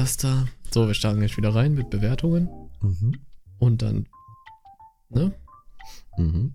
[0.00, 0.46] das da.
[0.72, 2.48] So, wir starten jetzt wieder rein mit Bewertungen.
[2.80, 3.16] Mhm.
[3.58, 4.06] Und dann,
[5.10, 5.32] ne?
[6.16, 6.54] Mhm.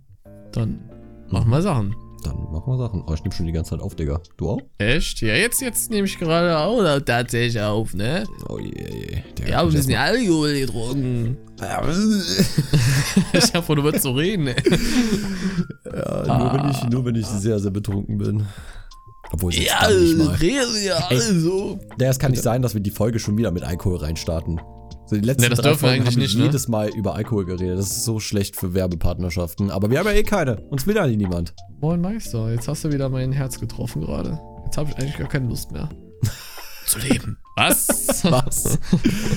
[0.52, 0.79] Dann
[1.29, 1.95] machen wir Sachen.
[2.23, 3.03] Dann machen wir Sachen.
[3.05, 4.19] Oh, ich nehme schon die ganze Zeit auf, Digga.
[4.37, 4.59] Du auch?
[4.79, 5.21] Echt?
[5.21, 8.23] Ja, jetzt, jetzt nehme ich gerade auch tatsächlich auf, ne?
[8.50, 9.21] Oh je, je.
[9.38, 11.38] Digga, Ja, ein ich bisschen muss Alkohol getrunken.
[13.34, 14.55] Ich hab vor, du würdest so reden, ey.
[15.86, 18.46] ja, nur, wenn ich, nur wenn ich sehr, sehr betrunken bin.
[19.36, 20.42] Obwohl ich Ja, nicht mal.
[20.42, 21.78] ja alle so.
[22.00, 24.62] Ja, es kann nicht sein, dass wir die Folge schon wieder mit Alkohol reinstarten.
[25.08, 26.46] So die letzten Nee, das drei dürfen wir Folgen eigentlich haben wir nicht, ne?
[26.46, 27.78] jedes Mal über Alkohol geredet.
[27.78, 29.71] Das ist so schlecht für Werbepartnerschaften.
[29.71, 30.62] Aber wir haben ja eh keine.
[30.70, 31.54] Uns will ja niemand.
[31.82, 34.40] Moin Meister, jetzt hast du wieder mein Herz getroffen gerade.
[34.63, 35.90] Jetzt habe ich eigentlich gar keine Lust mehr.
[36.88, 37.38] Zu leben.
[37.57, 38.23] Was?
[38.23, 38.79] Was?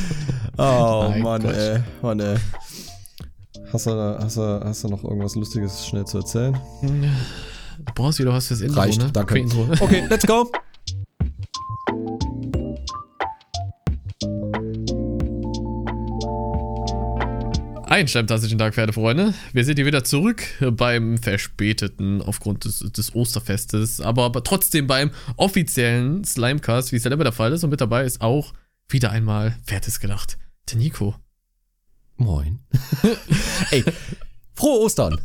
[0.58, 1.54] oh Mann, Gott.
[1.56, 1.80] ey.
[2.02, 2.36] Mann, ey.
[3.72, 6.56] Hast du, hast, du, hast du noch irgendwas Lustiges schnell zu erzählen?
[7.88, 9.10] Du brauchst wieder was fürs Intro, Reicht, ne?
[9.12, 9.38] danke.
[9.38, 9.68] Intro.
[9.80, 10.50] Okay, let's go.
[17.86, 19.32] Einen sterntastigen Tag, Pferdefreunde.
[19.54, 25.10] Wir sind hier wieder zurück beim verspäteten, aufgrund des, des Osterfestes, aber, aber trotzdem beim
[25.36, 27.64] offiziellen Slimecast, wie es dann immer der Fall ist.
[27.64, 28.52] Und mit dabei ist auch
[28.88, 30.36] wieder einmal, wer hätte es gedacht,
[30.70, 31.16] der Nico.
[32.16, 32.58] Moin.
[33.70, 33.82] ey,
[34.52, 35.18] frohe Ostern.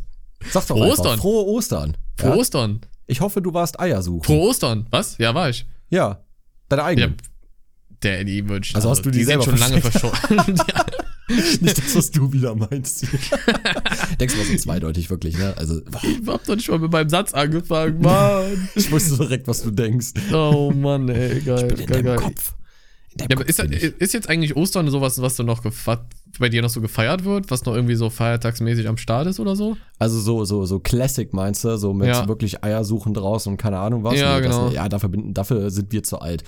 [0.52, 1.20] Sag doch Frohe einfach, Ostern.
[1.20, 1.98] Frohe Ostern.
[2.18, 2.36] Frohe Ja?
[2.38, 2.82] Ostern.
[3.08, 4.24] Ich hoffe, du warst Eier suchen.
[4.24, 4.88] Frohe Ostern.
[4.90, 5.18] Was?
[5.18, 5.66] Ja, war ich.
[5.90, 6.24] Ja,
[6.70, 7.18] deine Ja, eigenen.
[8.02, 8.76] der, die wünscht.
[8.76, 10.56] Also hast du die die selber schon lange verschollen.
[10.58, 10.86] ja.
[11.62, 13.04] Nicht das, was du wieder meinst.
[14.20, 15.54] Denkst du mal so zweideutig, wirklich, ne?
[15.58, 18.70] Also, Ich hab doch nicht mal mit meinem Satz angefangen, Mann.
[18.76, 20.12] ich wusste direkt, was du denkst.
[20.34, 22.16] Oh Mann, ey, geil, In geil, deinem geil.
[22.18, 22.54] Kopf.
[23.12, 23.84] In deinem Ja, Kopf ist, bin ich.
[23.84, 26.06] ist jetzt eigentlich Ostern sowas, was du noch gefa-
[26.40, 29.56] bei dir noch so gefeiert wird, was noch irgendwie so feiertagsmäßig am Start ist oder
[29.56, 29.78] so?
[30.00, 32.28] Also so, so, so Classic meinst du, so mit Ja.
[32.28, 34.20] wirklich Eier suchen draußen und keine Ahnung was.
[34.20, 34.70] Ja, Nee, das, genau.
[34.72, 36.44] ja, dafür, bin, dafür sind wir zu alt.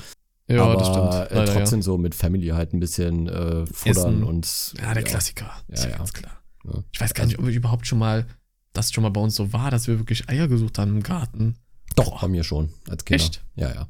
[0.48, 1.14] Ja, aber das stimmt.
[1.32, 4.24] Äh, Leider, trotzdem so mit Family halt ein bisschen äh, futtern Essen.
[4.24, 4.74] und.
[4.78, 4.84] ja.
[4.84, 5.46] ja, der Klassiker.
[5.68, 5.98] Ja, ist ja, ja.
[5.98, 6.34] ganz klar.
[6.66, 6.84] Ja.
[6.92, 8.26] Ich weiß gar nicht, ob ich überhaupt schon mal,
[8.74, 11.56] das schon mal bei uns so war, dass wir wirklich Eier gesucht haben im Garten.
[11.96, 13.24] Doch, bei mir schon, als Kinder.
[13.24, 13.44] Echt?
[13.56, 13.88] Ja, ja.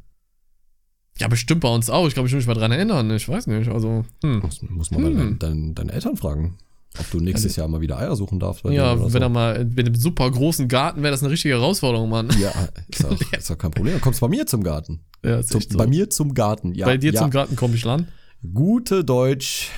[1.19, 2.07] Ja, bestimmt bei uns auch.
[2.07, 3.09] Ich glaube, ich will mich mal dran erinnern.
[3.11, 3.69] Ich weiß nicht.
[3.69, 4.39] Also, hm.
[4.39, 5.17] Muss, muss man mal Hm.
[5.17, 6.57] deinen, deinen, deine Eltern fragen,
[6.99, 8.65] ob du nächstes Jahr mal wieder Eier suchen darfst.
[8.65, 9.17] Ja, wenn so.
[9.19, 12.29] er mal mit einem super großen Garten wäre, das eine richtige Herausforderung, Mann.
[12.39, 12.51] Ja,
[12.89, 13.93] ist doch, ist kein Problem.
[13.93, 14.99] Dann kommst du bei mir zum Garten.
[15.23, 15.77] Ja, ist Zum, so.
[15.77, 16.85] Bei mir zum Garten, ja.
[16.85, 17.21] Bei dir ja.
[17.21, 18.07] zum Garten komme ich lang.
[18.53, 19.69] Gute Deutsch,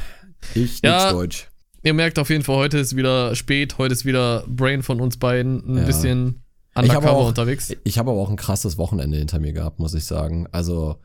[0.55, 1.03] ich Ja.
[1.03, 1.47] nix Deutsch.
[1.83, 5.17] Ihr merkt auf jeden Fall, heute ist wieder spät, heute ist wieder Brain von uns
[5.17, 5.83] beiden ein Ja.
[5.85, 7.73] bisschen Ich habe undercover auch- unterwegs.
[7.83, 10.47] Ich habe aber auch ein krasses Wochenende hinter mir gehabt, muss ich sagen.
[10.51, 10.97] Also,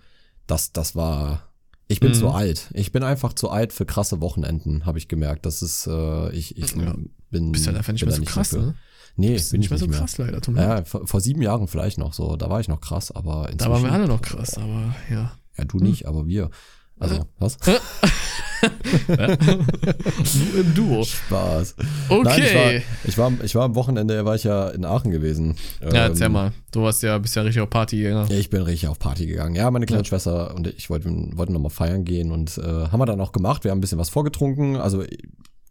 [0.47, 1.49] das, das war.
[1.89, 2.15] Ich bin Mhm.
[2.15, 2.71] zu alt.
[2.75, 5.45] Ich bin einfach zu alt für krasse Wochenenden, habe ich gemerkt.
[5.47, 6.95] Das ist, äh, ich, ich Ja.
[7.31, 7.53] bin.
[7.53, 8.75] Bist halt einfach nicht bin mehr so krass, ne?
[9.17, 9.99] Nee, bin nicht ich mehr so nicht mehr.
[10.01, 10.79] krass leider, mir leid.
[10.79, 12.37] Ja, vor, vor sieben Jahren vielleicht noch so.
[12.37, 13.59] Da war ich noch krass, aber inzwischen.
[13.59, 15.33] Da waren wir alle noch krass, aber ja.
[15.59, 16.51] Ja, du nicht, aber wir.
[16.99, 17.25] Also, Äh.
[17.39, 17.59] was?
[18.63, 21.05] Du im Duo.
[21.05, 21.75] Spaß.
[22.09, 22.23] Okay.
[22.25, 22.73] Nein, ich war,
[23.05, 25.57] ich, war, ich war am Wochenende, war ich ja in Aachen gewesen.
[25.81, 26.53] ja, erzähl Ähm, mal.
[26.71, 28.25] Du warst ja, bist ja richtig auf Party, ja.
[28.25, 29.55] Ja, ich bin richtig auf Party gegangen.
[29.55, 30.09] Ja, meine kleine Ja.
[30.09, 33.65] Schwester und ich wollten, wollten nochmal feiern gehen und äh, haben wir dann auch gemacht.
[33.65, 34.77] Wir haben ein bisschen was vorgetrunken.
[34.77, 35.05] Also,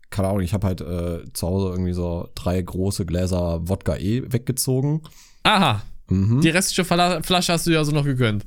[0.09, 4.23] keine Ahnung, ich habe halt äh, zu Hause irgendwie so drei große Gläser Wodka E
[4.27, 5.01] weggezogen.
[5.43, 5.81] Aha.
[6.09, 6.41] Mhm.
[6.41, 8.43] Die restliche Fla Flasche hast du ja so noch gegönnt.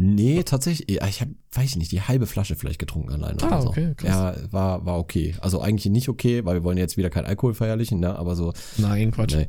[0.00, 3.62] Nee, tatsächlich, ich habe, weiß ich nicht, die halbe Flasche vielleicht getrunken allein Ah, oder
[3.62, 3.68] so.
[3.70, 4.08] okay, krass.
[4.10, 5.34] Ja, war, war okay.
[5.40, 8.16] Also eigentlich nicht okay, weil wir wollen jetzt wieder kein Alkohol verherrlichen, ne?
[8.16, 9.34] Aber so, Nein, Quatsch.
[9.34, 9.48] nee.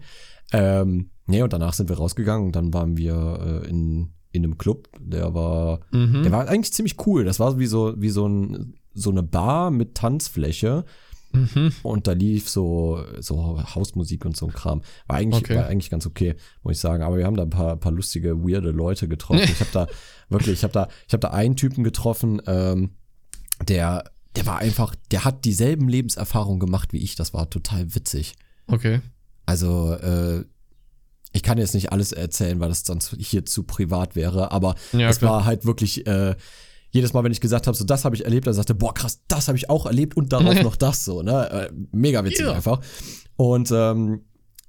[0.52, 4.58] Ähm, nee, und danach sind wir rausgegangen und dann waren wir äh, in, in einem
[4.58, 6.24] Club, der war, Mhm.
[6.24, 7.26] der war eigentlich ziemlich cool.
[7.26, 10.84] Das war wie so, wie so, ein, so eine Bar mit Tanzfläche
[11.32, 11.74] Mhm.
[11.84, 14.82] und da lief so, so Hausmusik und so ein Kram.
[15.06, 15.58] War eigentlich, Okay.
[15.58, 16.34] war eigentlich ganz okay,
[16.64, 17.04] muss ich sagen.
[17.04, 19.44] Aber wir haben da ein paar, paar lustige, weirde Leute getroffen.
[19.44, 19.88] ich habe da
[20.30, 22.92] wirklich, ich habe da, ich habe da einen Typen getroffen, ähm,
[23.68, 24.04] der,
[24.36, 27.16] der war einfach, der hat dieselben Lebenserfahrungen gemacht wie ich.
[27.16, 28.36] Das war total witzig.
[28.68, 29.02] Okay.
[29.46, 30.46] Also, äh,
[31.32, 34.76] ich kann jetzt nicht alles erzählen, weil das dann zu- hier zu privat wäre, aber
[34.94, 36.36] Ja, es war halt wirklich äh,
[36.92, 39.22] jedes Mal, wenn ich gesagt habe, so das habe ich erlebt, er sagte, boah krass,
[39.28, 41.50] das habe ich auch erlebt und darauf noch das so, ne?
[41.52, 42.54] Äh, mega witzig Ja.
[42.54, 42.82] einfach.
[43.36, 44.22] Und ähm,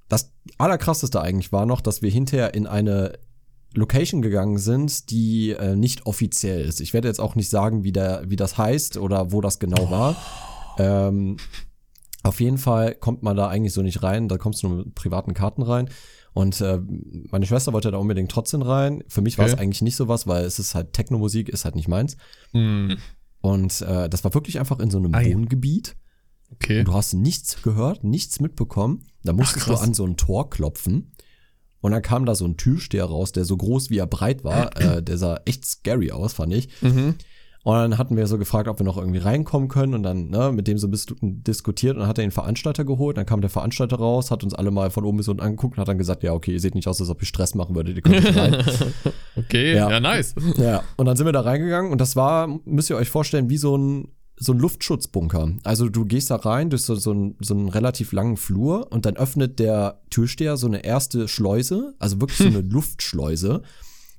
[0.09, 3.13] das allerkrasseste eigentlich war noch, dass wir hinterher in eine
[3.75, 6.81] Location gegangen sind, die äh, nicht offiziell ist.
[6.81, 9.91] Ich werde jetzt auch nicht sagen, wie, der, wie das heißt oder wo das genau
[9.91, 10.17] war.
[10.79, 11.37] Ähm,
[12.23, 14.29] auf jeden Fall kommt man da eigentlich so nicht rein.
[14.29, 15.89] Da kommst du nur mit privaten Karten rein.
[16.33, 16.81] Und äh,
[17.31, 19.03] meine Schwester wollte da unbedingt trotzdem rein.
[19.09, 19.63] Für mich war es Okay.
[19.63, 22.17] eigentlich nicht sowas, weil es ist halt Techno-Musik, ist halt nicht meins.
[22.53, 22.99] Hm.
[23.41, 25.33] Und äh, das war wirklich einfach in so einem Ei.
[25.35, 25.97] Wohngebiet.
[26.53, 26.81] Okay.
[26.81, 29.05] Und du hast nichts gehört, nichts mitbekommen.
[29.23, 29.83] Da musstest du krass.
[29.83, 31.13] an so ein Tor klopfen.
[31.81, 34.77] Und dann kam da so ein Türsteher raus, der so groß wie er breit war.
[34.81, 36.69] äh, der sah echt scary aus, fand ich.
[36.83, 37.15] Mhm.
[37.63, 40.51] Und dann hatten wir so gefragt, ob wir noch irgendwie reinkommen können und dann ne,
[40.51, 43.19] mit dem so ein bisschen diskutiert und dann hat er den Veranstalter geholt.
[43.19, 45.81] Dann kam der Veranstalter raus, hat uns alle mal von oben bis unten angeguckt und
[45.83, 47.97] hat dann gesagt, ja, okay, ihr seht nicht aus, als ob ihr Stress machen würdet,
[47.97, 48.65] ihr könnt nicht rein.
[49.37, 49.91] Okay, Ja.
[49.91, 50.35] ja, nice.
[50.57, 53.59] ja, und dann sind wir da reingegangen und das war, müsst ihr euch vorstellen, wie
[53.59, 54.09] so ein,
[54.43, 55.53] so ein Luftschutzbunker.
[55.65, 59.05] Also du gehst da rein durch so, so, einen, so einen relativ langen Flur und
[59.05, 63.63] dann öffnet der Türsteher so eine erste Schleuse, also wirklich so eine Luftschleuse.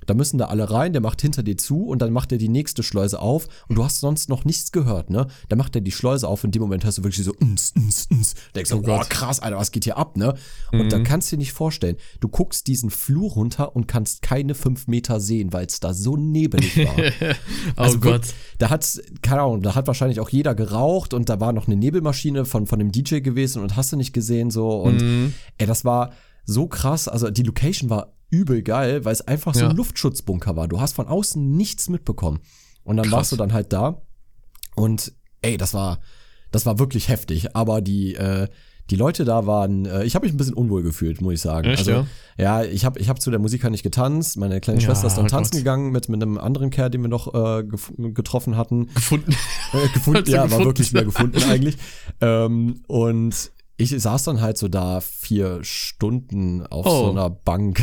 [0.06, 2.48] Da müssen da alle rein, der macht hinter dir zu und dann macht er die
[2.48, 5.26] nächste Schleuse auf und du hast sonst noch nichts gehört, ne?
[5.48, 7.72] Dann macht er die Schleuse auf und in dem Moment hast du wirklich so uns,
[7.76, 8.34] uns, uns.
[8.54, 9.10] Denkst du, Oh oh, Gott.
[9.10, 10.34] krass, Alter, was geht hier ab, ne?
[10.72, 14.54] Und dann kannst du dir nicht vorstellen, du guckst diesen Flur runter und kannst keine
[14.54, 16.96] fünf Meter sehen, weil es da so nebelig war.
[17.30, 17.34] oh
[17.76, 18.12] Also Gott.
[18.12, 21.66] wirklich, Da hat's, keine Ahnung, da hat wahrscheinlich auch jeder geraucht und da war noch
[21.66, 24.68] eine Nebelmaschine von, von dem DJ gewesen und hast du nicht gesehen so.
[24.80, 25.34] Und Mhm.
[25.58, 26.12] ey, das war
[26.44, 27.08] so krass.
[27.08, 29.68] Also die Location war übel geil, weil es einfach so Ja.
[29.70, 30.66] ein Luftschutzbunker war.
[30.66, 32.40] Du hast von außen nichts mitbekommen.
[32.82, 33.12] Und dann Krass.
[33.12, 34.02] warst du dann halt da.
[34.74, 35.12] Und
[35.42, 36.00] ey, das war,
[36.50, 37.54] das war wirklich heftig.
[37.54, 38.48] Aber die, äh,
[38.90, 41.68] die Leute da waren, äh, ich habe mich ein bisschen unwohl gefühlt, muss ich sagen.
[41.68, 42.06] Echt, also, ja?
[42.36, 44.36] ja, ich habe ich hab zu der Musik halt nicht getanzt.
[44.38, 45.58] Meine kleine Ja, Schwester ist dann tanzen Gott.
[45.60, 47.62] gegangen mit, mit einem anderen Kerl, den wir noch äh,
[48.12, 48.88] getroffen hatten.
[48.94, 49.32] Gefunden.
[49.72, 50.64] Äh, gefunden, ja, war gefunden?
[50.66, 51.76] wirklich mehr gefunden eigentlich.
[52.20, 53.50] Ähm, und
[53.82, 57.06] ich saß dann halt so da vier Stunden auf Oh.
[57.06, 57.80] so einer Bank.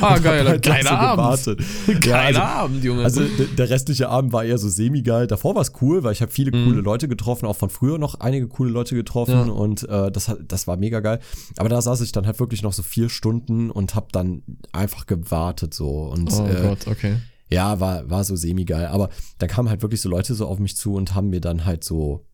[0.00, 0.46] Ah, geil.
[0.48, 1.16] halt Geiler so Abend.
[1.44, 2.00] gewartet.
[2.02, 3.04] Geiler Ja, also, Abend, Junge.
[3.04, 3.22] also
[3.58, 5.26] der restliche Abend war eher so semi-geil.
[5.26, 8.14] Davor war es cool, weil ich habe viele coole Leute getroffen, auch von früher noch
[8.20, 9.46] einige coole Leute getroffen Mhm.
[9.48, 9.52] Ja.
[9.52, 11.20] und äh, das, hat- das war mega geil.
[11.56, 15.06] Aber da saß ich dann halt wirklich noch so vier Stunden und habe dann einfach
[15.06, 17.16] gewartet so und oh äh, Gott, okay.
[17.48, 18.86] ja, war, war so semi-geil.
[18.86, 21.64] Aber da kamen halt wirklich so Leute so auf mich zu und haben mir dann
[21.64, 22.24] halt so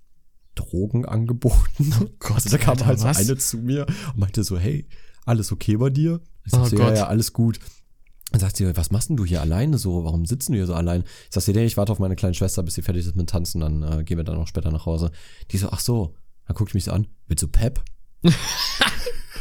[0.57, 2.11] Drogen angeboten.
[2.19, 3.17] Gott, also da kam Alter, halt so was?
[3.19, 4.89] eine zu mir und meinte so, hey,
[5.25, 6.21] alles okay bei dir?
[6.45, 6.97] Ich Oh ja, Gott.
[6.97, 7.61] ja, alles gut.
[8.33, 10.05] Dann sagt sie, was machst denn du hier alleine so?
[10.05, 11.03] Warum sitzen du hier so allein?
[11.03, 13.31] Ich sag sie, nee, ich warte auf meine kleine Schwester, bis sie fertig ist mit
[13.31, 15.13] Tanzen, dann äh, gehen wir dann auch später nach Hause.
[15.53, 16.15] Die so, ach so.
[16.47, 17.83] Dann guckt mich so an, willst du Pep?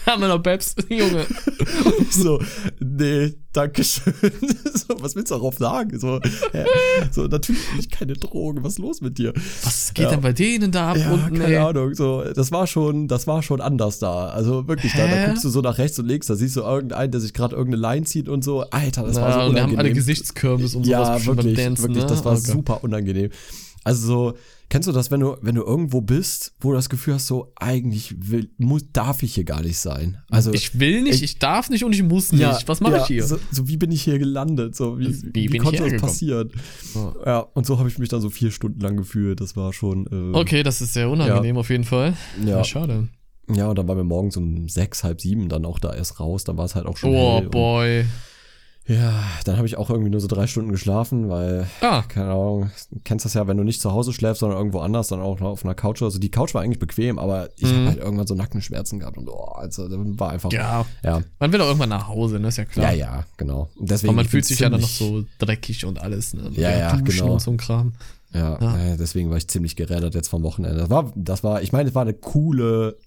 [0.06, 1.26] Haben wir noch Babs, Junge.
[2.12, 2.40] So,
[2.80, 4.14] nee, danke schön.
[4.88, 5.98] So, was willst du darauf sagen?
[6.00, 6.20] So,
[6.52, 6.66] hä?
[7.12, 8.64] so, natürlich ich keine Drogen.
[8.64, 9.34] Was ist los mit dir?
[9.64, 10.12] Was geht Ja.
[10.12, 11.58] denn bei denen da ab Ja, unten, keine ey?
[11.58, 11.96] Ahnung.
[11.96, 14.28] So, das war schon, das war schon anders da.
[14.28, 17.12] Also wirklich, da, da guckst du so nach rechts und links, da siehst du irgendeinen,
[17.12, 18.62] der sich gerade irgendeine Line zieht und so.
[18.70, 19.96] Alter, das war so Ja, und wir haben alle unangenehm.
[19.96, 22.10] Gesichtskürbis und sowas Ja, wirklich, Dancen, wirklich, ne?
[22.10, 22.44] das war Gott.
[22.46, 23.32] super unangenehm.
[23.84, 24.34] Also so,
[24.70, 27.52] kennst du das, wenn du, wenn du irgendwo bist, wo du das Gefühl hast, so,
[27.56, 30.18] eigentlich will, muss, darf ich hier gar nicht sein.
[30.30, 32.42] Also, Ich will nicht, ich- ich darf nicht und ich muss nicht.
[32.42, 33.24] ja, Was mache ja, ich hier?
[33.26, 34.76] So, so, wie bin ich hier gelandet?
[34.76, 36.52] So, wie, Wie wie, bin ich konnte das passieren?
[36.94, 37.14] Ja.
[37.26, 39.40] Ja, und so habe ich mich dann so vier Stunden lang gefühlt.
[39.42, 40.08] Das war schon.
[40.08, 42.14] Äh, Okay, das ist sehr unangenehm auf jeden Fall.
[42.44, 42.58] Ja.
[42.58, 43.08] Ja, schade.
[43.54, 46.44] Ja, und dann waren wir morgens um sechs, halb sieben dann auch da erst raus.
[46.46, 47.12] Dann war es halt auch schon.
[47.12, 48.06] Oh, hell und- boy.
[48.88, 52.70] Ja, dann habe ich auch irgendwie nur so drei Stunden geschlafen, weil, Ah, keine Ahnung,
[52.92, 55.40] du kennst das ja, wenn du nicht zu Hause schläfst, sondern irgendwo anders, dann auch
[55.40, 56.04] noch auf einer Couch.
[56.04, 57.76] Also die Couch war eigentlich bequem, aber ich Mhm.
[57.78, 60.52] habe halt irgendwann so Nackenschmerzen gehabt und oh, also das war einfach.
[60.52, 60.86] ja.
[61.04, 62.50] Ja, Man will auch irgendwann nach Hause, ne?
[62.50, 62.92] Ist ja klar.
[62.94, 63.70] ja, ja genau.
[63.76, 66.52] Und deswegen, Aber man fühlt sich ja dann noch so dreckig und alles, ne?
[66.54, 67.34] Ja, ja, Duschen genau.
[67.34, 67.94] Und so ein Kram.
[68.34, 68.78] Ja, Ja.
[68.94, 70.78] äh, deswegen war ich ziemlich gerädert jetzt vom Wochenende.
[70.78, 72.98] Das war, das war, ich meine, es war eine coole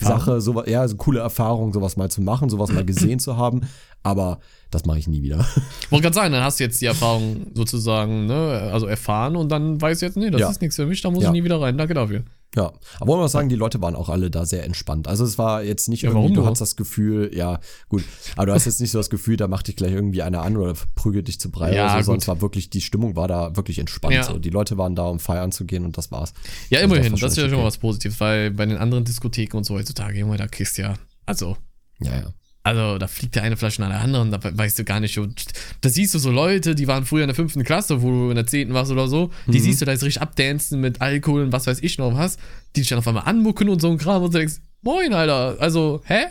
[0.00, 3.62] Sache, sowas, ja, also coole Erfahrung, sowas mal zu machen, sowas mal gesehen zu haben,
[4.02, 4.40] aber
[4.70, 5.38] das mache ich nie wieder.
[5.90, 9.80] Wollte gerade sagen, dann hast du jetzt die Erfahrung sozusagen, ne, also erfahren und dann
[9.80, 10.50] weißt du jetzt, nee, das Ja.
[10.50, 11.28] ist nichts für mich, da muss Ja.
[11.28, 11.78] ich nie wieder rein.
[11.78, 12.24] Danke dafür.
[12.56, 15.08] Ja, aber wollen wir sagen, die Leute waren auch alle da sehr entspannt.
[15.08, 17.60] Also es war jetzt nicht Ja, irgendwie, du hast das Gefühl, ja,
[17.90, 18.02] gut,
[18.34, 20.56] aber du hast jetzt nicht so das Gefühl, da macht dich gleich irgendwie einer an
[20.56, 22.04] oder prügelt dich zu Brei Ja, oder so, gut.
[22.06, 24.14] sonst war wirklich, die Stimmung war da wirklich entspannt.
[24.14, 24.22] Ja.
[24.24, 24.38] So.
[24.38, 26.32] Die Leute waren da, um feiern zu gehen und das war's.
[26.70, 28.64] Ja, Also immerhin, das war das ist ja schon schon mal was Positives, weil bei
[28.64, 30.94] den anderen Diskotheken und so heutzutage, Junge, da kriegst du ja,
[31.26, 31.56] also,
[32.00, 32.32] Ja, ja.
[32.66, 35.44] Also da fliegt der eine Flasche nach der anderen, da weißt du gar nicht, und
[35.82, 38.34] da siehst du so Leute, die waren früher in der fünften Klasse, wo du in
[38.34, 39.52] der zehnten warst oder so, Mhm.
[39.52, 42.38] die siehst du da jetzt richtig abdancen mit Alkohol und was weiß ich noch was,
[42.74, 45.56] die dich dann auf einmal anmucken und so ein Kram und du denkst, moin, Alter,
[45.60, 46.24] also, hä?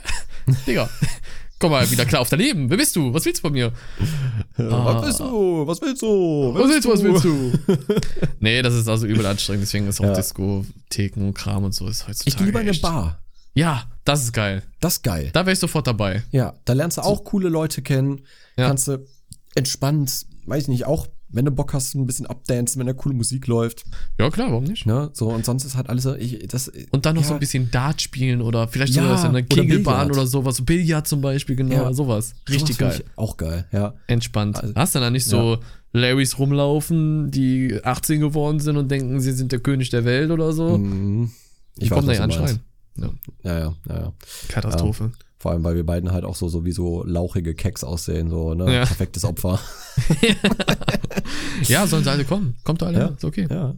[0.68, 0.89] Digga,
[1.58, 3.72] komm mal wieder klar auf dein Leben, wer bist du, was willst du von mir?
[4.58, 5.68] Was willst du?
[5.68, 6.54] Was willst du?
[6.54, 7.51] Was willst du, was willst du?
[8.39, 10.13] nee, das ist also übel anstrengend, deswegen ist auch Ja.
[10.13, 13.20] Diskotheken und Kram und so ist Ich heutzutage gehe lieber in eine Bar.
[13.55, 14.62] Ja, das ist geil.
[14.79, 15.29] Das ist geil.
[15.33, 16.24] Da wäre ich sofort dabei.
[16.31, 18.21] Ja, da lernst du auch coole Leute kennen.
[18.57, 18.67] Ja.
[18.67, 19.05] Kannst du
[19.55, 23.15] entspannt, weiß ich nicht, auch wenn du Bock hast, ein bisschen abdancen, wenn da coole
[23.15, 23.83] Musik läuft.
[24.19, 24.85] Ja, klar, warum nicht?
[24.85, 25.09] Ne?
[25.13, 27.39] So, und sonst ist halt alles so, ich, das, Und dann noch ja, so ein
[27.39, 30.12] bisschen Dart spielen oder vielleicht Ja, sogar so eine oder Kegelbahn Billard.
[30.17, 30.62] oder sowas.
[30.63, 31.93] Billard zum Beispiel, genau, Ja.
[31.93, 32.29] sowas.
[32.29, 33.01] sowas Richtig find geil.
[33.03, 33.95] Ich auch geil, ja.
[34.07, 34.62] Entspannt.
[34.62, 35.57] Also- Hast du dann nicht so
[35.91, 40.53] Larrys rumlaufen, die 18 geworden sind und denken, sie sind der König der Welt oder
[40.53, 40.77] so?
[40.77, 41.31] Mhm.
[41.77, 42.59] Ich komme da was
[42.98, 43.10] ja.
[43.44, 44.14] Ja, Ja, ja, ja, ja.
[44.50, 45.12] Katastrophe.
[45.38, 48.54] Vor allem, weil wir beiden halt auch so, so wie so lauchige Keks aussehen, so,
[48.54, 48.66] ne?
[48.74, 48.86] Ja.
[48.86, 49.60] Perfektes Opfer.
[51.64, 52.56] ja, sollen sie alle kommen.
[52.64, 53.08] Kommt alle, Ja.
[53.08, 53.48] ist okay.
[53.50, 53.75] Ja.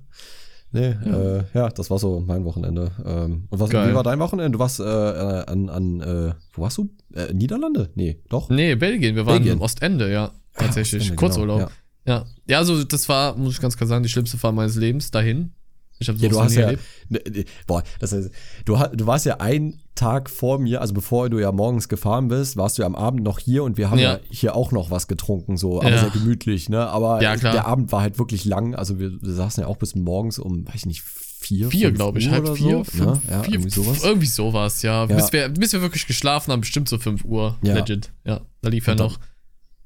[0.72, 1.38] Nee, ja.
[1.40, 2.92] Äh, ja, das war so mein Wochenende.
[3.06, 3.90] Ähm, und was, Geil.
[3.90, 4.52] wie war dein Wochenende?
[4.52, 6.90] Du warst äh, äh, an, an äh, wo warst du?
[7.14, 7.90] Äh, Niederlande?
[7.96, 8.50] Nee, doch.
[8.50, 9.56] Nee, Belgien, wir waren Belgien.
[9.56, 10.32] im Ostende, ja.
[10.54, 11.04] Tatsächlich.
[11.04, 11.58] Ostende, Kurzurlaub.
[11.60, 12.26] genau, ja.
[12.48, 12.58] ja.
[12.58, 15.54] also das war, muss ich ganz klar sagen, die schlimmste Fahrt meines Lebens dahin.
[16.00, 16.77] Ich habe Ja, du hast ja, ne,
[17.10, 18.30] ne, boah, das heißt,
[18.66, 22.56] du, du warst ja einen Tag vor mir, also bevor du ja morgens gefahren bist,
[22.56, 24.20] warst du ja am Abend noch hier und wir haben ja, Ja.
[24.30, 25.98] hier auch noch was getrunken, so, aber Ja.
[25.98, 26.88] sehr gemütlich, ne?
[26.88, 29.96] Aber Ja, der Abend war halt wirklich lang, also wir, wir saßen ja auch bis
[29.96, 33.06] morgens um, weiß ich nicht, vier, Vier, fünf glaube ich, Uhr halb vier, so, fünf,
[33.06, 33.22] ne?
[33.30, 34.04] Ja, vier, irgendwie sowas.
[34.04, 35.06] Irgendwie sowas, ja.
[35.06, 37.58] Bis, wir, bis wir wirklich geschlafen haben, bestimmt so 5 Uhr.
[37.62, 38.12] Legit.
[38.25, 39.20] Ja, da lief ja Und dann noch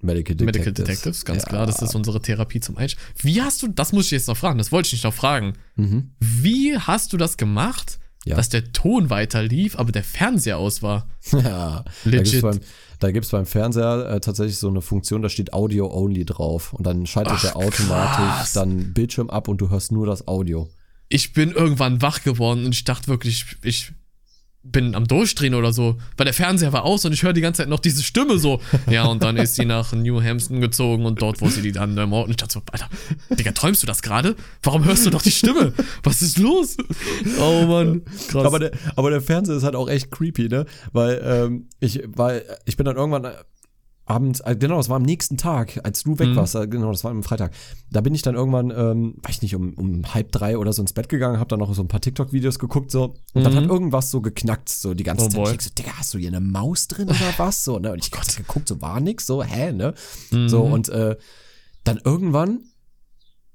[0.03, 0.65] Medical Detectives.
[0.65, 1.50] Medical Detectives, ganz ja.
[1.50, 1.65] klar.
[1.65, 3.00] Das ist unsere Therapie zum Einstieg.
[3.22, 5.53] Wie hast du, das muss ich jetzt noch fragen, das wollte ich nicht noch fragen.
[5.75, 6.12] Mhm.
[6.20, 8.36] Wie hast du das gemacht, Ja.
[8.36, 11.08] dass der Ton weiter lief, aber der Fernseher aus war?
[11.31, 12.13] Ja, Legit.
[12.13, 12.60] Da gibt's beim,
[13.00, 16.86] da gibt's beim Fernseher äh, tatsächlich so eine Funktion, da steht Audio Only drauf und
[16.86, 17.89] dann schaltet Ach, der automatisch
[18.38, 18.53] krass.
[18.53, 20.70] dann Bildschirm ab und du hörst nur das Audio.
[21.10, 23.91] ich bin irgendwann wach geworden und ich dachte wirklich, ich
[24.63, 27.63] bin am Durchdrehen oder so, weil der Fernseher war aus und ich höre die ganze
[27.63, 28.62] Zeit noch diese Stimme so.
[28.89, 31.98] Ja, und dann ist sie nach New Hampton gezogen und dort, wo sie die dann
[31.98, 32.88] und ich dachte so, Alter,
[33.32, 34.36] Digga, träumst du das gerade?
[34.63, 35.74] Warum hörst du doch die Stimme?
[36.03, 36.77] Was ist los?
[37.39, 38.46] Oh Mann, krass.
[38.46, 40.65] Aber der, aber der Fernseher ist halt auch echt creepy, ne?
[40.91, 43.34] Weil ähm, ich, weil ich bin dann irgendwann
[44.12, 46.36] abends, äh, genau, das war am nächsten Tag, als du weg Mhm.
[46.36, 47.51] warst, äh, genau, das war am Freitag.
[47.91, 50.82] Da bin ich dann irgendwann, ähm, weiß ich nicht, um, um halb drei oder so
[50.82, 53.15] ins Bett gegangen, hab dann noch so ein paar TikTok-Videos geguckt, so.
[53.34, 53.58] Und dann Mhm.
[53.58, 55.44] hat irgendwas so geknackt, so die ganze Oh Zeit.
[55.44, 55.56] boy.
[55.56, 57.63] Ich so, Digga, hast du hier eine Maus drin oder was?
[57.63, 57.91] So, ne?
[57.94, 59.94] Und ich hab geguckt, so war nix, so, hä, ne?
[60.32, 60.50] Mhm.
[60.50, 61.15] So, und äh,
[61.84, 62.62] dann irgendwann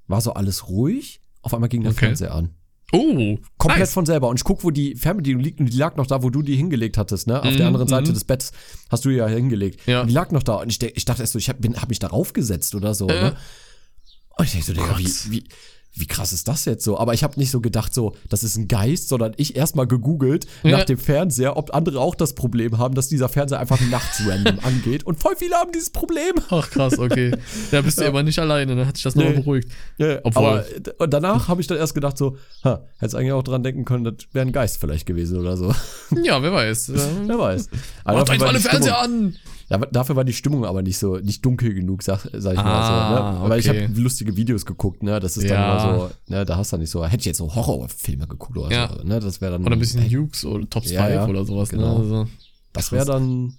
[0.09, 1.21] war so alles ruhig.
[1.43, 2.07] Auf einmal ging der Okay.
[2.07, 2.51] Fernseher an.
[2.93, 3.93] Oh, Komplett nice.
[3.93, 4.29] von selber.
[4.29, 6.57] Und ich guck, wo die Fernbedienung liegt und die lag noch da, wo du die
[6.57, 7.43] hingelegt hattest, ne?
[7.43, 8.15] Auf Mhm, der anderen Seite mhm.
[8.15, 8.53] des Betts
[8.91, 9.81] hast du die ja hingelegt.
[9.87, 10.03] Ja.
[10.03, 10.57] Und die lag noch da.
[10.57, 13.09] Und ich, ich dachte erst so, ich hab, bin, hab mich darauf gesetzt oder so,
[13.09, 13.21] Äh.
[13.23, 13.37] ne?
[14.39, 15.45] Und ich denke so, Digga, wie, wie,
[15.99, 16.99] wie krass ist das jetzt so?
[16.99, 20.47] Aber ich habe nicht so gedacht, so, das ist ein Geist, sondern ich erstmal gegoogelt
[20.63, 20.73] Ja.
[20.79, 24.59] nach dem Fernseher, ob andere auch das Problem haben, dass dieser Fernseher einfach nachts random
[24.63, 25.05] angeht.
[25.05, 26.35] Und voll viele haben dieses Problem.
[26.51, 27.33] Ach krass, okay.
[27.71, 29.39] Da bist du immer nicht alleine, dann hat sich das nochmal Nee.
[29.41, 29.69] beruhigt.
[29.97, 33.33] Ja, Obwohl- aber d- und danach habe ich dann erst gedacht so, ha, hättest eigentlich
[33.33, 35.75] auch dran denken können, das wäre ein Geist vielleicht gewesen oder so.
[36.23, 36.93] Ja, wer weiß.
[37.27, 37.69] Wer weiß.
[38.05, 39.37] Aber Macht alle die Fernseher an!
[39.69, 42.63] Aber dafür war die Stimmung aber nicht so, nicht dunkel genug, sag, sag ich Ah,
[42.63, 43.43] mal so.
[43.45, 43.51] Ne?
[43.51, 43.89] Weil ich okay.
[43.89, 45.19] habe lustige Videos geguckt, ne?
[45.19, 45.79] Das ist Ja.
[45.79, 48.27] dann immer so, ne, da hast du dann nicht so, hätte ich jetzt so Horrorfilme
[48.29, 48.89] geguckt oder Ja.
[48.97, 49.19] so, ne?
[49.21, 49.65] Das wäre dann.
[49.65, 51.69] Oder ein bisschen ey, Jukes oder Top 5 Ja, oder sowas.
[51.71, 51.99] genau.
[51.99, 52.05] Ne?
[52.05, 52.27] Also,
[52.73, 53.55] Das wäre dann.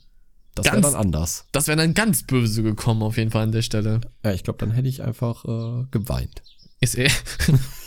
[0.55, 1.45] Das wäre dann anders.
[1.51, 4.01] das wäre dann ganz böse gekommen, auf jeden Fall an der Stelle.
[4.23, 6.41] Ja, ich glaube, dann hätte ich einfach äh, geweint.
[6.79, 7.11] Ist er.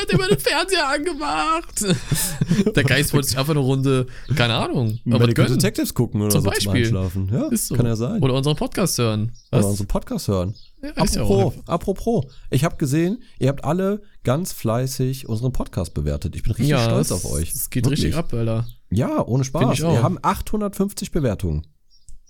[0.00, 1.84] habt immer den Fernseher angemacht.
[2.76, 5.58] Der Geist wollte sich einfach eine Runde, keine Ahnung, aber Medical gönnen.
[5.58, 6.86] Detectives gucken oder Zum so Beispiel.
[6.86, 7.30] zum Einschlafen.
[7.32, 7.74] Ja, Ist so.
[7.74, 8.22] kann ja sein.
[8.22, 9.32] Oder unseren Podcast hören.
[9.52, 9.66] Oder Was?
[9.70, 10.54] unseren Podcast hören.
[10.82, 15.94] Ja, ist ja Apropos, apropos, ich habe gesehen, ihr habt alle ganz fleißig unseren Podcast
[15.94, 16.36] bewertet.
[16.36, 17.50] Ich bin richtig ja, stolz auf euch.
[17.52, 18.04] Es geht Wirklich.
[18.04, 18.66] richtig ab, Alter.
[18.90, 19.80] Ja, ohne Spaß.
[19.80, 21.66] Wir haben 850 Bewertungen.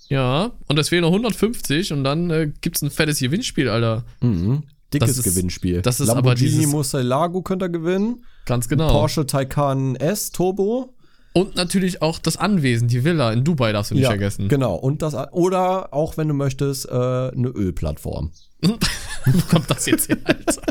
[0.08, 4.04] Ja, und es fehlen noch 150 und dann äh, gibt's ein fettes Gewinnspiel, Alter.
[4.20, 4.62] Mhm.
[4.92, 5.82] Dickes Das ist- Gewinnspiel.
[5.82, 8.24] das ist aber Lamborghini dieses- Murcielago könnt ihr gewinnen.
[8.46, 8.88] Ganz genau.
[8.90, 10.94] Porsche Taycan S Turbo.
[11.34, 14.48] Und natürlich auch das Anwesen, die Villa in Dubai darfst du nicht ja, vergessen.
[14.48, 14.74] genau.
[14.74, 18.30] Und das, oder auch wenn du möchtest, äh, eine Ölplattform.
[18.62, 18.72] Wo
[19.50, 20.62] kommt das jetzt her, Alter?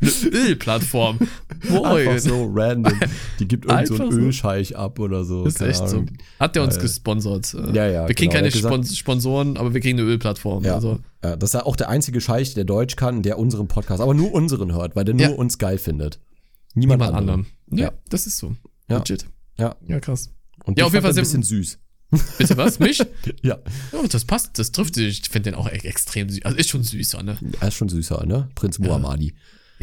[0.00, 1.18] Eine Ölplattform.
[1.84, 2.92] Einfach so random.
[3.38, 4.18] Die gibt irgend so einen so.
[4.18, 5.44] Ölscheich ab oder so.
[5.44, 5.96] ist echt so.
[5.98, 6.10] Ahnung.
[6.38, 7.54] Hat der uns Äh, gesponsert.
[7.54, 8.42] Äh, ja, ja, Wir kriegen genau.
[8.42, 10.64] keine gesagt- Spon Sponsoren, aber wir kriegen eine Ölplattform.
[10.64, 13.68] Ja, Also, ja, das ist ja auch der einzige Scheich, der Deutsch kann, der unseren
[13.68, 15.30] Podcast, aber nur unseren hört, weil der nur Ja.
[15.30, 16.18] uns geil findet.
[16.74, 17.40] Niemand, niemand anderen.
[17.40, 17.46] anderem.
[17.78, 17.92] Ja, Ja.
[18.08, 18.54] das ist so.
[18.88, 18.98] Ja.
[18.98, 19.26] Legit.
[19.58, 19.76] Ja.
[19.88, 20.30] Ja, krass.
[20.64, 21.78] Und Ja, auf jeden Fall ein bisschen süß.
[22.38, 22.78] Bitte was?
[22.78, 22.98] Mich?
[23.42, 23.58] Ja.
[23.92, 25.20] Ja, das passt, das trifft sich.
[25.22, 26.44] Ich finde den auch extrem süß.
[26.44, 27.36] Also ist schon süßer, ne?
[27.60, 28.48] Er ist schon süßer, ne?
[28.54, 29.34] Prinz Muhammadi.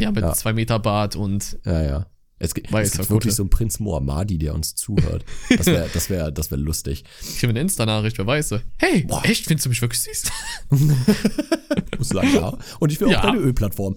[0.02, 0.34] Ja, mit Ja.
[0.34, 2.06] zwei Meter Bart und Ja, ja.
[2.44, 5.24] Es, gibt- es gibt wirklich so einen Prinz Muhammadi, der uns zuhört.
[5.56, 7.04] Das wäre das wär, das wär lustig.
[7.22, 8.50] ich kriege eine Insta-Nachricht, wer weiß.
[8.50, 10.24] so, Hey, echt, findest du mich wirklich süß?
[12.00, 12.58] Muss sagen, ja.
[12.80, 13.22] Und ich will auch Ja.
[13.22, 13.94] deine Ölplattform.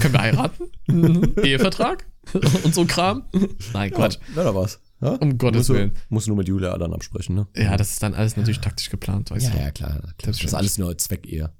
[0.00, 0.64] Können wir heiraten?
[0.86, 1.34] Mhm.
[1.44, 2.06] Ehevertrag?
[2.64, 3.24] und so ein Kram?
[3.74, 4.16] Nein, Quatsch.
[4.34, 4.80] Ja, da was.
[5.02, 5.10] Ja?
[5.10, 5.92] Um Gottes musst du, Willen.
[6.08, 7.46] Musst nur mit Julia dann absprechen, ne?
[7.54, 9.58] Ja, das ist dann alles natürlich taktisch geplant, weißt Ja, du.
[9.58, 9.90] ja, klar.
[9.98, 10.14] klar.
[10.22, 11.52] Das ist alles nur Zweckehe.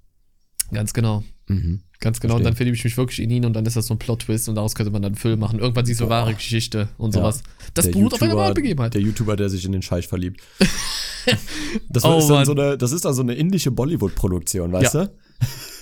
[0.73, 1.23] Ganz genau.
[1.49, 1.81] Mhm.
[2.01, 2.35] Ganz genau.
[2.35, 2.51] Und Verstehe.
[2.51, 4.57] dann verliebe ich mich wirklich in ihn und dann ist das so ein Plot-Twist und
[4.57, 5.59] daraus könnte man dann einen Film machen.
[5.61, 7.21] Irgendwann siehst du wahre Geschichte und Ja.
[7.21, 7.43] sowas.
[7.75, 8.95] Das Der beruht auf einer YouTuber- wahren Begebenheit.
[8.95, 10.41] Der YouTuber, der sich in den Scheich verliebt.
[11.89, 12.45] Das, Oh, ist dann Mann.
[12.47, 15.09] so eine, das ist dann so eine indische Bollywood-Produktion, weißt Ja.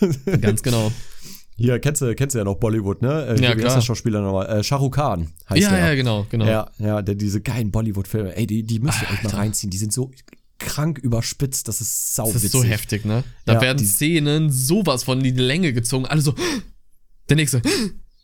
[0.00, 0.40] du?
[0.40, 0.90] Ganz genau.
[1.56, 3.26] Hier, kennst du, kennst du ja noch Bollywood, ne?
[3.26, 3.80] Äh, Ja, wie klar.
[3.82, 4.46] Schauspieler nochmal?
[4.48, 5.78] Äh, Shah Rukh Khan heißt Ja, der.
[5.88, 6.46] ja, genau, genau.
[6.46, 9.70] Ja, ja, der diese geilen Bollywood-Filme, ey, die, die müsst ihr euch mal reinziehen.
[9.70, 10.10] Die sind so
[10.58, 13.24] krank überspitzt, das ist sau Das ist so heftig, ne?
[13.44, 16.06] Da Ja, werden die- Szenen sowas von in die Länge gezogen.
[16.06, 16.34] Alle so,
[17.28, 17.62] der nächste.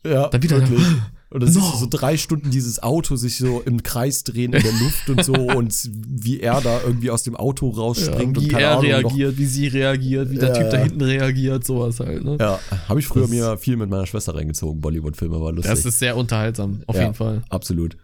[0.03, 0.81] Ja, Dann wieder- wirklich.
[1.29, 1.59] Und dann No.
[1.61, 5.09] siehst du so drei Stunden dieses Auto sich so im Kreis drehen in der Luft
[5.11, 8.71] und so und wie er da irgendwie aus dem Auto rausspringt wie und keine er
[8.79, 10.83] Ahnung, noch reagiert, wie sie reagiert, wie der Ja, Typ da ja.
[10.85, 12.35] hinten reagiert, sowas halt, ne?
[12.39, 12.59] Ja,
[12.89, 14.81] habe ich früher Das- mir viel mit meiner Schwester reingezogen.
[14.81, 15.69] Bollywood-Filme war lustig.
[15.71, 17.03] Das ist sehr unterhaltsam, auf Ja.
[17.03, 17.43] jeden Fall.
[17.49, 17.95] Absolut.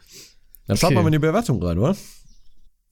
[0.67, 0.93] Dann Okay.
[0.93, 1.97] wir mal in die Bewertung rein, oder?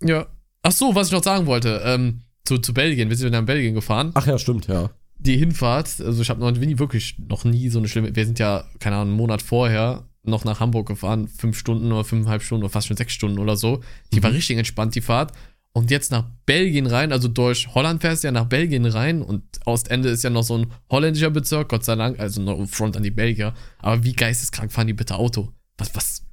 [0.01, 0.25] Ja.
[0.65, 3.75] Ach so, was ich noch sagen wollte, ähm, zu, zu Belgien, wir sind nach Belgien
[3.75, 4.09] gefahren.
[4.15, 4.89] Ach ja, stimmt, ja.
[5.19, 8.39] Die Hinfahrt, also ich habe noch nie, wirklich noch nie so eine schlimme, wir sind
[8.39, 12.63] ja, keine Ahnung, einen Monat vorher noch nach Hamburg gefahren, fünf Stunden oder fünfeinhalb Stunden
[12.63, 13.81] oder fast schon sechs Stunden oder so.
[14.11, 15.33] Die war richtig entspannt, die Fahrt.
[15.71, 19.43] Und jetzt nach Belgien rein, also durch Holland fährst du ja nach Belgien rein und
[19.65, 23.03] Ostende ist ja noch so ein holländischer Bezirk, Gott sei Dank, also no front an
[23.03, 23.53] die Belgier.
[23.79, 25.51] Aber wie geisteskrank fahren die bitte Auto?
[25.77, 26.23] Was, was,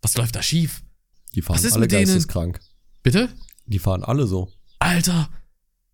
[0.00, 0.82] was läuft da schief?
[1.34, 2.04] Die fahren Was ist alle mit denen?
[2.04, 2.60] geisteskrank.
[3.02, 3.30] Bitte?
[3.70, 4.48] Die fahren alle so.
[4.78, 5.30] Alter,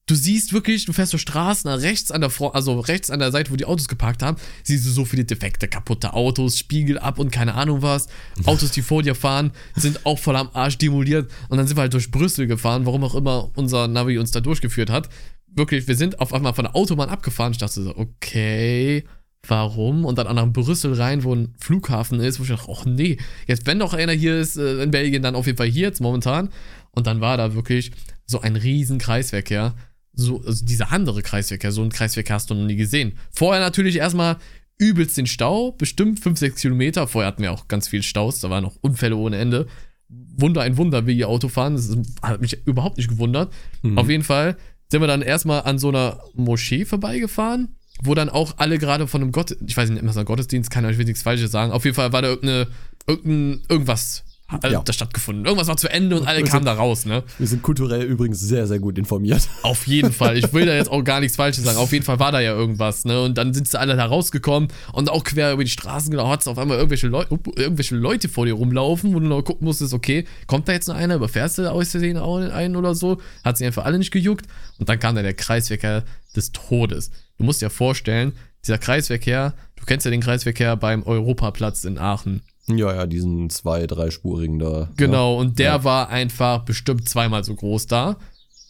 [0.07, 3.33] du siehst wirklich, du fährst so Straßen rechts an der Front, also rechts an der
[3.33, 7.19] Seite, wo die Autos geparkt haben, siehst du so viele defekte, kaputte Autos, Spiegel ab
[7.19, 8.09] und keine Ahnung was.
[8.45, 11.31] Autos, die vor dir fahren, sind auch voll am Arsch demoliert.
[11.49, 14.41] Und dann sind wir halt durch Brüssel gefahren, warum auch immer unser Navi uns da
[14.41, 15.09] durchgeführt hat.
[15.49, 17.53] Wirklich, wir sind auf einmal von der Autobahn abgefahren.
[17.53, 19.05] Ich dachte so, okay,
[19.49, 20.05] warum?
[20.05, 23.17] Und dann auch nach Brüssel rein, wo ein Flughafen ist, wo ich dachte, oh nee,
[23.47, 26.01] jetzt wenn doch einer hier ist äh, in Belgien, dann auf jeden Fall hier jetzt
[26.01, 26.51] momentan.
[26.97, 27.93] Und dann war da wirklich
[28.27, 29.75] so ein riesen Kreisverkehr.
[30.13, 33.19] So, also dieser andere Kreisverkehr, so ein Kreisverkehr hast du noch nie gesehen.
[33.31, 34.39] Vorher natürlich erstmal
[34.79, 37.07] übelst den Stau, bestimmt 5, 6 Kilometer.
[37.07, 39.67] Vorher hatten wir auch ganz viel Staus, da waren noch Unfälle ohne Ende.
[40.09, 41.77] Wunder, ein Wunder, wie ihr Auto fahren.
[41.77, 43.53] Das ist- hat mich überhaupt nicht gewundert.
[43.99, 44.57] Auf jeden Fall
[44.89, 49.21] sind wir dann erstmal an so einer Moschee vorbeigefahren, wo dann auch alle gerade von
[49.23, 51.73] einem Gott, ich weiß nicht, immer so ein Gottesdienst, kann ich will nichts Falsches sagen.
[51.73, 52.69] Auf jeden Fall war da irgendeine,
[53.07, 54.25] irgendein, irgendwas
[54.63, 54.81] äh, Ja.
[54.83, 55.45] da stattgefunden.
[55.45, 57.25] Irgendwas war zu Ende und alle kamen sind- da raus, ne?
[57.39, 59.49] Wir sind kulturell übrigens sehr, sehr gut informiert.
[59.63, 60.37] Auf jeden Fall.
[60.39, 61.79] Ich will da jetzt auch gar nichts Falsches sagen.
[61.79, 63.21] Auf jeden Fall war da ja irgendwas, ne?
[63.23, 66.47] Und dann sind sie alle da rausgekommen und auch quer über die Straßen genau hat
[66.47, 67.25] auf einmal irgendwelche, Leu
[67.57, 70.95] irgendwelche Leute vor dir rumlaufen, wo du noch gucken musstest, okay, kommt da jetzt noch
[70.97, 73.19] einer, überfährst du aus Versehen einen oder so?
[73.45, 74.47] Hat sich einfach alle nicht gejuckt.
[74.79, 76.05] Und dann kam da der Kreisverkehr
[76.37, 77.11] des Todes.
[77.39, 78.33] Du musst dir vorstellen,
[78.65, 82.43] dieser Kreisverkehr, du kennst ja den Kreisverkehr beim Europaplatz in Aachen.
[82.69, 84.91] Ja, ja, diesen zwei, dreispurigen da.
[84.97, 85.85] Genau, und der Ja.
[85.85, 88.17] war einfach bestimmt zweimal so groß da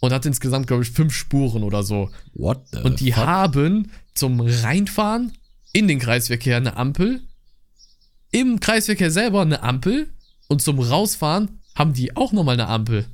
[0.00, 2.11] und hat insgesamt, glaube ich, fünf Spuren oder so.
[2.35, 2.44] Ja.
[2.44, 3.24] What the Und die fuck?
[3.26, 5.32] haben zum Reinfahren
[5.72, 7.22] in den Kreisverkehr eine Ampel,
[8.32, 10.11] im Kreisverkehr selber eine Ampel
[10.48, 13.06] und zum Rausfahren haben die auch nochmal eine Ampel.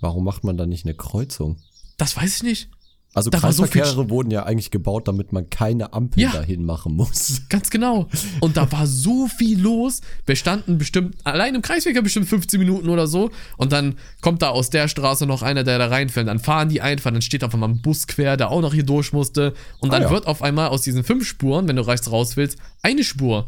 [0.00, 1.56] Warum macht man da nicht eine Kreuzung?
[1.96, 2.68] Das weiß ich nicht.
[3.16, 6.32] Also Da war so Kreisverkehre wurden ja eigentlich gebaut, damit man keine Ampel Ja.
[6.32, 7.42] dahin machen muss.
[7.48, 8.08] Ganz genau.
[8.40, 10.02] Und da war so viel los.
[10.26, 13.30] Wir standen bestimmt, allein im Kreisverkehr bestimmt 15 Minuten oder so.
[13.56, 16.28] Und dann kommt da aus der Straße noch einer, der da reinfällt.
[16.28, 18.84] Dann fahren die einfach, dann steht auf einmal ein Bus quer, der auch noch hier
[18.84, 19.54] durch musste.
[19.80, 20.10] Und dann Ah ja.
[20.10, 23.46] wird auf einmal aus diesen fünf Spuren, wenn du rechts raus willst, eine Spur.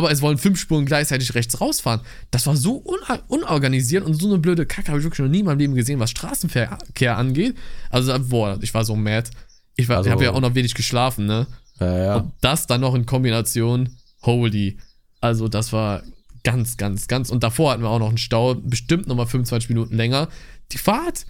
[0.00, 2.00] Aber es wollen fünf Spuren gleichzeitig rechts rausfahren.
[2.30, 5.40] Das war so un unorganisiert und so eine blöde Kacke habe ich wirklich noch nie
[5.40, 7.54] in meinem Leben gesehen, was Straßenverkehr angeht.
[7.90, 9.28] Also, boah, ich war so mad.
[9.76, 11.46] Ich, war- ich Also- habe ja auch noch wenig geschlafen, ne?
[11.80, 12.16] Ja, ja.
[12.16, 13.90] Und das dann noch in Kombination,
[14.22, 14.78] holy.
[15.20, 16.02] Also das war
[16.44, 17.28] ganz, ganz, ganz.
[17.28, 20.28] Und davor hatten wir auch noch einen Stau, bestimmt nochmal 25 Minuten länger.
[20.72, 21.26] Die Fahrt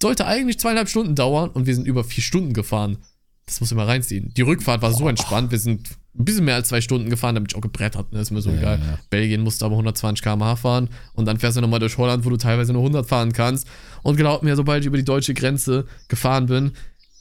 [0.00, 2.96] sollte eigentlich zweieinhalb Stunden dauern und wir sind über vier Stunden gefahren.
[3.44, 4.32] Das muss ich mal reinziehen.
[4.34, 5.50] Die Rückfahrt war so entspannt.
[5.50, 8.12] Wir sind ein bisschen mehr als zwei Stunden gefahren, damit ich auch gebrettert.
[8.12, 8.20] Ne?
[8.20, 8.78] ist mir so Ja, egal.
[8.78, 8.98] ja.
[9.10, 12.36] Belgien musste aber 120 km/h fahren und dann fährst du nochmal durch Holland, wo du
[12.36, 13.66] teilweise nur 100 fahren kannst.
[14.02, 16.72] Und glaub mir, sobald ich über die deutsche Grenze gefahren bin,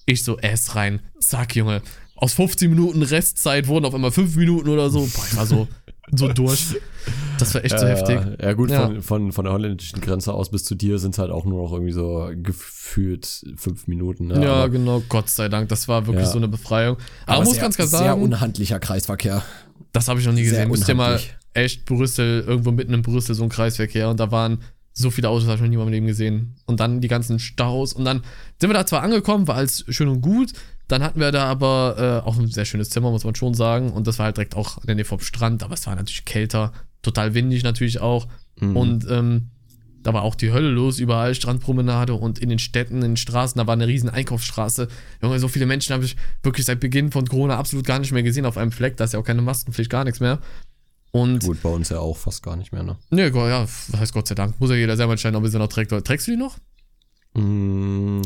[0.06, 1.00] ich so S rein.
[1.20, 1.82] Zack, Junge.
[2.16, 5.00] Aus 15 Minuten Restzeit wurden auf einmal 5 Minuten oder so.
[5.00, 5.68] Boah, ich war so,
[6.12, 6.76] so durch.
[7.38, 8.20] Das war echt so Äh, heftig.
[8.42, 8.88] Ja, gut, Ja.
[8.88, 11.64] Von, von, von der holländischen Grenze aus bis zu dir sind es halt auch nur
[11.64, 14.28] noch irgendwie so gefühlt fünf Minuten.
[14.28, 14.44] Ne?
[14.44, 15.70] Ja, Aber- genau, Gott sei Dank.
[15.70, 16.32] Das war wirklich Ja.
[16.32, 16.98] so eine Befreiung.
[17.26, 19.44] Aber, muss sehr, ganz klar Sehr sagen, unhandlicher Kreisverkehr.
[19.92, 20.70] das habe ich noch nie sehr gesehen.
[20.72, 21.20] Müsst ihr mal
[21.54, 24.60] echt Brüssel, irgendwo mitten in Brüssel so ein Kreisverkehr und da waren
[24.98, 26.56] so viele Autos, habe ich noch nie in meinem Leben gesehen.
[26.66, 28.24] Und dann die ganzen Staus und dann
[28.60, 30.54] sind wir da zwar angekommen, war alles schön und gut.
[30.88, 33.92] Dann hatten wir da aber äh, auch ein sehr schönes Zimmer, muss man schon sagen.
[33.92, 36.26] Und das war halt direkt auch in der Nähe vom Strand, aber es war natürlich
[36.26, 38.28] kälter, total windig natürlich auch.
[38.60, 38.78] Mhm.
[38.78, 39.50] Und ähm,
[40.06, 43.58] da war auch die Hölle los, überall Strandpromenade und in den Städten, in den Straßen,
[43.58, 44.88] da war eine riesen Einkaufsstraße.
[45.24, 48.22] Junge, so viele Menschen habe ich wirklich seit Beginn von Corona absolut gar nicht mehr
[48.22, 48.98] gesehen auf einem Fleck.
[48.98, 50.40] Da ist ja auch keine Maskenpflicht, gar nichts mehr.
[51.16, 52.98] Und, Gut, bei uns ja auch fast gar nicht mehr, ne?
[53.10, 55.50] ne, Gott, ja, was heißt Gott sei Dank, muss ja jeder selber entscheiden, ob er
[55.50, 56.58] sie noch trägt oder trägst du die noch?
[57.36, 58.22] Mm,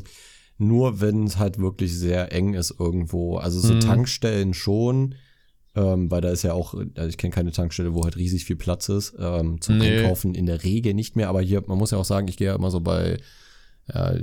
[0.57, 3.37] nur wenn es halt wirklich sehr eng ist irgendwo.
[3.37, 3.79] Also so Mhm.
[3.81, 5.15] Tankstellen schon,
[5.75, 8.55] ähm, weil da ist ja auch, also ich kenne keine Tankstelle, wo halt riesig viel
[8.55, 9.13] Platz ist.
[9.19, 9.97] Ähm, zum Nee.
[9.99, 12.47] Einkaufen in der Regel nicht mehr, aber hier, man muss ja auch sagen, ich gehe
[12.47, 13.17] ja immer so bei
[13.93, 14.13] ja,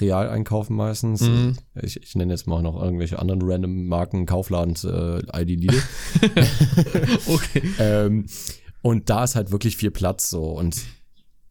[0.00, 1.20] real einkaufen meistens.
[1.20, 1.56] Mhm.
[1.80, 5.82] Ich, ich nenne jetzt mal noch irgendwelche anderen random Marken, Kaufland, äh, ID Lidl.
[7.28, 7.62] Okay.
[7.78, 8.26] ähm,
[8.82, 10.80] und da ist halt wirklich viel Platz so und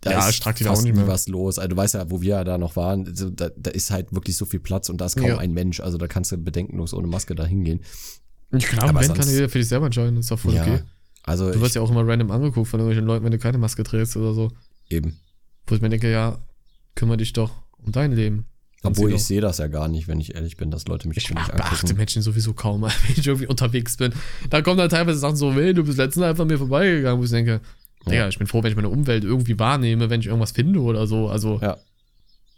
[0.02, 1.08] da Ja, ist da auch fast nicht mehr.
[1.08, 1.60] was los.
[1.60, 4.36] Also du weißt ja, wo wir da noch waren, also da, da ist halt wirklich
[4.36, 5.38] so viel Platz und da ist kaum Ja.
[5.38, 5.80] ein Mensch.
[5.80, 7.82] Also da kannst du bedenkenlos ohne Maske da hingehen.
[8.52, 10.80] Ich glaube, Aber wenn kann jeder für dich selber entscheiden, ist doch voll ja, okay.
[11.24, 13.84] also Du wirst ja auch immer random angeguckt von irgendwelchen Leuten, wenn du keine Maske
[13.84, 14.52] trägst oder so.
[14.90, 15.18] eben.
[15.68, 16.40] Wo ich mir denke, ja,
[16.96, 17.52] kümmere dich doch
[17.86, 18.46] um dein Leben.
[18.84, 21.28] Obwohl ich sehe das ja gar nicht, wenn ich ehrlich bin, dass Leute mich Ich
[21.28, 21.98] komisch beachte angucken.
[21.98, 24.12] Menschen sowieso kaum, wenn ich irgendwie unterwegs bin.
[24.50, 27.24] Da kommen dann teilweise Sachen so, hey, du bist letztens einfach an mir vorbeigegangen, wo
[27.24, 27.62] ich denke,
[28.06, 28.12] Ja.
[28.12, 31.06] Digga, ich bin froh, wenn ich meine Umwelt irgendwie wahrnehme, wenn ich irgendwas finde oder
[31.06, 31.30] so.
[31.30, 31.78] Also, Ja.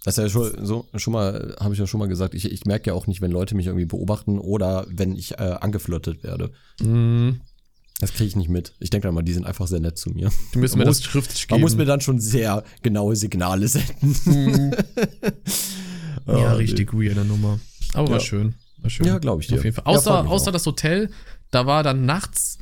[0.06, 2.66] Das ist ja schon, so, schon mal, habe ich ja schon mal gesagt, ich, ich
[2.66, 6.52] merke ja auch nicht, wenn Leute mich irgendwie beobachten oder wenn ich äh, angeflirtet werde.
[6.82, 7.36] mh,
[8.00, 8.74] Das kriege ich nicht mit.
[8.80, 10.30] Ich denke mal, die sind einfach sehr nett zu mir.
[10.54, 11.62] die müssen Man mir muss- das schriftlich Man geben.
[11.62, 14.16] muss mir dann schon sehr genaue Signale senden.
[14.26, 14.74] Mhm.
[16.28, 17.60] ja, Ah, richtig weirde Nummer.
[17.94, 18.24] Aber war Ja.
[18.24, 18.56] schön.
[18.80, 19.06] War schön.
[19.08, 19.58] Ja, glaub ich dir.
[19.58, 19.84] Auf jeden Fall.
[19.86, 21.10] Ja, Außer, mich außer das Hotel,
[21.52, 22.58] da war dann nachts,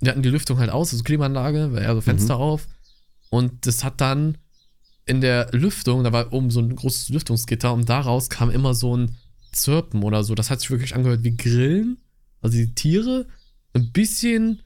[0.00, 2.40] wir hatten die Lüftung halt aus, also Klimaanlage, also Fenster Mhm.
[2.42, 2.66] auf.
[3.30, 4.38] Und das hat dann
[5.06, 8.96] in der Lüftung, da war oben so ein großes Lüftungsgitter und daraus kam immer so
[8.96, 9.16] ein
[9.52, 10.34] Zirpen oder so.
[10.34, 11.98] Das hat sich wirklich angehört wie Grillen,
[12.42, 13.26] also die Tiere.
[13.74, 14.60] Ein bisschen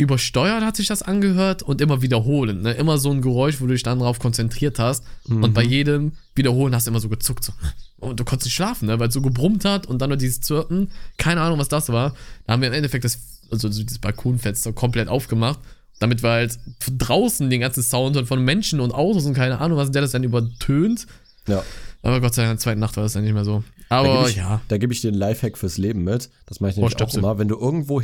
[0.00, 2.62] übersteuert hat sich das angehört und immer wiederholend.
[2.62, 2.72] Ne?
[2.74, 5.02] Immer so ein Geräusch, wo du dich dann drauf konzentriert hast.
[5.28, 5.52] Und Mhm.
[5.54, 7.42] bei jedem Wiederholen hast du immer so gezuckt.
[7.44, 7.52] So.
[7.98, 9.00] Und du konntest nicht schlafen, ne?
[9.00, 10.90] weil es so gebrummt hat und dann nur dieses Zirpen.
[11.16, 12.14] Keine Ahnung, was das war.
[12.46, 13.18] Da haben wir im Endeffekt das,
[13.50, 15.58] also so dieses Balkonfenster komplett aufgemacht.
[15.98, 16.60] Damit wir halt
[16.96, 20.12] draußen den ganzen Sound hören von Menschen und Autos und keine Ahnung, was der das
[20.12, 21.08] dann übertönt.
[21.48, 21.64] Ja.
[22.02, 23.64] Aber Gott sei Dank, in der zweiten Nacht war das dann nicht mehr so.
[23.88, 24.60] Da Aber gebe ich, ja.
[24.68, 26.30] da gebe ich dir einen Lifehack fürs Leben mit.
[26.46, 27.18] Das mache ich nämlich auch Ohrstöpsel.
[27.18, 27.38] immer.
[27.38, 28.00] Wenn du irgendwo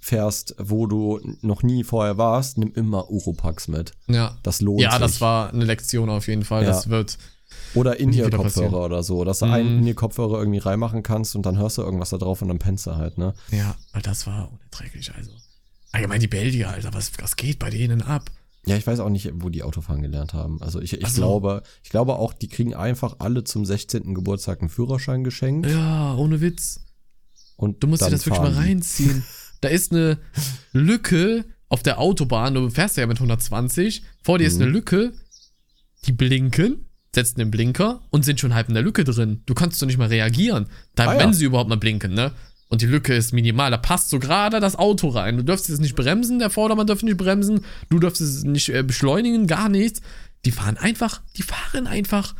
[0.00, 3.92] hinfährst, wo du noch nie vorher warst, nimm immer Uropax mit.
[4.08, 4.36] Ja.
[4.42, 5.00] Das lohnt Ja, sich.
[5.00, 6.62] das war eine Lektion auf jeden Fall.
[6.64, 6.68] Ja.
[6.70, 7.18] Das wird.
[7.74, 9.24] Oder in ihr Kopfhörer oder so.
[9.24, 9.52] Dass du Mhm.
[9.52, 12.48] einen in ihr Kopfhörer irgendwie reinmachen kannst und dann hörst du irgendwas da drauf und
[12.48, 13.34] dann pennst du halt, ne?
[13.50, 15.12] Ja, weil das war unerträglich.
[15.16, 15.30] Also.
[15.92, 18.30] Allgemein die Belgier, Alter, was, was geht bei denen ab?
[18.66, 20.60] Ja, ich weiß auch nicht, wo die Autofahren gelernt haben.
[20.62, 21.20] Also ich, ich so.
[21.22, 24.14] glaube, ich glaube auch, die kriegen einfach alle zum 16.
[24.14, 25.68] Geburtstag einen Führerschein geschenkt.
[25.68, 26.80] Ja, ohne Witz.
[27.56, 29.24] Und Du musst dir das wirklich mal reinziehen.
[29.60, 30.18] Da ist eine
[30.72, 32.54] Lücke auf der Autobahn.
[32.54, 34.02] Du fährst ja mit 120.
[34.22, 34.62] Vor dir ist Mhm.
[34.62, 35.12] eine Lücke.
[36.06, 39.42] Die blinken, setzen den Blinker und sind schon halb in der Lücke drin.
[39.46, 40.66] Du kannst doch nicht mal reagieren.
[40.94, 41.20] Da, Ah, ja.
[41.20, 42.32] wenn sie überhaupt mal blinken, ne?
[42.68, 43.70] Und die Lücke ist minimal.
[43.72, 45.36] Da passt so gerade das Auto rein.
[45.36, 46.38] Du dürfst es nicht bremsen.
[46.38, 47.64] Der Vordermann darf nicht bremsen.
[47.88, 49.46] Du darfst es nicht äh, beschleunigen.
[49.48, 50.00] Gar nichts.
[50.44, 51.20] Die fahren einfach.
[51.36, 52.34] Die fahren einfach.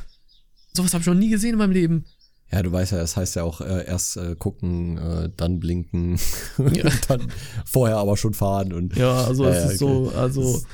[0.73, 2.05] Sowas habe ich noch nie gesehen in meinem Leben.
[2.53, 6.19] Ja, du weißt ja, das heißt ja auch äh, erst äh, gucken, äh, dann blinken,
[6.59, 6.91] Ja.
[7.09, 7.29] dann
[7.65, 10.05] vorher aber schon fahren und Ja, also es ist okay.
[10.11, 10.67] so, also Das-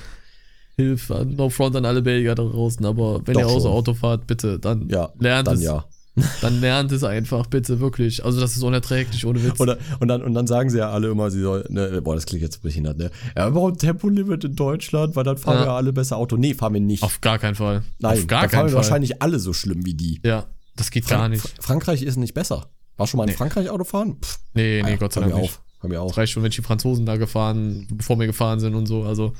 [0.78, 3.70] Hilf, no front an alle Belgier da draußen, aber wenn Doch ihr außer schon.
[3.72, 5.62] Auto fahrt, bitte, dann ja, lernt dann es.
[5.62, 5.84] ja.
[6.40, 8.24] Dann lernt es einfach, bitte, wirklich.
[8.24, 9.60] Also das ist unerträglich, ohne Witz.
[9.60, 12.24] Oder, und, dann, und dann sagen sie ja alle immer, sie sollen, ne, boah, das
[12.24, 13.10] klingt jetzt behindert, ne?
[13.36, 15.64] Ja, brauchen Tempolimit in Deutschland, weil dann fahren Ja.
[15.66, 16.38] wir alle besser Auto.
[16.38, 17.02] Nee, fahren wir nicht.
[17.02, 17.82] Auf gar keinen Fall.
[17.98, 18.76] Nein, Auf gar da fahren keinen wir Fall.
[18.76, 20.18] wahrscheinlich alle so schlimm wie die.
[20.24, 21.42] Ja, das geht gar nicht.
[21.42, 22.70] Fra- Frankreich ist nicht besser.
[22.96, 24.16] War schon mal in Frankreich Auto fahren?
[24.22, 25.42] Pff, Nee, nee, ja, Gott sei Dank nicht.
[25.44, 25.62] auf.
[25.80, 26.12] Hör mir auf.
[26.12, 29.34] Das reicht schon, wenn die Franzosen da gefahren, bevor wir gefahren sind und so, also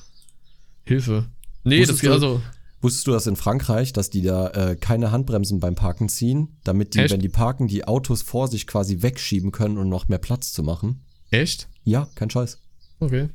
[0.85, 1.27] Hilfe.
[1.65, 2.43] Nee, das Wusstest geht du- also.
[2.83, 6.95] Wusstest du das in Frankreich, dass die da äh, keine Handbremsen beim Parken ziehen, damit
[6.95, 7.11] die, Echt?
[7.13, 10.63] wenn die parken, die Autos vor sich quasi wegschieben können, um noch mehr Platz zu
[10.63, 11.03] machen?
[11.31, 11.69] Echt?
[11.85, 12.59] Ja, kein Scheiß.
[13.01, 13.31] Okay.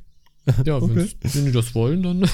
[0.64, 1.08] Ja, Okay.
[1.22, 2.28] wenn die das wollen, dann.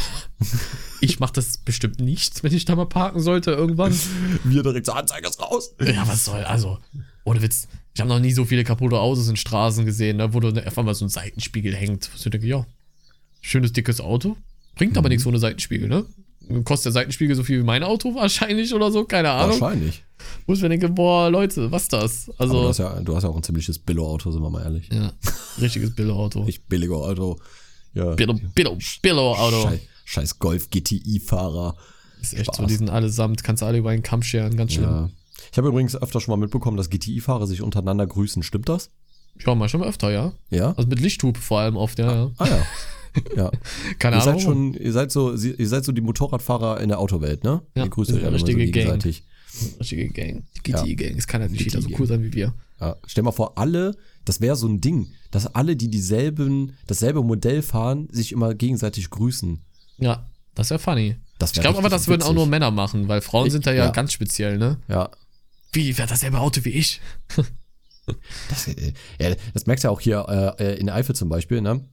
[1.00, 3.92] ich mach das bestimmt nicht, wenn ich da mal parken sollte irgendwann.
[4.44, 5.74] Wir direkt so, Anzeige raus.
[5.80, 6.78] Ja, was soll, also,
[7.24, 7.68] ohne Witz.
[7.94, 10.84] Ich habe noch nie so viele kaputte Autos in Straßen gesehen, ne, wo du einfach
[10.84, 12.08] mal so ein Seitenspiegel hängt.
[12.14, 12.64] Was ich denke, ja,
[13.40, 14.36] schönes dickes Auto.
[14.76, 14.98] Bringt Mhm.
[14.98, 16.06] aber nichts ohne Seitenspiegel, ne?
[16.64, 19.60] Kostet der Seitenspiegel so viel wie mein Auto wahrscheinlich oder so, keine Ahnung.
[19.60, 20.02] Wahrscheinlich.
[20.46, 22.30] Wo ich mir denke, boah, Leute, was das?
[22.38, 24.62] Aber du Also, hast, ja, du hast ja auch ein ziemliches Billo-Auto, sind wir mal
[24.62, 24.88] ehrlich.
[24.90, 25.12] ja,
[25.60, 26.44] richtiges Billo-Auto.
[26.44, 27.38] Nicht billiger Auto.
[27.94, 28.14] Ja.
[28.14, 29.62] Billo, Billo, Billo-Auto.
[29.62, 31.76] Scheiß, scheiß Golf GTI-Fahrer.
[32.20, 32.66] Ist echt so, Spaß.
[32.66, 34.90] die sind allesamt, kannst du alle über einen Kamm scheren, ganz schlimm.
[34.90, 35.10] Ja, Ja.
[35.52, 38.42] Ich habe übrigens öfter schon mal mitbekommen, dass GTI-Fahrer sich untereinander grüßen.
[38.42, 38.90] Stimmt das?
[39.46, 40.32] mal schon mal öfter, ja.
[40.50, 40.74] Ja?
[40.76, 42.30] Also mit Lichthupe vor allem oft, ja, ja.
[42.38, 42.66] Ah ja.
[43.36, 43.50] ja.
[43.98, 44.34] Keine ihr Ahnung.
[44.34, 47.62] seid schon, ihr seid so, ihr seid so die Motorradfahrer in der Autowelt, ne?
[47.74, 49.00] Ja, ihr grüßt euch alle so richtige Gang.
[49.80, 50.44] Richtige Gang.
[50.66, 50.72] Die.
[50.72, 51.16] GTI-Gang.
[51.16, 52.54] Es kann halt nicht jeder so cool sein wie wir.
[52.80, 52.96] Ja.
[53.06, 57.62] Stell mal vor, alle, das wäre so ein Ding, dass alle, die dieselben, dasselbe Modell
[57.62, 59.60] fahren, sich immer gegenseitig grüßen.
[59.98, 61.16] Ja, das wäre funny.
[61.38, 62.36] Das wär Ich glaube aber, das würden auch witzig.
[62.36, 63.90] nur Männer machen, weil Frauen Ich- sind da ja, ja.
[63.90, 64.78] ganz speziell, ne?
[64.88, 65.10] Ja,
[65.72, 67.00] Wie, wer hat dasselbe Auto wie ich?
[68.48, 71.60] Das, äh, ja, das merkst du ja auch hier äh, in der Eifel zum Beispiel,
[71.60, 71.84] ne?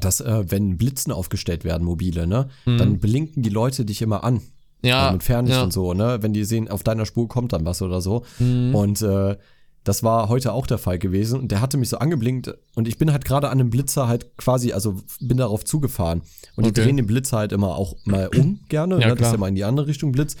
[0.00, 2.78] Dass, äh, wenn Blitzen aufgestellt werden, mobile, ne, Mhm.
[2.78, 4.40] dann blinken die Leute dich immer an.
[4.82, 5.62] Ja, Also mit Fernlicht ja.
[5.64, 6.18] und so, ne?
[6.22, 8.24] Wenn die sehen, auf deiner Spur kommt dann was oder so.
[8.38, 8.74] Mhm.
[8.74, 9.36] Und äh,
[9.84, 11.40] das war heute auch der Fall gewesen.
[11.40, 14.36] Und der hatte mich so angeblinkt und ich bin halt gerade an einem Blitzer halt
[14.36, 16.22] quasi, also bin darauf zugefahren.
[16.56, 16.84] Und die Okay.
[16.84, 19.14] drehen den Blitzer halt immer auch mal um gerne, Ja, ne?
[19.16, 20.38] dass der mal in die andere Richtung blitzt.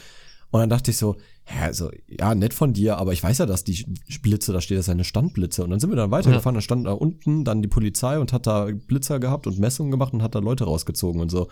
[0.50, 1.16] Und dann dachte ich so,
[1.48, 3.84] ja, also, ja, nett von dir, aber ich weiß ja, dass die
[4.20, 5.64] Blitze, da steht das seine Standblitze.
[5.64, 8.46] Und dann sind wir dann weitergefahren, da stand da unten dann die Polizei und hat
[8.46, 11.48] da Blitzer gehabt und Messungen gemacht und hat da Leute rausgezogen und so.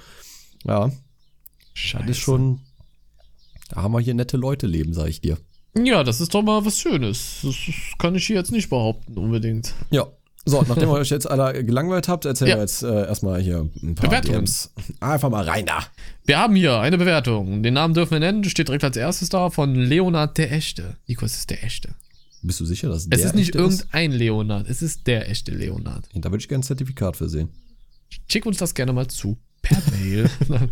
[0.64, 0.90] Ja,
[1.74, 2.04] Scheiße.
[2.06, 2.60] das ist schon,
[3.70, 5.38] da haben wir hier nette Leute leben, sag ich dir.
[5.76, 7.38] Ja, das ist doch mal was Schönes.
[7.42, 7.54] Das,
[7.98, 9.72] kann ich hier jetzt nicht behaupten, unbedingt.
[9.90, 10.06] Ja.
[10.46, 12.56] So, nachdem ihr euch jetzt alle gelangweilt habt, erzählen Ja.
[12.56, 14.38] wir jetzt äh, erstmal hier ein paar Bewertungen.
[14.46, 14.72] DMs.
[14.98, 15.84] Einfach mal rein da.
[16.24, 17.62] Wir haben hier eine Bewertung.
[17.62, 18.42] Den Namen dürfen wir nennen.
[18.44, 20.96] Steht direkt als erstes da von Leonard der Echte.
[21.06, 21.94] Nico, es ist der Echte.
[22.42, 24.66] Bist du sicher, dass Es der ist nicht echte irgendein Leonard.
[24.68, 26.08] Es ist der echte Leonard.
[26.14, 27.50] Da würde ich gerne ein Zertifikat für sehen.
[28.26, 29.36] Schick uns das gerne mal zu.
[29.62, 30.30] Per Mail.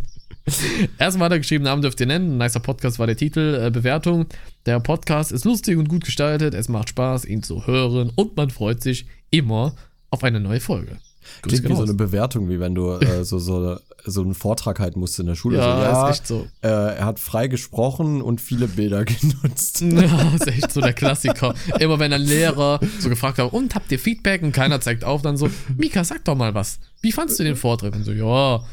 [0.97, 2.37] Erstmal hat er geschrieben, Namen dürft ihr nennen.
[2.37, 3.61] Nicer Podcast war der Titel.
[3.61, 4.25] Äh, Bewertung.
[4.65, 6.53] Der Podcast ist lustig und gut gestaltet.
[6.53, 8.11] Es macht Spaß, ihn zu hören.
[8.15, 9.75] Und man freut sich immer
[10.09, 10.97] auf eine neue Folge.
[11.41, 13.77] Grüße Klingt wie so eine Bewertung, wie wenn du äh, so, so,
[14.09, 15.57] so einen Vortrag halten musst in der Schule.
[15.57, 16.47] Ja, so, ist echt so.
[16.61, 19.81] Äh, er hat frei gesprochen und viele Bilder genutzt.
[19.89, 21.53] Ja, ist echt so der Klassiker.
[21.79, 24.41] Immer wenn ein Lehrer so gefragt hat, und habt ihr Feedback?
[24.41, 26.79] Und keiner zeigt auf, dann so, Mika, sag doch mal was.
[27.01, 27.93] Wie fandst du den Vortrag?
[27.95, 28.63] Und so, ja,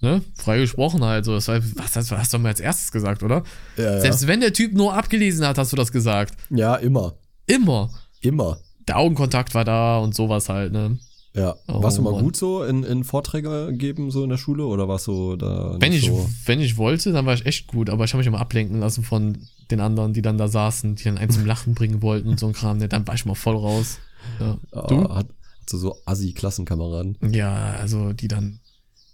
[0.00, 1.24] ne, frei gesprochen halt.
[1.24, 3.42] So, das war, was, das hast du mal als erstes gesagt, oder?
[3.76, 4.00] Ja, ja.
[4.00, 6.34] Selbst wenn der Typ nur abgelesen hat, hast du das gesagt.
[6.50, 7.14] ja, immer.
[7.46, 7.90] Immer.
[8.20, 8.58] Immer.
[8.86, 10.98] Der Augenkontakt war da und sowas halt, ne?
[11.34, 11.54] Ja.
[11.68, 12.24] Oh, warst du mal Mann.
[12.24, 14.66] gut so in, in Vorträge geben, so in der Schule?
[14.66, 16.28] Oder warst du da Wenn ich, so?
[16.46, 19.04] wenn ich wollte, dann war ich echt gut, aber ich habe mich immer ablenken lassen
[19.04, 19.38] von
[19.70, 22.46] den anderen, die dann da saßen, die dann einen zum Lachen bringen wollten und so
[22.48, 22.78] ein Kram.
[22.78, 23.98] Ne, dann war ich mal voll raus.
[24.40, 24.58] Ja.
[24.88, 24.96] Du?
[25.06, 25.26] Ah, hat,
[25.60, 27.16] hast du so Assi-Klassenkameraden?
[27.32, 28.58] Ja, also die dann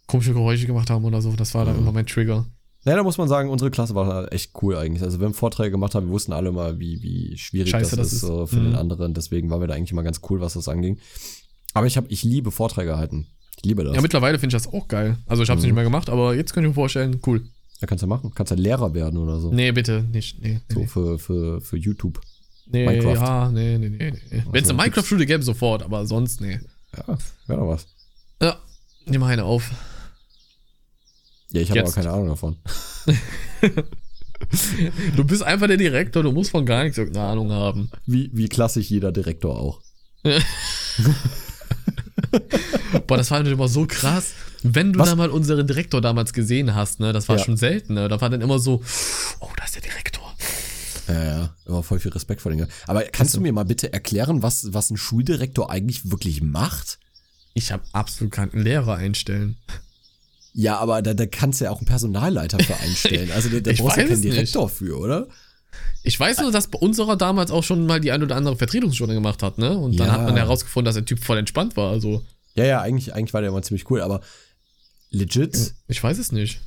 [0.06, 1.82] komische Geräusche gemacht haben oder so, das war dann Mhm.
[1.82, 2.46] immer mein Trigger.
[2.86, 5.02] Ja, da muss man sagen, unsere Klasse war echt cool eigentlich.
[5.02, 7.98] Also wir haben Vorträge gemacht haben, wir wussten alle mal, wie, wie schwierig Scheiße, das,
[7.98, 8.20] das ist, ist.
[8.20, 8.64] so für Mhm.
[8.66, 9.12] den anderen.
[9.12, 10.98] Deswegen waren wir da eigentlich immer ganz cool, was das anging.
[11.76, 13.26] Aber ich habe, ich liebe Vorträge halten.
[13.58, 13.94] Ich liebe das.
[13.94, 15.18] Ja, mittlerweile finde ich das auch geil.
[15.26, 15.68] Also ich habe es Mhm.
[15.68, 17.42] nicht mehr gemacht, aber jetzt könnte ich mir vorstellen, cool.
[17.80, 18.32] ja, kannst du machen.
[18.34, 19.52] Kannst ja Lehrer werden oder so.
[19.52, 20.40] Nee, bitte, nicht.
[20.42, 20.86] Nee, So nee.
[20.86, 22.20] für, für, für YouTube.
[22.66, 23.14] nee Minecraft.
[23.14, 24.10] ja, nee, nee, nee.
[24.10, 24.12] nee.
[24.30, 26.58] Wenn es Also eine Minecraft-Schule gäbe, sofort, aber sonst, nee.
[26.96, 27.86] Ja, wäre doch was.
[28.42, 28.56] Ja,
[29.06, 29.70] nimm mal eine auf.
[31.52, 32.56] Ja, ich habe aber keine Ahnung davon.
[35.16, 37.90] Du bist einfach der Direktor, du musst von gar nichts irgendeine Ahnung haben.
[38.04, 39.80] Wie, wie klassisch jeder Direktor auch.
[43.06, 44.32] Boah, das war natürlich immer so krass.
[44.62, 45.10] Wenn du Was?
[45.10, 47.44] da mal unseren Direktor damals gesehen hast, ne, das war Ja.
[47.44, 48.08] schon selten, ne?
[48.08, 48.82] Da war dann immer so,
[49.40, 50.34] oh, da ist der Direktor.
[51.08, 52.66] Ja, ja, immer voll viel Respekt vor den.
[52.88, 56.98] Aber kannst du mir mal bitte erklären, was, was ein Schuldirektor eigentlich wirklich macht?
[57.54, 59.56] Ich habe absolut keinen Lehrer einstellen.
[60.52, 63.30] Ja, aber da, da kannst du ja auch einen Personalleiter für einstellen.
[63.30, 65.28] Also da, da brauchst du ja keinen Direktor für, oder?
[66.02, 69.14] Ich weiß nur, dass bei unserer damals auch schon mal die ein oder andere Vertretungsstunde
[69.14, 69.76] gemacht hat, ne?
[69.76, 70.12] Und dann Ja.
[70.14, 71.90] hat man herausgefunden, dass der Typ voll entspannt war.
[71.90, 72.22] Also,
[72.54, 74.20] Ja, ja, eigentlich, eigentlich war der immer ziemlich cool, aber
[75.10, 76.60] legit, ich weiß es nicht.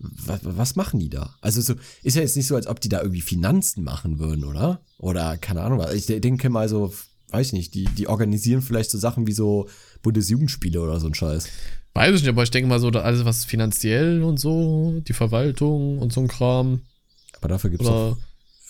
[0.00, 1.34] was, was machen die da?
[1.40, 4.44] Also so, ist ja jetzt nicht so, als ob die da irgendwie Finanzen machen würden,
[4.44, 4.80] oder?
[4.98, 5.92] Oder keine Ahnung, was.
[5.94, 6.92] ich de- denke mal so,
[7.30, 9.68] weiß ich nicht, die, die organisieren vielleicht so Sachen wie so
[10.02, 11.48] Bundesjugendspiele oder so ein Scheiß.
[11.94, 15.12] Weiß ich nicht, aber ich denke mal so, da alles was finanziell und so, die
[15.14, 16.82] Verwaltung und so ein Kram.
[17.40, 18.12] Aber dafür gibt's doch.
[18.12, 18.16] Oder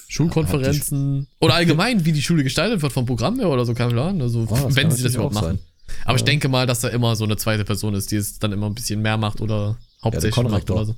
[0.09, 1.27] Schulkonferenzen.
[1.41, 4.21] Oder allgemein, wie die Schule gestaltet wird vom Programm her oder so, kein Plan.
[4.23, 5.59] Also, Oh, wenn sie das überhaupt auch machen.
[6.05, 8.53] Aber ich denke mal, dass da immer so eine zweite Person ist, die es dann
[8.53, 10.77] immer ein bisschen mehr macht oder hauptsächlich macht Konrektor.
[10.77, 10.95] oder so.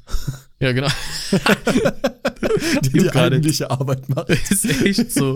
[0.61, 0.88] Ja, genau.
[2.85, 4.30] die, die eigentliche Arbeit macht.
[4.50, 5.35] ist echt so.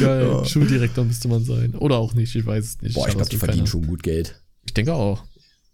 [0.00, 0.28] Geil.
[0.28, 0.44] Ja.
[0.44, 1.74] Schuldirektor müsste man sein.
[1.74, 2.94] Oder auch nicht, ich weiß es nicht.
[2.94, 4.40] Boah, ich glaube, die verdienen keine- schon gut Geld.
[4.64, 5.24] Ich denke auch.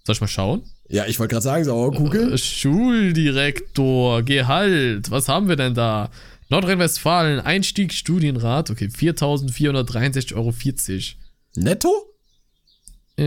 [0.04, 0.62] Soll ich mal schauen?
[0.88, 2.32] Ja, ich wollte gerade sagen, so, Google.
[2.32, 6.10] Äh, Schuldirektor, Gehalt, was haben wir denn da?
[6.48, 10.54] Nordrhein-Westfalen, Einstiegsstudienrat, okay, 4.463,40 Euro.
[11.56, 11.90] Netto?
[13.18, 13.24] Äh,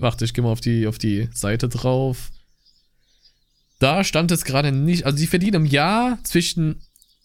[0.00, 2.30] warte, ich gehe mal auf die, auf die Seite drauf.
[3.78, 6.80] Da stand es gerade nicht, also sie verdienen im Jahr zwischen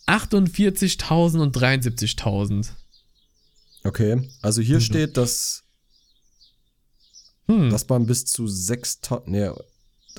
[0.08, 2.72] 48.000 und 73.000.
[3.86, 4.82] Okay, also hier Mhm.
[4.82, 5.64] steht, dass,
[7.50, 7.70] Hm.
[7.70, 9.50] dass man bis zu 6.000, nee,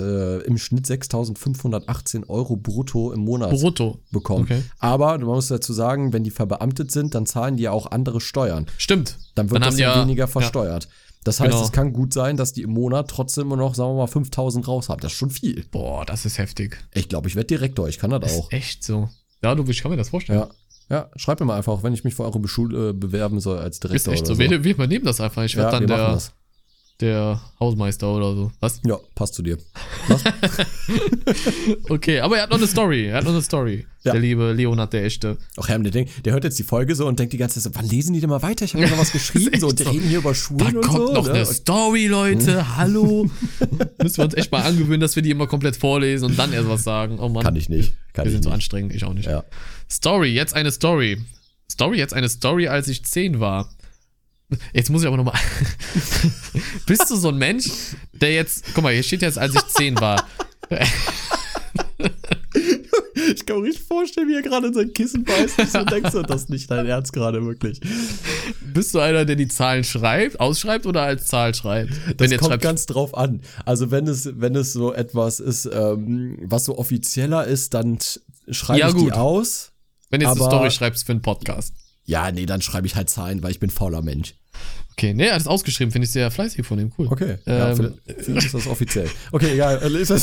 [0.00, 3.98] äh, im Schnitt 6.518 Euro brutto im Monat Brutto.
[4.10, 4.44] bekommen.
[4.44, 4.62] Okay.
[4.78, 8.20] Aber man muss dazu sagen, wenn die verbeamtet sind, dann zahlen die ja auch andere
[8.20, 8.66] Steuern.
[8.78, 9.18] Stimmt.
[9.34, 10.26] Dann wird Dann das ja, ja- weniger ja.
[10.26, 10.88] versteuert.
[11.22, 11.64] Das heißt, Genau.
[11.64, 14.66] es kann gut sein, dass die im Monat trotzdem immer noch, sagen wir mal, 5.000
[14.66, 15.00] raus haben.
[15.02, 15.66] Das ist schon viel.
[15.70, 16.78] Boah, das ist heftig.
[16.94, 17.88] Ich glaube, ich werde Direktor.
[17.88, 18.44] Ich kann das Das auch.
[18.50, 19.10] ist echt so.
[19.42, 20.38] Ja, du, ich kann mir das vorstellen.
[20.40, 20.48] Ja.
[20.88, 23.76] Ja, schreibt mir mal einfach, wenn ich mich für eure Beschule äh, bewerben soll als
[23.76, 24.38] Ist Direktor echt oder so.
[24.40, 25.44] Wir, wir übernehmen das einfach.
[25.44, 26.32] Ich Ja, werde wir dann der, das.
[27.00, 28.52] Der Hausmeister oder so.
[28.60, 28.80] Was?
[28.86, 29.58] Ja, passt zu dir.
[31.88, 33.06] Okay, aber er hat noch eine Story.
[33.06, 33.86] Er hat noch eine Story.
[34.02, 34.12] Ja.
[34.12, 35.36] Der liebe Leonard, der Echte.
[35.58, 37.72] Ach, Herr, der, denkt, der hört jetzt die Folge so und denkt die ganze Zeit
[37.74, 38.64] so, wann lesen die denn mal weiter?
[38.64, 39.58] Ich habe ja noch was geschrieben.
[39.60, 39.90] so, und die so.
[39.90, 41.12] reden hier über Da Schulen und kommt so.
[41.12, 41.32] noch ne?
[41.34, 42.58] eine Story, Leute.
[42.60, 42.76] Hm.
[42.76, 43.30] Hallo.
[44.02, 46.68] Müssen wir uns echt mal angewöhnen, dass wir die immer komplett vorlesen und dann erst
[46.68, 47.18] was sagen.
[47.20, 47.42] Oh Mann.
[47.44, 47.92] Kann ich nicht.
[48.12, 48.54] Kann Wir sind so nicht.
[48.54, 48.94] anstrengend.
[48.94, 49.26] Ich auch nicht.
[49.26, 49.44] Ja.
[49.90, 51.18] Story, jetzt eine Story.
[51.70, 53.70] Story, jetzt eine Story, als ich 10 war.
[54.72, 55.38] Jetzt muss ich aber nochmal.
[56.86, 57.68] Bist du so ein Mensch,
[58.12, 58.64] der jetzt.
[58.74, 60.26] Guck mal, hier steht jetzt, als ich 10 war.
[63.32, 66.10] Ich kann mir richtig vorstellen, wie er gerade in sein Kissen beißt und so denkst
[66.12, 67.80] du, das ist nicht dein Ernst gerade wirklich.
[68.72, 71.92] Bist du einer, der die Zahlen schreibt, ausschreibt oder als Zahl schreibt?
[72.16, 73.42] Das jetzt kommt schreibst- ganz drauf an.
[73.64, 77.98] Also wenn es, wenn es so etwas ist, ähm, was so offizieller ist, dann
[78.48, 79.06] schreibe Ja, ich gut.
[79.08, 79.72] die aus.
[80.08, 81.74] wenn du jetzt eine aber- Story schreibst für einen Podcast.
[82.06, 84.34] Ja, nee, dann schreibe ich halt Zahlen, weil ich bin fauler Mensch.
[84.92, 86.92] Okay, nee, er hat es ausgeschrieben, finde ich sehr fleißig von ihm.
[86.98, 87.06] Cool.
[87.10, 89.08] Okay, ja, Ähm, vielleicht, vielleicht ist das offiziell.
[89.32, 89.80] Okay, egal.
[89.82, 90.22] äh, Ist das,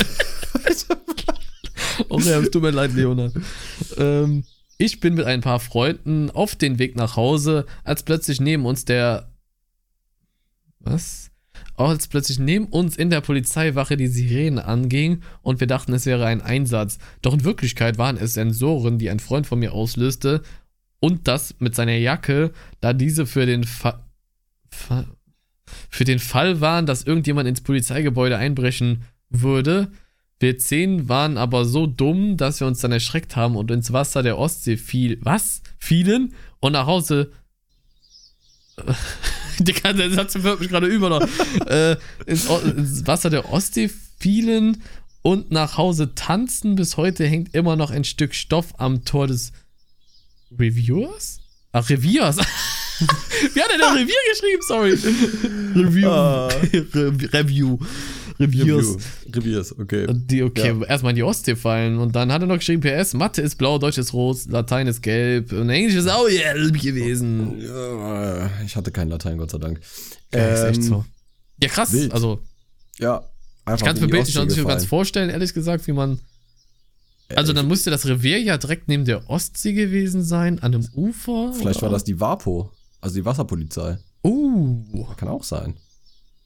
[2.09, 3.33] Oh ja, es tut mir leid, Leonard.
[3.97, 4.43] Ähm,
[4.77, 8.85] ich bin mit ein paar Freunden auf den Weg nach Hause, als plötzlich neben uns
[8.85, 9.29] der.
[10.79, 11.31] Was?
[11.75, 16.25] Als plötzlich neben uns in der Polizeiwache die Sirene anging und wir dachten, es wäre
[16.25, 16.97] ein Einsatz.
[17.21, 20.41] Doch in Wirklichkeit waren es Sensoren, die ein Freund von mir auslöste
[20.99, 24.03] und das mit seiner Jacke, da diese für den Fa
[25.89, 29.91] für den Fall waren, dass irgendjemand ins Polizeigebäude einbrechen würde.
[30.39, 34.21] Wir zehn waren aber so dumm, dass wir uns dann erschreckt haben und ins Wasser
[34.21, 35.19] der Ostsee fiel.
[35.21, 35.61] Was?
[35.79, 36.33] Fielen?
[36.59, 37.31] Und nach Hause.
[39.59, 41.27] Digga, der Satz verwirrt mich gerade über noch.
[41.65, 44.83] äh, ins, ins Wasser der Ostsee fielen
[45.23, 46.75] und nach Hause tanzen.
[46.75, 49.51] Bis heute hängt immer noch ein Stück Stoff am Tor des
[50.57, 51.39] Reviewers?
[51.71, 52.37] Ach, Reviers.
[53.53, 54.61] Wie hat er denn Revier geschrieben?
[54.67, 55.83] Sorry.
[55.85, 56.07] Review.
[56.09, 56.47] Ah.
[56.47, 57.77] Re Review.
[58.39, 58.97] Reviews.
[59.33, 60.05] Reviers, okay.
[60.11, 61.97] Die, okay, erstmal in die Ostsee fallen.
[61.97, 65.01] Und dann hat er noch geschrieben: PS, Mathe ist blau, Deutsch ist rot, Latein ist
[65.01, 67.59] gelb und Englisch ist auch gelb gewesen.
[67.59, 69.79] Ja, Ich hatte kein Latein, Gott sei Dank.
[70.33, 71.05] Ja, ist echt Ähm, so.
[71.61, 71.91] Ja, krass.
[71.93, 72.13] wild.
[72.13, 72.39] Also,
[72.99, 73.23] Ja,
[73.65, 75.87] einfach ich kann es mir die bildlich noch Ostsee nicht so ganz vorstellen, ehrlich gesagt,
[75.87, 76.19] wie man.
[77.35, 80.87] Also, Äh, dann müsste das Revier ja direkt neben der Ostsee gewesen sein, an einem
[80.93, 81.53] Ufer.
[81.57, 81.95] Vielleicht war oder?
[81.97, 82.71] das die WAPO,
[83.01, 83.97] also die Wasserpolizei.
[84.23, 85.75] Uh, Kann auch sein.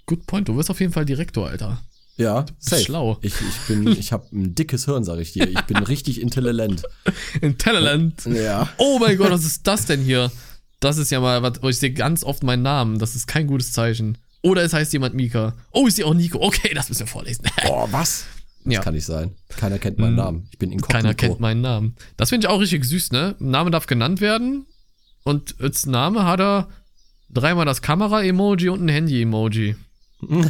[0.05, 0.47] good point.
[0.47, 1.81] Du wirst auf jeden Fall Direktor, Alter.
[2.17, 2.83] Ja, bist safe.
[2.83, 3.17] schlau.
[3.21, 5.47] Ich, ich bin, ich habe ein dickes Hirn, sag ich dir.
[5.49, 6.83] Ich bin richtig intelligent.
[7.41, 8.25] In Tellerland.
[8.25, 8.67] Ja.
[8.77, 10.29] Oh mein Gott, was ist das denn hier?
[10.81, 12.99] Das ist ja mal, was, ich sehe ganz oft meinen Namen.
[12.99, 14.17] Das ist kein gutes Zeichen.
[14.43, 15.55] Oder es heißt jemand Mika.
[15.71, 16.39] Oh, ich sehe auch Nico.
[16.41, 17.45] Okay, das müssen wir vorlesen.
[17.65, 18.25] Boah, was?
[18.65, 18.81] Das Ja.
[18.81, 19.31] kann nicht sein.
[19.49, 20.17] Keiner kennt meinen Mm.
[20.17, 20.47] Namen.
[20.51, 20.97] Ich bin inkognito.
[20.97, 21.95] Keiner kennt meinen Namen.
[22.17, 23.35] Das finde ich auch richtig süß, ne?
[23.39, 24.65] Name darf genannt werden.
[25.23, 26.69] Und als Name hat er
[27.29, 29.75] dreimal das Kamera-Emoji und ein Handy-Emoji.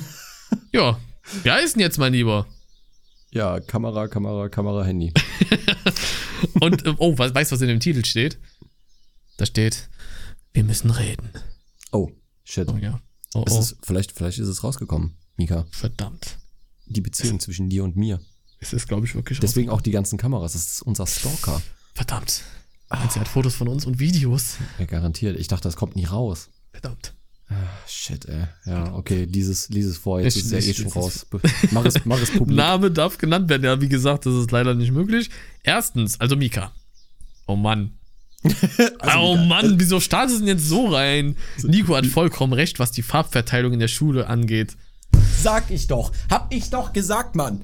[0.72, 1.00] ja.
[1.44, 2.48] Wie heißt denn jetzt, mein Lieber?
[3.32, 5.14] Ja, Kamera, Kamera, Kamera, Handy.
[6.60, 8.38] Und, äh, oh, was, weißt du, was in dem Titel steht?
[9.38, 9.90] Da steht,
[10.54, 11.30] wir müssen reden.
[11.94, 12.12] Oh,
[12.44, 12.68] shit.
[12.68, 13.00] Oh ja.
[13.34, 13.60] Oh, oh.
[13.60, 15.66] ist, vielleicht, vielleicht ist es rausgekommen, Mika.
[15.72, 16.40] Verdammt.
[16.88, 18.20] Die Beziehung zwischen dir und mir.
[18.60, 20.54] Es ist, glaube ich, wirklich Deswegen auch die ganzen Kameras.
[20.54, 21.62] Das ist unser Stalker.
[21.94, 22.44] Verdammt.
[22.92, 24.58] Und sie hat Fotos von uns und Videos.
[24.80, 25.40] Ja, garantiert.
[25.40, 26.50] Ich dachte, das kommt nie raus.
[26.72, 27.14] Verdammt.
[27.50, 27.54] Ah,
[27.88, 28.46] Shit, ey.
[28.66, 31.26] Ja, okay, dieses, dieses vor, jetzt Ich- ist ja eh schon es raus.
[31.72, 32.56] Mach es, mach es publik.
[32.56, 33.64] Name darf genannt werden.
[33.64, 35.30] Ja, wie gesagt, das ist leider nicht möglich.
[35.64, 36.72] Erstens, also Mika.
[37.48, 37.92] Oh Mann.
[39.00, 41.36] Also, oh Mika, Mann, wieso startest du denn jetzt so rein?
[41.64, 44.76] Nico hat vollkommen recht, was die Farbverteilung in der Schule angeht.
[45.42, 46.12] Sag ich doch.
[46.30, 47.62] Hab ich doch gesagt, Mann.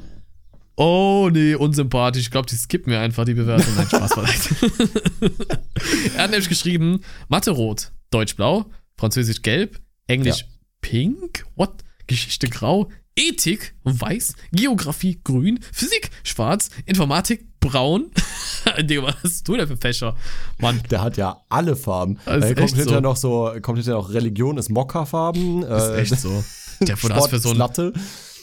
[0.80, 2.22] Oh nee, unsympathisch.
[2.22, 3.74] Ich glaube, die skippen mir einfach die Bewertung.
[3.76, 4.52] Nein, Spaß vielleicht.
[6.16, 10.46] er hat nämlich geschrieben: Mathe rot, Deutsch blau, Französisch gelb, Englisch Ja.
[10.82, 11.84] pink, what?
[12.06, 18.12] Geschichte grau, Ethik weiß, Geografie grün, Physik schwarz, Informatik braun.
[18.82, 20.16] Digga, was hast du denn für Fächer?
[20.60, 22.20] Mann, Der hat ja alle Farben.
[22.26, 23.02] Das äh, kommt hinterher so.
[23.02, 25.62] noch so, kommt hinterher noch Religion ist Mokkafarben.
[25.62, 26.44] das ist echt so.
[26.82, 27.94] Der vor, du hast für so ein, Latte.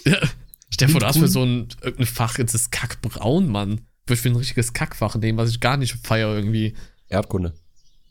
[0.75, 3.83] Stell dir vor, du hast für so ein irgendein Fach jetzt das Kackbraun, Mann.
[4.07, 6.75] Würde ich für ein richtiges Kackfach nehmen, was ich gar nicht feier irgendwie.
[7.09, 7.55] Erdkunde.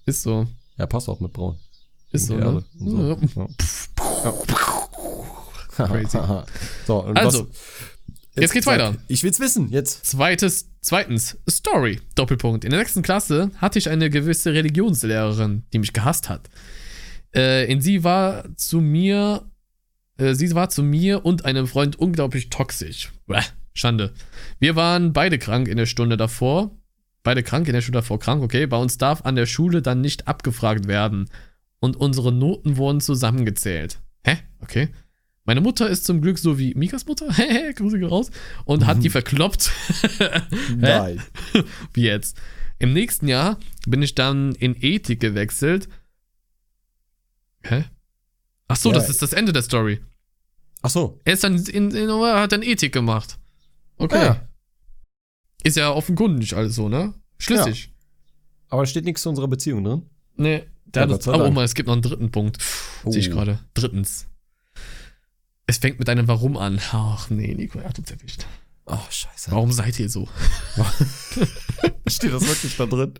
[0.06, 0.47] Ist so.
[0.78, 1.59] Ja, passt auch mit Braun.
[2.14, 2.64] Ist so, ne?
[2.80, 3.18] so.
[3.36, 4.34] Ja.
[5.88, 6.18] Crazy.
[6.88, 7.49] so, und Also,
[8.36, 8.95] jetzt geht's sag, weiter.
[9.09, 10.05] Ich will's wissen, jetzt.
[10.05, 12.64] Zweites, zweitens, Story, Doppelpunkt.
[12.64, 16.49] In der sechsten Klasse hatte ich eine gewisse Religionslehrerin, die mich gehasst hat.
[17.36, 19.43] Äh, in sie war zu mir,
[20.18, 23.11] äh, sie war zu mir und einem Freund unglaublich toxisch.
[23.28, 23.41] Bäh,
[23.74, 24.14] Schande.
[24.59, 26.72] Wir waren beide krank in der Stunde davor.
[27.24, 28.66] Beide krank in der Stunde davor, krank, okay.
[28.68, 31.30] Bei uns darf an der Schule dann nicht abgefragt werden.
[31.80, 33.99] Und unsere Noten wurden zusammengezählt.
[34.26, 34.38] Hä?
[34.59, 34.89] Okay.
[35.45, 37.28] Meine Mutter ist zum Glück so wie Mikas Mutter,
[37.76, 38.32] Grüße raus,
[38.64, 39.72] und hat die verkloppt.
[40.78, 41.22] Nein.
[41.93, 42.38] wie jetzt.
[42.80, 45.89] Im nächsten Jahr bin ich dann in Ethik gewechselt.
[47.64, 47.86] Hä?
[48.68, 48.95] Ach so, Ja.
[48.95, 50.01] das ist das Ende der Story.
[50.82, 51.20] Ach so.
[51.26, 53.38] Er ist dann in, in, hat dann Ethik gemacht.
[53.97, 54.24] Okay.
[54.26, 54.47] Ja.
[55.64, 57.14] Ist ja offenkundig alles so, ne?
[57.39, 57.93] Schlüssig.
[58.70, 60.01] Aber da steht nichts zu unserer Beziehung drin.
[60.36, 62.57] Nee, der Ja, hat aber oh mal, es gibt noch einen dritten Punkt.
[63.05, 63.36] Sehe ich Oh.
[63.36, 63.59] gerade.
[63.74, 64.28] Drittens.
[65.68, 66.80] Es fängt mit einem Warum an.
[66.91, 68.45] Ach nee, Nico, er hat uns erwischt.
[68.86, 69.51] Oh, scheiße.
[69.51, 70.28] Warum seid ihr so?
[72.07, 73.14] Steht das wirklich da drin?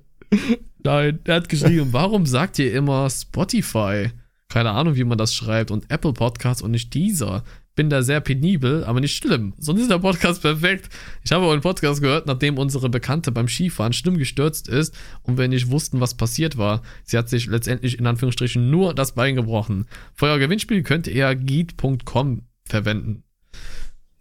[0.84, 4.10] Nein, er hat geschrieben, warum sagt ihr immer Spotify?
[4.54, 5.72] Keine Ahnung, wie man das schreibt.
[5.72, 7.44] Und Apple Podcasts und nicht dieser.
[7.74, 9.56] Bin da sehr penibel, aber nicht schlimm.
[9.58, 10.90] Sonst ist der Podcast perfekt.
[11.24, 14.94] Ich habe euren Podcast gehört, nachdem unsere Bekannte beim Skifahren schlimm gestürzt ist
[15.24, 16.84] und wir nicht wussten, was passiert war.
[17.04, 19.88] Sie hat sich letztendlich in Anführungsstrichen nur das Bein gebrochen.
[20.14, 23.24] Für euer Gewinnspiel könnt ihr geet.com verwenden.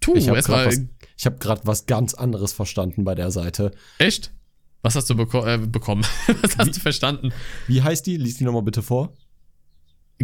[0.01, 0.81] Tu, Ich habe gerade was,
[1.19, 3.73] ich hab was ganz anderes verstanden bei der Seite.
[3.99, 4.33] echt?
[4.81, 6.05] Was hast du beko äh, bekommen?
[6.43, 7.33] was hast Wie- du verstanden?
[7.69, 8.17] Wie heißt die?
[8.17, 9.13] Lies die nochmal bitte vor.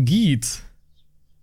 [0.04, 0.62] Geet.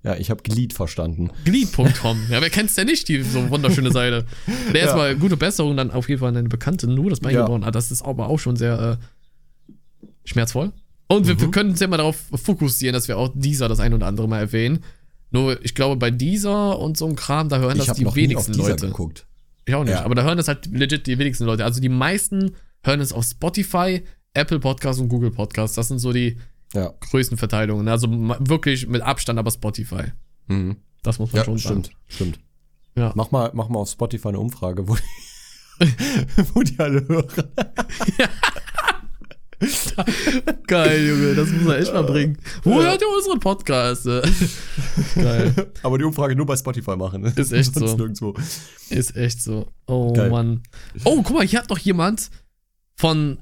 [0.04, 1.32] Ja, ich habe Glied verstanden.
[1.46, 2.18] Glied.com.
[2.30, 4.26] Ja, wer kennt's denn nicht, die so wunderschöne Seite?
[4.72, 4.82] Der Ja.
[4.88, 7.42] erstmal gute Besserung, dann auf jeden Fall an deine Bekannte nur das Bein Ja.
[7.42, 7.64] gebrochen.
[7.64, 9.74] Ah, das ist aber auch schon sehr äh,
[10.24, 10.72] schmerzvoll.
[11.08, 11.52] Und wir, wir Mhm.
[11.52, 14.40] können uns ja mal darauf fokussieren, dass wir auch dieser das ein oder andere mal
[14.40, 14.84] erwähnen.
[15.32, 18.54] Nur, ich glaube, bei dieser und so einem Kram, da hören Ich das die wenigsten
[18.54, 18.88] Leute.
[18.88, 19.26] geguckt.
[19.66, 19.94] Ich auch nicht.
[19.94, 20.04] Ja.
[20.06, 21.66] Aber da hören das halt legit die wenigsten Leute.
[21.66, 22.52] Also die meisten
[22.84, 24.04] hören es auf Spotify,
[24.34, 25.76] Apple Podcasts und Google Podcasts.
[25.76, 26.38] Das sind so die
[26.76, 26.94] Ja.
[27.10, 27.88] Größenverteilungen.
[27.88, 30.12] Also ma- wirklich mit Abstand, aber Spotify.
[30.48, 30.76] Mhm.
[31.04, 31.84] Das muss man Ja, schon sagen.
[31.86, 31.98] stimmt.
[32.08, 32.40] Stimmt.
[32.96, 33.12] Ja.
[33.16, 35.86] Mach mal, mach mal auf Spotify eine Umfrage, wo die,
[36.54, 37.28] wo die alle hören.
[40.68, 42.38] Geil, Junge, das muss man echt mal bringen.
[42.64, 44.04] Wo hört ihr unsere Podcasts?
[45.16, 45.72] Geil.
[45.82, 47.22] Aber die Umfrage nur bei Spotify machen.
[47.22, 47.34] ne?
[47.36, 47.98] Ist echt Sonst so.
[47.98, 48.34] nirgendwo.
[48.90, 49.72] Ist echt so.
[49.88, 50.30] Oh Geil.
[50.30, 50.64] Mann.
[51.06, 52.30] Oh, guck mal, hier hat noch jemand
[52.98, 53.40] von.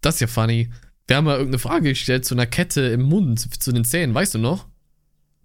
[0.00, 0.68] Das ist ja funny.
[1.06, 4.34] Wir haben mal irgendeine Frage gestellt zu einer Kette im Mund, zu den Zähnen, weißt
[4.34, 4.66] du noch?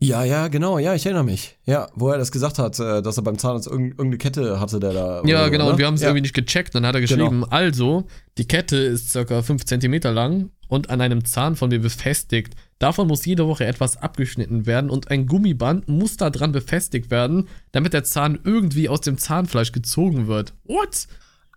[0.01, 1.57] Ja, ja, genau, ja, ich erinnere mich.
[1.65, 4.79] Ja, wo er das gesagt hat, äh, dass er beim Zahnarzt irg irgendeine Kette hatte,
[4.79, 5.21] der da.
[5.25, 5.65] Ja, oder, genau.
[5.65, 5.73] oder?
[5.73, 6.07] Und wir haben es ja.
[6.07, 6.73] irgendwie nicht gecheckt.
[6.73, 8.07] Dann hat er geschrieben, also,
[8.37, 12.55] die Kette ist circa 5 cm lang und an einem Zahn von mir befestigt.
[12.77, 17.49] Davon muss jede Woche etwas abgeschnitten werden und ein Gummiband muss da dran befestigt werden,
[17.73, 20.53] damit der Zahn irgendwie aus dem Zahnfleisch gezogen wird.
[20.63, 21.07] What?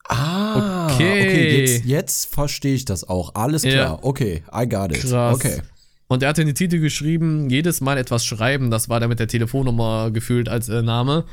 [0.08, 1.22] Ah, Okay.
[1.22, 1.60] okay.
[1.60, 3.34] jetzt, jetzt verstehe ich das auch.
[3.34, 3.74] Alles klar.
[3.74, 3.98] Ja.
[4.02, 5.00] Okay, I got it.
[5.00, 5.34] Krass.
[5.34, 5.60] Okay.
[6.08, 9.28] Und er hat in den Titel geschrieben, jedes Mal etwas schreiben, das war damit der
[9.28, 11.24] Telefonnummer gefühlt als äh, Name.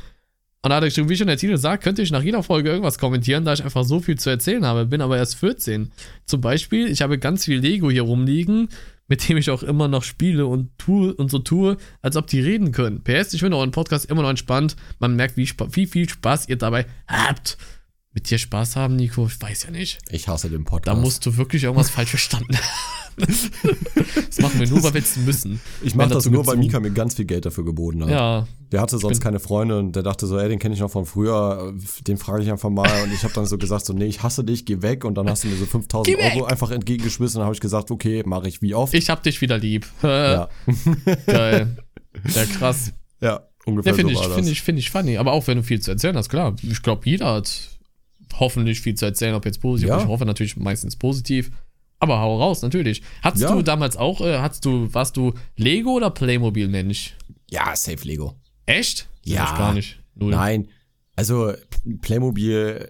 [0.62, 2.70] Und da hat er geschrieben, wie schon der Titel sagt, könnte ich nach jeder Folge
[2.70, 5.90] irgendwas kommentieren, da ich einfach so viel zu erzählen habe, bin aber erst 14.
[6.26, 8.68] Zum Beispiel, ich habe ganz viel Lego hier rumliegen,
[9.08, 12.40] mit dem ich auch immer noch spiele und tue und so tue, als ob die
[12.40, 13.02] reden können.
[13.02, 14.76] PS, ich finde euren Podcast immer noch entspannt.
[14.98, 17.56] Man merkt, wie, wie viel Spaß ihr dabei habt.
[18.12, 19.26] Mit dir Spaß haben, Nico?
[19.26, 19.98] Ich weiß ja nicht.
[20.10, 21.00] Ich hasse den Da Podcast.
[21.00, 22.64] musst du wirklich irgendwas falsch verstanden haben.
[23.16, 25.60] Das machen wir nur, weil wir es müssen.
[25.82, 26.56] ich mache das nur, weil.
[26.56, 28.10] Mika mir ganz viel Geld dafür geboten hat.
[28.10, 30.90] Ja, Der hatte sonst keine Freunde und der dachte so, ey, den kenne ich noch
[30.90, 31.72] von früher,
[32.06, 32.88] den frage ich einfach mal.
[33.04, 35.04] Und ich habe dann so gesagt, so, nee, ich hasse dich, geh weg.
[35.04, 36.32] Und dann hast du mir so 5000 Geh weg.
[36.36, 37.36] Euro einfach entgegengeschmissen.
[37.36, 38.92] Und dann habe ich gesagt, okay, mache ich wie oft.
[38.94, 39.86] ich hab dich wieder lieb.
[40.02, 40.48] Äh, ja.
[41.26, 41.76] Geil.
[42.34, 42.92] Ja, krass.
[43.20, 44.52] ja, ungefähr Ja, finde so ich, war finde das.
[44.52, 45.16] ich, finde ich funny.
[45.18, 46.56] Aber auch wenn du viel zu erzählen hast, klar.
[46.62, 47.69] Ich glaube, jeder hat
[48.38, 49.88] hoffentlich viel zu erzählen, ob jetzt positiv.
[49.88, 50.00] Ja.
[50.00, 51.50] Ich hoffe natürlich meistens positiv.
[51.98, 53.02] Aber hau raus, natürlich.
[53.22, 53.54] Hattest Ja.
[53.54, 57.14] du damals auch, äh, hattest du, warst du Lego oder Playmobil-Mensch?
[57.50, 58.34] Ja, safe Lego.
[58.64, 59.08] Echt?
[59.24, 59.44] Ja.
[59.44, 60.00] Ich gar nicht.
[60.14, 60.30] Null.
[60.30, 60.68] Nein.
[61.16, 61.52] Also
[62.00, 62.88] Playmobil,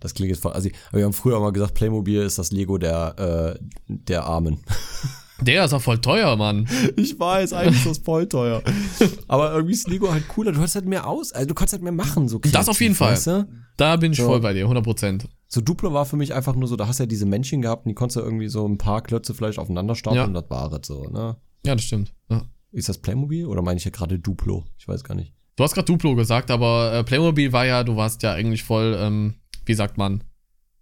[0.00, 3.58] das klingt jetzt voll aber wir haben früher mal gesagt, Playmobil ist das Lego der,
[3.58, 4.60] äh, der Armen.
[5.40, 6.66] Der ist auch voll teuer, Mann.
[6.96, 8.62] Ich weiß, eigentlich ist das voll teuer.
[9.28, 10.52] Aber irgendwie ist Lego halt cooler.
[10.52, 12.28] Du hast halt mehr aus, also du kannst halt mehr machen.
[12.28, 13.12] So Das auf jeden Fall.
[13.12, 13.48] Weißt du?
[13.76, 14.24] Da bin ich So.
[14.26, 15.24] voll bei dir, 100%.
[15.46, 17.86] So Duplo war für mich einfach nur so, da hast du ja diese Männchen gehabt
[17.86, 20.24] und die konntest du irgendwie so ein paar Klötze vielleicht aufeinander stapeln Ja.
[20.26, 21.36] und das war es so, ne?
[21.64, 22.12] Ja, das stimmt.
[22.28, 22.42] Ja.
[22.72, 24.64] Ist das Playmobil oder meine ich ja gerade Duplo?
[24.78, 25.32] Ich weiß gar nicht.
[25.56, 28.96] Du hast gerade Duplo gesagt, aber äh, Playmobil war ja, du warst ja eigentlich voll,
[29.00, 29.34] ähm,
[29.64, 30.22] wie sagt man,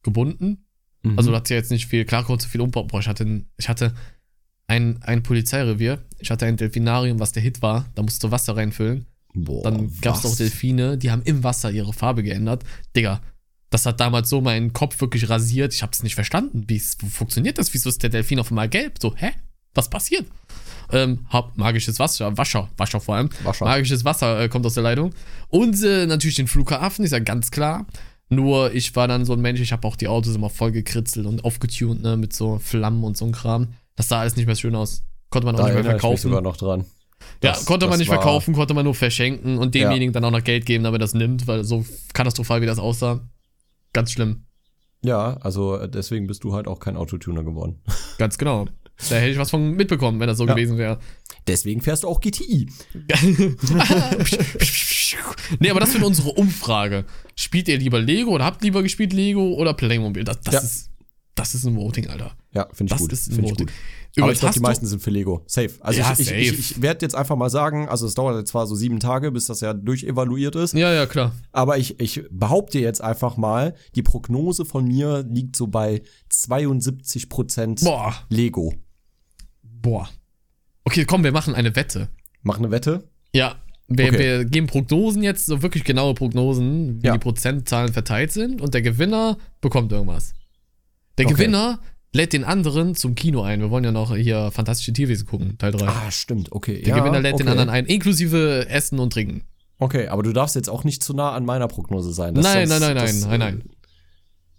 [0.03, 0.65] gebunden.
[1.03, 1.19] Mhm.
[1.19, 2.87] Also du hattest ja jetzt nicht viel, klar konntest du viel umbauen.
[2.89, 3.95] Boah, ich hatte, ich hatte
[4.67, 8.57] ein, ein Polizeirevier, ich hatte ein Delfinarium, was der Hit war, da musst du Wasser
[8.57, 9.07] reinfüllen.
[9.35, 12.65] Boah, Dann gab es auch Delfine, die haben im Wasser ihre Farbe geändert.
[12.97, 13.21] Digga,
[13.71, 15.75] das hat damals so meinen Kopf wirklich rasiert.
[15.75, 16.65] Ich hab's nicht verstanden.
[16.69, 17.75] Wie funktioniert das?
[17.75, 18.95] Wieso ist der Delfin auf einmal gelb?
[19.01, 19.33] So, hä?
[19.75, 20.27] Was passiert?
[20.93, 23.29] Ähm, hab magisches Wasser, Wascher, Wascher vor allem.
[23.43, 23.65] Wascher.
[23.67, 25.13] Magisches Wasser äh, kommt aus der Leitung.
[25.49, 27.87] Und äh, natürlich den Flughafen, ist ja ganz klar.
[28.29, 31.27] Nur ich war dann so ein Mensch, ich habe auch die Autos immer voll gekritzelt
[31.27, 33.69] und aufgetunt, ne, mit so Flammen und so ein Kram.
[33.97, 35.03] Das sah alles nicht mehr schön aus.
[35.31, 36.23] Konnte man auch Da nicht mehr erinnere ich verkaufen.
[36.23, 36.85] sogar noch dran.
[37.41, 40.31] Das- ja, konnte man nicht war- verkaufen, konnte man nur verschenken und demjenigen dann auch
[40.31, 43.21] noch Geld geben, damit er das nimmt, weil so katastrophal wie das aussah.
[43.93, 44.45] Ganz schlimm.
[45.03, 47.81] Ja, also äh, deswegen bist du halt auch kein Autotuner geworden.
[48.19, 48.67] Ganz genau.
[49.11, 50.55] Da hätte ich was von mitbekommen, wenn das so Ja.
[50.55, 50.99] gewesen wäre.
[51.47, 52.69] Deswegen fährst du auch GTI.
[55.61, 57.05] nee, aber das wird unsere Umfrage.
[57.35, 60.25] Spielt ihr lieber Lego oder habt lieber gespielt Lego oder Playmobil?
[60.25, 60.61] Das, das Ja.
[60.61, 60.91] ist
[61.35, 62.35] das ist ein Voting, Alter.
[62.57, 63.13] Ja, finde ich gut.
[63.17, 63.71] Finde ich gut.
[64.19, 65.43] Aber ich glaube, die meisten sind für Lego.
[65.47, 65.69] Safe.
[65.81, 66.39] Also Ja, ich, ich, safe.
[66.41, 69.31] ich, ich werde jetzt einfach mal sagen, also es dauert jetzt zwar so sieben Tage,
[69.31, 71.33] bis das ja durchevaluiert ist, Ja, ja, klar.
[71.53, 76.01] aber ich, ich behaupte jetzt einfach mal, die Prognose von mir liegt so bei
[76.31, 77.83] 72 Prozent
[78.31, 78.73] Lego.
[79.63, 80.09] boah.
[80.85, 82.09] Okay, komm, wir machen eine Wette.
[82.43, 83.09] Mach eine Wette.
[83.35, 83.57] Ja,
[83.89, 84.19] wir, Okay.
[84.19, 87.13] wir geben Prognosen jetzt, so wirklich genaue Prognosen, wie Ja.
[87.15, 90.33] die Prozentzahlen verteilt sind und der Gewinner bekommt irgendwas.
[91.19, 91.35] Der Okay.
[91.35, 91.81] Gewinner
[92.17, 93.61] lädt den anderen zum Kino ein.
[93.61, 95.87] Wir wollen ja noch hier Fantastische Tierwesen gucken, Teil 3.
[95.87, 96.83] Ah, stimmt, okay.
[96.83, 97.51] der Gewinner lädt den okay.
[97.51, 99.45] anderen ein, inklusive Essen und Trinken.
[99.79, 102.35] Okay, aber du darfst jetzt auch nicht zu nah an meiner Prognose sein.
[102.35, 103.71] Nein, sonst- nein, nein, das, nein, äh, nein, nein.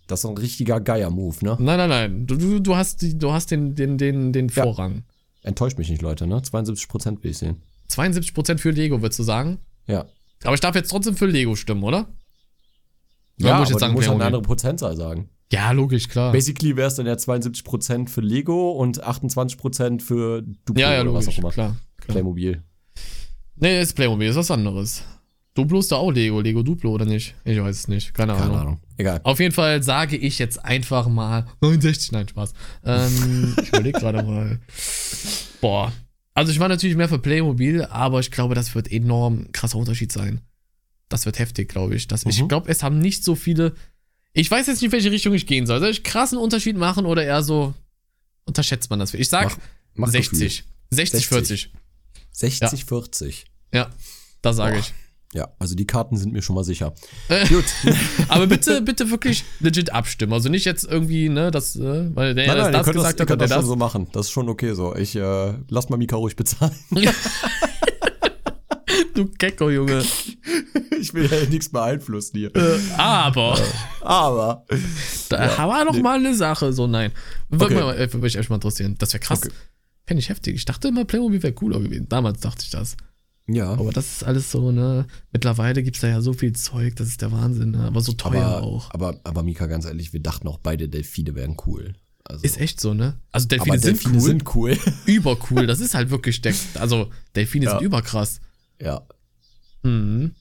[0.05, 1.57] Das ist so ein richtiger Geier-Move, ne?
[1.59, 2.27] Nein, nein, nein.
[2.27, 4.63] Du, du, du hast, du hast den, den, den, den Ja.
[4.63, 5.03] Vorrang.
[5.43, 6.41] Enttäuscht mich nicht, Leute, ne?
[6.41, 7.61] 72 Prozent will ich sehen.
[7.89, 9.57] 72% für Lego, würdest du sagen?
[9.85, 10.05] Ja.
[10.43, 12.07] Aber ich darf jetzt trotzdem für Lego stimmen, oder?
[13.39, 15.29] Oder Ja, muss ich jetzt aber sagen du musst halt eine andere Prozentzahl sagen.
[15.51, 16.31] Ja, logisch, klar.
[16.33, 21.13] Basically wäre es dann ja 72% für Lego und 28% für Duplo Ja, ja, oder
[21.13, 21.35] was logisch.
[21.39, 21.51] auch immer.
[21.51, 22.13] Klar, klar.
[22.15, 22.63] Playmobil.
[23.55, 25.03] Nee, ist Playmobil, ist was anderes.
[25.53, 27.33] Duplo ist da auch Lego, Lego Duplo oder nicht?
[27.43, 28.57] Ich weiß es nicht, keine, Keine Ahnung.
[28.59, 28.79] Ahnung.
[28.97, 29.21] Egal.
[29.23, 32.53] Auf jeden Fall sage ich jetzt einfach mal 69, nein, Spaß.
[32.85, 34.59] Ähm, ich überlege gerade mal.
[35.61, 35.91] Boah.
[36.35, 40.11] Also ich war natürlich mehr für Playmobil, aber ich glaube, das wird enorm krasser Unterschied
[40.11, 40.41] sein.
[41.09, 42.05] Das wird heftig, glaube ich.
[42.07, 42.49] Das, Ich Mhm.
[42.49, 43.73] glaube, es haben nicht so viele.
[44.39, 45.79] Ich weiß jetzt nicht, welche Richtung ich gehen soll.
[45.79, 47.73] Soll ich krassen Unterschied machen oder eher so
[48.45, 49.11] unterschätzt man das?
[49.15, 49.57] Ich sag Mach-
[49.95, 50.63] mach 60.
[50.91, 51.71] 60, 40.
[52.33, 53.45] 60, 40.
[53.73, 53.89] Ja,
[54.43, 54.93] das sage ich.
[55.33, 56.93] Ja, also die Karten sind mir schon mal sicher.
[57.29, 57.65] Äh, Gut.
[58.29, 60.33] Aber bitte, bitte wirklich legit abstimmen.
[60.33, 63.19] Also nicht jetzt irgendwie, ne, das, äh, weil der Nein, das, nein, das das, gesagt
[63.19, 63.67] ihr hat der das schon das.
[63.67, 64.07] so machen.
[64.13, 64.95] Das ist schon okay so.
[64.95, 66.75] Ich äh, lass mal Mika ruhig bezahlen.
[69.13, 70.03] Du Gecko, Junge.
[71.07, 72.51] ich will ja nichts beeinflussen hier.
[72.97, 73.57] Aber,
[74.01, 74.65] Aber.
[75.29, 76.01] da war doch nee.
[76.01, 76.73] mal eine Sache.
[76.73, 77.11] So, nein.
[77.49, 77.95] Würde Okay.
[78.03, 78.95] äh, würde mich echt mal interessieren.
[78.97, 79.39] Das wäre krass.
[79.43, 79.51] Okay.
[80.05, 80.55] Fände ich heftig.
[80.55, 82.07] Ich dachte immer, Playmobil wäre cooler gewesen.
[82.09, 82.95] Damals dachte ich das.
[83.49, 83.71] Ja.
[83.71, 85.05] Aber das ist alles so, ne?
[85.31, 87.79] Mittlerweile gibt's da ja so viel Zeug, das ist der Wahnsinn, ne?
[87.85, 88.91] Aber so teuer aber, auch.
[88.93, 91.93] Aber, aber Mika, ganz ehrlich, wir dachten auch beide Delfine wären cool.
[92.25, 93.17] Also, Ist echt so, ne?
[93.31, 94.21] Also Delfine, aber sind Delfine cool.
[94.21, 94.77] sind cool.
[95.05, 95.65] übercool.
[95.65, 97.71] Das ist halt wirklich der, also Delfine Ja.
[97.71, 98.41] sind überkrass.
[98.81, 99.01] ja.
[99.83, 100.31] Mhm.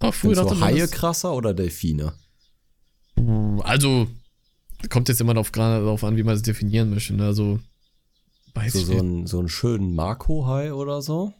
[0.00, 2.12] Aber früher du man Haie das- krasser oder Delfine?
[3.62, 4.08] Also,
[4.90, 7.14] kommt jetzt immer darauf, an, wie man es definieren möchte.
[7.14, 7.24] Ne?
[7.26, 7.60] Also,
[8.54, 11.32] weiß So, ich so, einen, so einen schönen Marco-Hai oder so?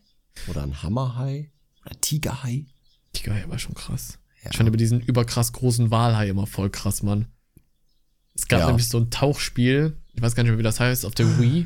[0.49, 1.51] Oder ein Hammerhai?
[1.85, 2.67] Oder Tigerhai?
[3.13, 4.19] Tiger war schon krass.
[4.43, 4.51] Ja.
[4.51, 7.27] Ich fand über diesen überkrass großen Walhai immer voll krass, Mann.
[8.35, 8.67] Es gab Ja.
[8.69, 11.63] nämlich so ein Tauchspiel, ich weiß gar nicht mehr, wie das heißt, auf der Wii.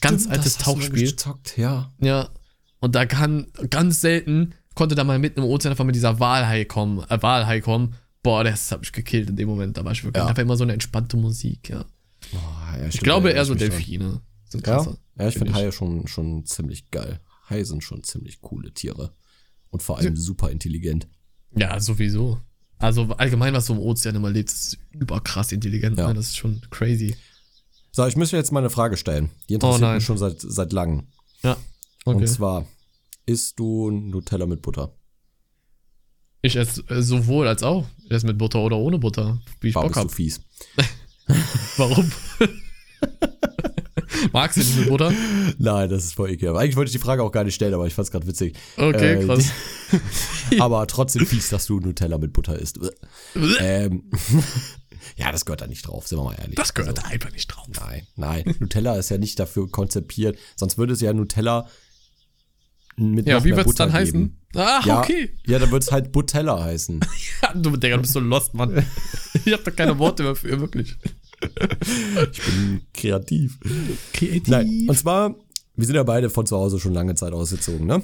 [0.00, 1.10] Ganz Stimmt, altes das hast du mal Tauchspiel.
[1.10, 1.92] gezockt, ja.
[2.00, 2.30] Ja.
[2.80, 6.64] Und da kann ganz selten konnte da mal mitten im Ozean einfach mit dieser Walhai
[6.64, 7.96] kommen, äh, Walhai kommen.
[8.22, 9.76] Boah, das hat mich gekillt in dem Moment.
[9.76, 10.22] Da war ich wirklich.
[10.22, 10.28] Ja.
[10.28, 11.84] War immer so eine entspannte Musik, ja.
[12.32, 14.20] Oh, ja Ich glaube eher so Delfine.
[14.48, 14.98] Sind krasser.
[15.16, 15.60] Ja, ja ich Find finde.
[15.60, 17.20] Haie schon, schon ziemlich geil.
[17.48, 19.12] Haie sind schon ziemlich coole Tiere.
[19.70, 21.08] Und vor allem super intelligent.
[21.56, 22.40] Ja, sowieso.
[22.78, 25.98] Also allgemein, was so im Ozean immer lebt, ist überkrass intelligent.
[25.98, 26.08] Ja.
[26.08, 26.14] Ne?
[26.14, 27.16] Das ist schon crazy.
[27.92, 29.30] So, ich müsste jetzt mal eine Frage stellen.
[29.48, 29.94] Die Oh interessiert nein.
[29.96, 31.04] mich schon seit, seit langem.
[31.42, 31.56] Ja.
[32.04, 32.18] Okay.
[32.18, 32.66] Und zwar,
[33.26, 34.94] isst du Nutella mit Butter?
[36.42, 37.86] ich esse äh, sowohl als auch.
[38.04, 40.08] Ich esse mit Butter oder ohne Butter, wie ich War Bock habe.
[40.08, 40.40] fies?
[41.76, 42.10] Warum?
[44.32, 45.12] Magst du nicht mit Butter?
[45.58, 46.58] Nein, das ist voll ekelhaft.
[46.60, 48.56] Eigentlich wollte ich die Frage auch gar nicht stellen, aber ich fand's gerade witzig.
[48.76, 49.50] Okay, Äh, krass.
[50.60, 52.78] aber trotzdem fies, dass du Nutella mit Butter isst.
[53.60, 54.04] ähm,
[55.16, 56.54] ja, das gehört da nicht drauf, sind wir mal ehrlich.
[56.56, 57.66] Das gehört Also, da einfach nicht drauf.
[57.80, 58.54] nein, nein.
[58.60, 60.38] Nutella ist ja nicht dafür konzipiert.
[60.56, 61.68] Sonst würde es ja Nutella
[62.96, 64.12] mit Ja, wie wird's Butter dann heißen?
[64.12, 64.40] geben.
[64.54, 65.30] Ah, Ja, okay.
[65.46, 67.00] Ja, dann wird's halt Butella heißen.
[67.42, 68.82] Ja, du, Digga, du bist so lost, Mann.
[69.44, 70.96] Ich hab da keine Worte mehr für, wirklich.
[72.32, 73.58] Ich bin kreativ.
[74.14, 74.48] Kreativ.
[74.48, 75.34] Nein, und zwar,
[75.74, 78.02] wir sind ja beide von zu Hause schon lange Zeit ausgezogen, ne?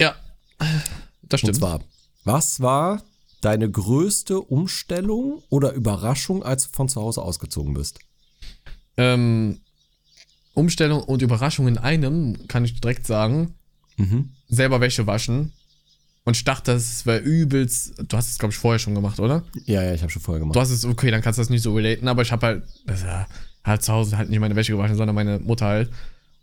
[0.00, 0.16] Ja,
[0.58, 1.56] das Und stimmt.
[1.56, 1.80] zwar,
[2.24, 3.02] was war
[3.42, 7.98] deine größte Umstellung oder Überraschung, als du von zu Hause ausgezogen bist?
[8.96, 9.60] Ähm,
[10.54, 13.54] Umstellung und Überraschung in einem, kann ich direkt sagen.
[13.96, 14.30] Mhm.
[14.48, 15.52] Selber Wäsche waschen.
[16.24, 17.94] Und ich dachte, das wäre übelst.
[18.08, 19.42] Du hast es, glaube ich, vorher schon gemacht, oder?
[19.66, 20.54] Ja, ja, ich habe schon vorher gemacht.
[20.54, 22.62] Du hast es, okay, dann kannst du das nicht so relaten, aber ich habe halt,
[22.86, 23.24] das, äh,
[23.64, 25.90] halt zu Hause halt nicht meine Wäsche gewaschen, sondern meine Mutter halt.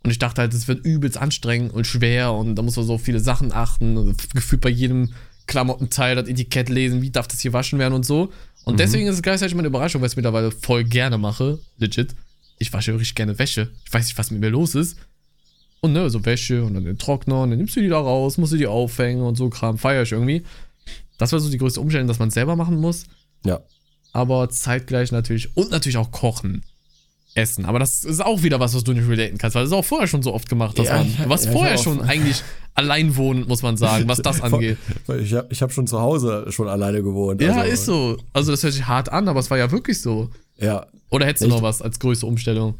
[0.02, 2.98] Und ich dachte halt, es wird übelst anstrengend und schwer und da muss man so
[2.98, 3.96] viele Sachen achten.
[3.96, 5.12] Und gefühlt bei jedem
[5.46, 8.32] Klamottenteil das Etikett lesen, wie darf das hier waschen werden und so.
[8.64, 11.58] Und deswegen ist es gleichzeitig meine Überraschung, weil ich es mittlerweile voll gerne mache.
[11.78, 12.14] Legit.
[12.58, 13.70] Ich wasche wirklich gerne Wäsche.
[13.84, 14.98] Ich weiß nicht, was mit mir los ist.
[15.82, 18.36] Und ne, so Wäsche und dann den Trockner und dann nimmst du die da raus,
[18.36, 19.78] musst du die aufhängen und so Kram.
[19.78, 20.42] Feier ich irgendwie.
[21.16, 23.04] Das war so die größte Umstellung, dass man es selber machen muss.
[23.44, 23.60] Ja.
[24.12, 25.56] Aber zeitgleich natürlich.
[25.56, 26.62] Und natürlich auch kochen.
[27.34, 27.64] Essen.
[27.64, 29.84] Aber das ist auch wieder was, was du nicht relaten kannst, weil du es auch
[29.84, 30.86] vorher schon so oft gemacht hast.
[30.86, 31.14] Ja, Mann.
[31.16, 32.42] ja, du warst ja, vorher schon eigentlich
[32.74, 34.78] alleinwohnend, muss man sagen, was das angeht.
[35.20, 37.40] Ich habe ich hab schon zu Hause schon alleine gewohnt.
[37.40, 38.16] Ja, also, ist so.
[38.32, 40.30] Also das hört sich hart an, aber es war ja wirklich so.
[40.58, 40.86] Ja.
[41.10, 41.54] Oder hättest du Echt?
[41.54, 42.74] noch was als größte Umstellung?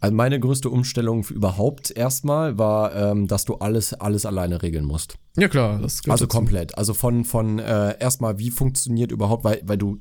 [0.00, 5.16] Also meine größte Umstellung überhaupt erstmal war, ähm, dass du alles, alles alleine regeln musst.
[5.36, 6.36] Ja klar, das Also dazu.
[6.38, 6.76] komplett.
[6.78, 9.98] Also von, von äh, erstmal, wie funktioniert überhaupt, weil, weil du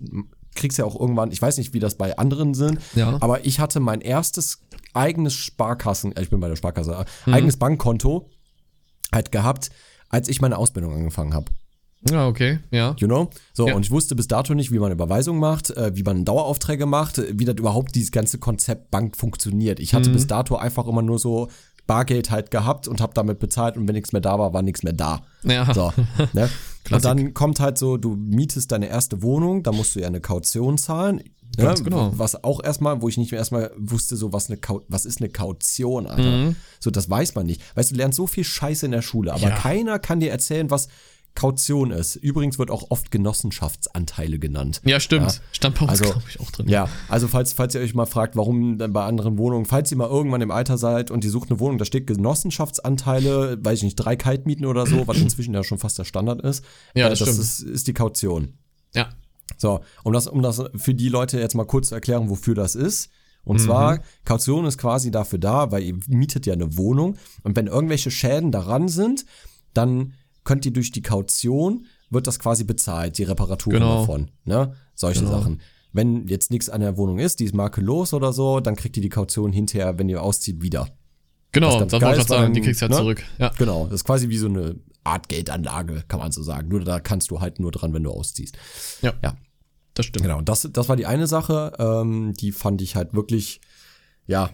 [0.55, 3.17] kriegst ja auch irgendwann, ich weiß nicht, wie das bei anderen sind, Ja.
[3.21, 4.59] aber ich hatte mein erstes
[4.93, 7.33] eigenes Sparkassen, äh, ich bin bei der Sparkasse, Mhm.
[7.33, 8.29] eigenes Bankkonto
[9.11, 9.69] halt gehabt,
[10.09, 11.45] als ich meine Ausbildung angefangen habe.
[12.11, 12.95] Ja, okay, ja.
[12.99, 13.29] You know?
[13.53, 13.75] So, Ja.
[13.75, 17.17] und ich wusste bis dato nicht, wie man Überweisung macht, äh, wie man Daueraufträge macht,
[17.19, 19.79] äh, wie das überhaupt dieses ganze Konzept Bank funktioniert.
[19.79, 19.97] Ich Mhm.
[19.97, 21.49] hatte bis dato einfach immer nur so
[21.87, 24.83] Bargeld halt gehabt und habe damit bezahlt und wenn nichts mehr da war, war nichts
[24.83, 25.21] mehr da.
[25.43, 25.73] Ja.
[25.73, 25.91] So,
[26.33, 26.49] ne?
[26.91, 30.19] Und dann kommt halt so, du mietest deine erste Wohnung, da musst du ja eine
[30.19, 31.23] Kaution zahlen.
[31.55, 31.85] Ganz ne?
[31.85, 32.11] genau.
[32.17, 35.21] Was auch erstmal, wo ich nicht mehr erstmal wusste, so was eine Kau was ist
[35.21, 36.23] eine Kaution, Alter.
[36.29, 36.55] Mhm.
[36.81, 37.61] So, das weiß man nicht.
[37.75, 39.55] Weißt du, du lernst so viel Scheiße in der Schule, aber Ja.
[39.55, 40.89] keiner kann dir erzählen, was
[41.35, 42.15] Kaution ist.
[42.15, 44.81] Übrigens wird auch oft Genossenschaftsanteile genannt.
[44.85, 45.41] Ja, stimmt.
[45.51, 46.67] Stand bei uns, Also, glaube ich, auch drin.
[46.67, 49.97] Ja, also falls, falls ihr euch mal fragt, warum dann bei anderen Wohnungen, falls ihr
[49.97, 53.83] mal irgendwann im Alter seid und ihr sucht eine Wohnung, da steht Genossenschaftsanteile, weiß ich
[53.83, 56.63] nicht, drei Kaltmieten oder so, was inzwischen ja schon fast der Standard ist.
[56.95, 57.41] Ja, Äh, das das stimmt.
[57.43, 58.53] ist, ist die Kaution.
[58.93, 59.09] Ja.
[59.57, 62.75] So, um das, um das für die Leute jetzt mal kurz zu erklären, wofür das
[62.75, 63.09] ist.
[63.43, 63.51] Mhm.
[63.51, 67.67] Und zwar, Kaution ist quasi dafür da, weil ihr mietet ja eine Wohnung und wenn
[67.67, 69.25] irgendwelche Schäden daran sind,
[69.73, 70.13] dann
[70.43, 73.99] könnt ihr durch die Kaution, wird das quasi bezahlt, die Reparaturen Genau.
[74.01, 74.31] davon.
[74.45, 74.73] Ne?
[74.95, 75.31] Solche Genau.
[75.39, 75.61] Sachen.
[75.91, 79.03] Wenn jetzt nichts an der Wohnung ist, die ist makellos oder so, dann kriegt ihr
[79.03, 80.87] die Kaution hinterher, wenn ihr auszieht, wieder.
[81.51, 82.95] Genau, das ganz wollte ich sagen, die kriegst du ja ne?
[82.97, 83.23] zurück.
[83.37, 83.51] Ja.
[83.59, 86.67] Genau, das ist quasi wie so eine Art Geldanlage, kann man so sagen.
[86.69, 88.57] Nur da kannst du halt nur dran, wenn du ausziehst.
[89.03, 89.35] ja, Ja.
[89.93, 90.23] das stimmt.
[90.23, 93.61] Genau, das, das war die eine Sache, ähm, die fand ich halt wirklich,
[94.25, 94.49] ja,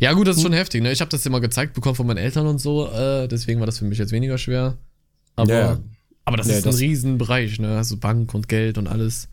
[0.00, 0.90] Ja, gut, das ist schon heftig, ne?
[0.92, 3.78] Ich habe das immer gezeigt bekommen von meinen Eltern und so, äh, deswegen war das
[3.78, 4.78] für mich jetzt weniger schwer.
[5.36, 5.78] Aber, Ja, ja.
[6.24, 7.76] aber das Nee, ist das- ein Riesenbereich, ne?
[7.76, 9.28] Also Bank und Geld und alles.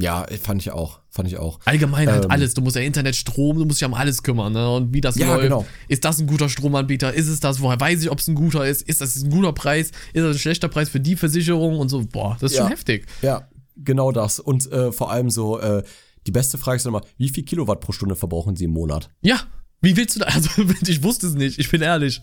[0.00, 1.60] ja, fand ich auch, fand ich auch.
[1.66, 2.30] Allgemein halt Ähm.
[2.30, 2.54] alles.
[2.54, 4.68] Du musst ja Internet, Strom, du musst dich um alles kümmern, ne?
[4.74, 5.42] Und wie das Ja, läuft.
[5.42, 5.66] genau.
[5.86, 7.12] Ist das ein guter Stromanbieter?
[7.14, 7.60] Ist es das?
[7.60, 8.82] Woher weiß ich, ob es ein guter ist?
[8.82, 9.92] Ist das ein guter Preis?
[10.12, 12.04] Ist das ein schlechter Preis für die Versicherung und so?
[12.06, 12.64] Boah, das ist Ja.
[12.64, 13.06] schon heftig.
[13.22, 14.40] Ja, genau das.
[14.40, 15.84] Und äh, vor allem so, äh,
[16.26, 19.10] die beste Frage ist immer, wie viel Kilowatt pro Stunde verbrauchen Sie im Monat?
[19.20, 19.40] Ja.
[19.84, 20.26] Wie willst du da?
[20.26, 20.50] Also,
[20.86, 21.58] ich wusste es nicht.
[21.58, 22.20] Ich bin ehrlich.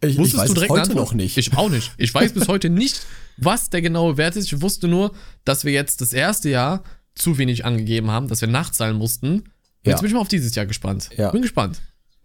[0.00, 1.38] Ich, Wusstest weiß du es direkt heute noch nicht.
[1.38, 1.92] Ich auch nicht.
[1.96, 3.00] Ich weiß bis heute nicht,
[3.36, 4.52] was der genaue Wert ist.
[4.52, 5.12] Ich wusste nur,
[5.44, 6.82] dass wir jetzt das erste Jahr
[7.14, 9.44] zu wenig angegeben haben, dass wir nachzahlen mussten.
[9.84, 9.92] Ja.
[9.92, 11.10] Jetzt bin ich mal auf dieses Jahr gespannt.
[11.16, 11.30] Ja.
[11.30, 11.80] Bin gespannt.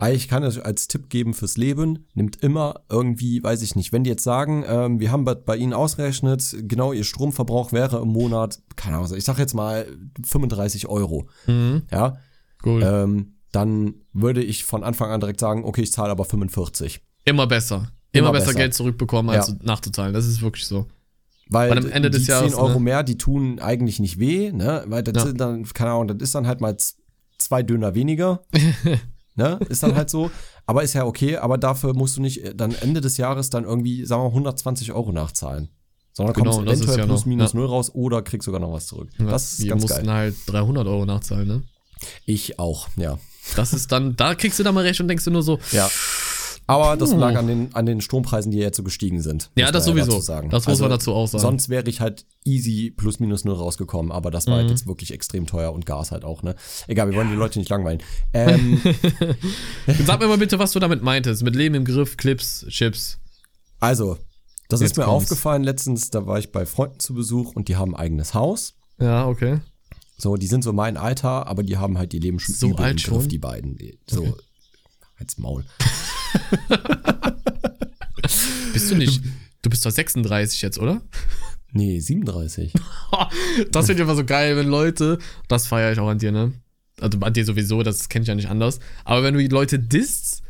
[0.07, 4.05] Ich kann es als Tipp geben fürs Leben, nimmt immer irgendwie, weiß ich nicht, wenn
[4.05, 8.07] die jetzt sagen, ähm, wir haben bei, bei Ihnen ausgerechnet, genau Ihr Stromverbrauch wäre im
[8.07, 9.85] Monat, keine Ahnung, ich sag jetzt mal
[10.25, 11.81] 35 Euro, Mhm.
[11.91, 12.15] ja,
[12.65, 12.81] Cool.
[12.81, 17.01] ähm, dann würde ich von Anfang an direkt sagen, okay, ich zahle aber 45.
[17.25, 17.91] Immer besser.
[18.11, 18.57] Immer, Immer besser, besser.
[18.59, 19.55] Geld zurückbekommen, als Ja.
[19.61, 20.13] nachzuzahlen.
[20.13, 20.87] Das ist wirklich so.
[21.51, 22.79] Weil, Weil am Ende des die Jahres, 10 Euro ne?
[22.79, 24.83] mehr, die tun eigentlich nicht weh, ne?
[24.87, 25.27] Weil das Ja.
[25.27, 26.75] sind dann, keine Ahnung, das ist dann halt mal
[27.39, 28.43] zwei Döner weniger.
[29.35, 29.59] ne?
[29.69, 30.29] Ist dann halt so.
[30.67, 33.63] Aber ist ja okay, aber dafür musst du nicht äh, dann Ende des Jahres dann
[33.63, 35.69] irgendwie, sagen wir mal, 120 Euro nachzahlen.
[36.13, 38.87] Sondern Genau, kommst eventuell ja plus noch, minus null raus oder kriegst sogar noch was
[38.87, 39.09] zurück.
[39.19, 40.13] Ja, das ist wir ganz mussten geil.
[40.15, 41.63] halt 300 Euro nachzahlen, ne?
[42.25, 43.17] Ich auch, ja.
[43.55, 45.89] Das ist dann, da kriegst du dann mal recht und denkst du nur so, Ja.
[46.67, 49.49] Aber das lag an den, an den Strompreisen, die jetzt so gestiegen sind.
[49.55, 50.19] Ja, das sowieso.
[50.19, 50.51] sagen.
[50.51, 51.41] Das muss man dazu auch sagen.
[51.41, 54.59] Sonst wäre ich halt easy plus minus null rausgekommen, aber das war Mhm.
[54.59, 56.53] halt jetzt wirklich extrem teuer und Gas halt auch, ne?
[56.87, 58.03] Egal, wir wollen die Leute nicht langweilen.
[58.35, 58.79] Ähm,
[60.05, 61.41] sag mir mal bitte, was du damit meintest.
[61.43, 63.17] Mit Leben im Griff, Clips, Chips.
[63.79, 64.17] also,
[64.67, 65.23] das Jetzt ist mir kommt's.
[65.31, 68.75] aufgefallen letztens, da war ich bei Freunden zu Besuch und die haben ein eigenes Haus.
[69.01, 69.59] Ja, okay.
[70.21, 72.91] So, die sind so mein Alter, aber die haben halt ihr Leben schon So alt
[72.91, 73.27] im Griff, schon?
[73.29, 73.77] die beiden.
[74.07, 74.33] So, Okay.
[75.17, 75.63] als Maul.
[78.73, 79.21] Bist du nicht.
[79.61, 81.01] Du bist doch 36 jetzt, oder?
[81.71, 82.73] Nee, 37.
[83.71, 86.53] Das finde ich immer so geil, wenn Leute, das feiere ich auch an dir, ne?
[87.01, 88.79] Also an dir sowieso, das kenne ich ja nicht anders.
[89.05, 90.41] Aber wenn du die Leute disst,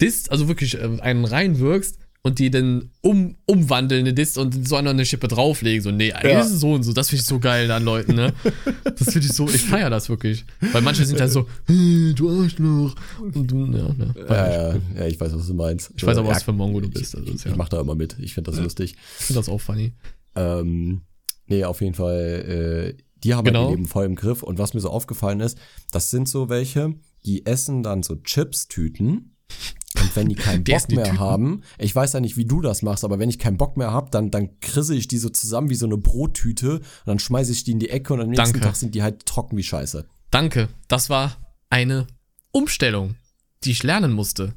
[0.00, 1.98] disst, also wirklich äh, einen reinwirkst
[2.28, 5.82] und die dann um, umwandeln in Dist und so eine Schippe drauflegen.
[5.82, 6.40] So, nee, eigentlich Ja.
[6.40, 6.92] ist es so und so.
[6.92, 8.32] Das finde ich so geil an Leuten, ne?
[8.84, 10.44] Das finde ich so, ich feiere das wirklich.
[10.72, 12.94] Weil manche sind dann so, hey, du Arschloch.
[13.20, 14.14] Und du, ja, ne.
[14.28, 15.92] Ja, ja, ja, ich weiß, was du meinst.
[15.96, 17.16] Ich weiß aber, was für ein Mongo du bist.
[17.16, 18.16] Also, Ich, ich mach da immer mit.
[18.20, 18.96] Ich finde das lustig.
[19.18, 19.94] Ich finde das auch funny.
[20.36, 21.00] Ähm,
[21.46, 23.60] nee, auf jeden Fall, äh, die haben Genau.
[23.62, 24.42] halt ihr Leben voll im Griff.
[24.42, 25.58] Und was mir so aufgefallen ist,
[25.92, 29.34] das sind so welche, die essen dann so Chips-Tüten.
[30.00, 31.18] Und wenn die keinen Bock mehr Tüten?
[31.18, 33.92] haben, ich weiß ja nicht, wie du das machst, aber wenn ich keinen Bock mehr
[33.92, 37.52] habe, dann, dann krisse ich die so zusammen wie so eine Brottüte und dann schmeiße
[37.52, 38.60] ich die in die Ecke und am nächsten Danke.
[38.60, 40.06] Tag sind die halt trocken wie Scheiße.
[40.30, 40.68] Danke.
[40.88, 41.36] Das war
[41.70, 42.06] eine
[42.52, 43.16] Umstellung,
[43.64, 44.54] die ich lernen musste.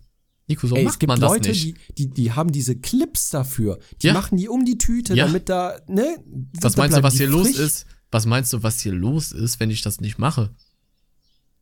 [0.47, 1.63] Nico, so Ey, macht es gibt man das Leute, nicht.
[1.63, 3.79] die, die, die haben diese Clips dafür.
[4.01, 4.13] Die Ja.
[4.13, 5.25] machen die um die Tüte, Ja.
[5.27, 6.17] damit da, ne?
[6.59, 7.59] was da meinst du, was hier los frisch.
[7.59, 7.85] ist?
[8.11, 10.53] Was meinst du, was hier los ist, wenn ich das nicht mache?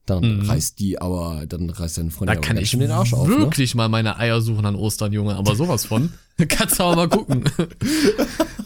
[0.09, 0.49] Dann Mhm.
[0.49, 3.37] reißt die aber, dann reißt deine Freundin Da kann ich den Arsch auf, ne?
[3.37, 5.35] wirklich mal meine Eier suchen an Ostern, Junge.
[5.35, 6.11] Aber sowas von.
[6.49, 7.43] Kannst du aber mal gucken.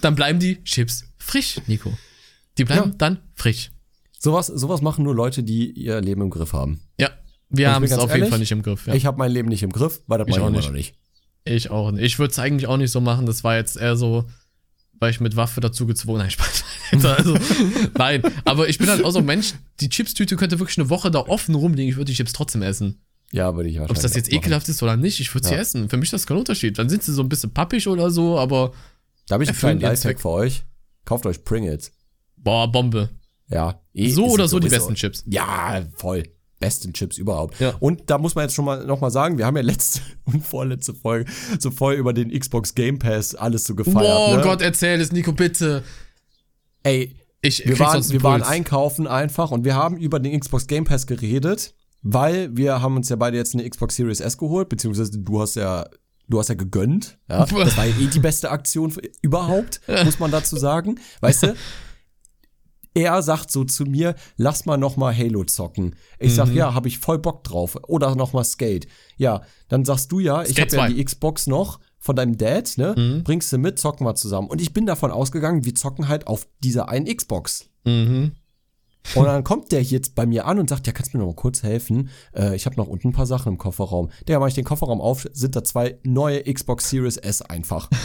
[0.02, 1.92] dann bleiben die Chips frisch, Nico.
[2.58, 2.96] Die bleiben Ja.
[2.98, 3.72] dann frisch.
[4.20, 6.80] Sowas, sowas machen nur Leute, die ihr Leben im Griff haben.
[7.00, 7.10] Ja,
[7.50, 8.88] wir haben es auf jeden ehrlich, Fall nicht im Griff.
[8.88, 8.94] Ja.
[8.94, 10.72] Ich habe mein Leben nicht im Griff, weil das Ich auch nicht.
[10.72, 10.96] nicht.
[11.46, 12.04] Ich auch nicht.
[12.04, 13.26] Ich würde es eigentlich auch nicht so machen.
[13.26, 14.24] Das war jetzt eher so,
[15.04, 16.64] weil ich mit Waffe dazu gezwungen Nein, Spaß.
[17.04, 17.38] Also,
[17.98, 21.12] nein, aber ich bin halt auch so ein Mensch, die Chipstüte könnte wirklich eine Woche
[21.12, 21.90] da offen rumliegen.
[21.90, 23.02] Ich würde die Chips trotzdem essen.
[23.32, 25.60] Ja, würde ich wahrscheinlich Ob das jetzt ekelhaft ist oder nicht, ich würde sie Ja.
[25.60, 25.90] essen.
[25.90, 26.78] Für mich ist das kein Unterschied.
[26.78, 28.72] Dann sind sie so ein bisschen pappig oder so, aber
[29.28, 30.64] Da habe ich einen kleinen Lifehack für euch.
[31.06, 31.92] Kauft euch Pringles.
[32.38, 33.10] boah, Bombe.
[33.50, 33.82] Ja.
[33.94, 35.24] eh, So oder so die besten Chips.
[35.28, 36.24] Ja, voll.
[36.64, 37.60] Besten Chips überhaupt.
[37.60, 37.76] Ja.
[37.82, 40.46] Und da muss man jetzt schon mal noch mal sagen, wir haben ja letzte und
[40.46, 43.98] vorletzte Folge so voll über den Xbox Game Pass alles so gefeiert.
[43.98, 44.44] Boah, ne?
[44.44, 45.84] Gott, erzähl es, Nico, bitte.
[46.84, 50.86] Ey, Ich wir waren, wir waren einkaufen einfach und wir haben über den Xbox Game
[50.86, 55.20] Pass geredet, weil wir haben uns ja beide jetzt eine Xbox Series S geholt, beziehungsweise
[55.20, 55.86] du hast ja,
[56.30, 57.18] du hast ja gegönnt.
[57.30, 57.46] Ja?
[57.46, 61.02] Das war ja eh die beste Aktion für, überhaupt, muss man dazu sagen.
[61.20, 61.56] Weißt du?
[62.94, 65.96] Er sagt so zu mir, lass mal noch mal Halo zocken.
[66.20, 66.56] Ich sag, Mhm.
[66.56, 67.78] ja, habe ich voll Bock drauf.
[67.88, 68.88] Oder noch mal Skate.
[69.18, 70.94] Ja, dann sagst du ja, ich Skate habe ja 2.
[70.94, 72.94] die Xbox noch von deinem Dad, ne?
[72.98, 73.24] Mhm.
[73.24, 74.48] Bringst du mit, zocken wir zusammen.
[74.50, 77.66] Und ich bin davon ausgegangen, wir zocken halt auf dieser einen Xbox.
[77.86, 78.34] Mhm.
[79.16, 81.32] Und dann kommt der jetzt bei mir an und sagt, ja, kannst du mir noch
[81.32, 82.10] mal kurz helfen?
[82.36, 84.10] Äh, ich habe noch unten ein paar Sachen im Kofferraum.
[84.28, 87.90] Der mache ich den Kofferraum auf, sind da zwei neue Xbox Series S einfach.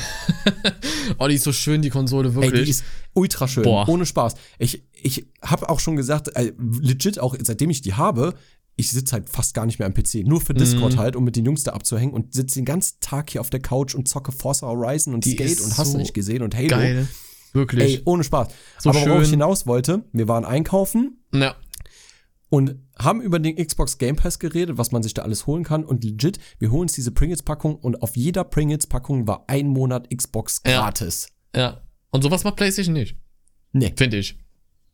[1.18, 2.64] Oh, die ist so schön, die Konsole, Ey, wirklich.
[2.64, 2.84] die ist
[3.14, 3.88] ultra schön, Boah.
[3.88, 4.34] ohne Spaß.
[4.58, 8.34] Ich, ich habe auch schon gesagt, äh, legit auch, seitdem ich die habe,
[8.76, 10.98] ich sitze halt fast gar nicht mehr am PC, nur für Discord Mhm.
[10.98, 13.60] halt, um mit den Jungs da abzuhängen und sitze den ganzen Tag hier auf der
[13.60, 16.54] Couch und zocke Forza Horizon und Die Skate und hast du so nicht gesehen und
[16.54, 16.68] Halo.
[16.68, 17.08] Geil.
[17.52, 17.96] Wirklich.
[17.98, 18.48] Ey, ohne Spaß.
[18.78, 19.30] So Aber worauf ich schön.
[19.40, 21.56] hinaus wollte, wir waren einkaufen ja.
[22.50, 25.84] und haben über den Xbox Game Pass geredet, was man sich da alles holen kann.
[25.84, 30.60] Und legit, wir holen uns diese Pringles-Packung und auf jeder Pringles-Packung war ein Monat Xbox
[30.66, 30.80] Ja.
[30.82, 31.28] gratis.
[31.54, 31.80] Ja.
[32.10, 33.16] Und sowas macht PlayStation nicht,
[33.72, 33.92] Nee.
[33.96, 34.38] finde ich.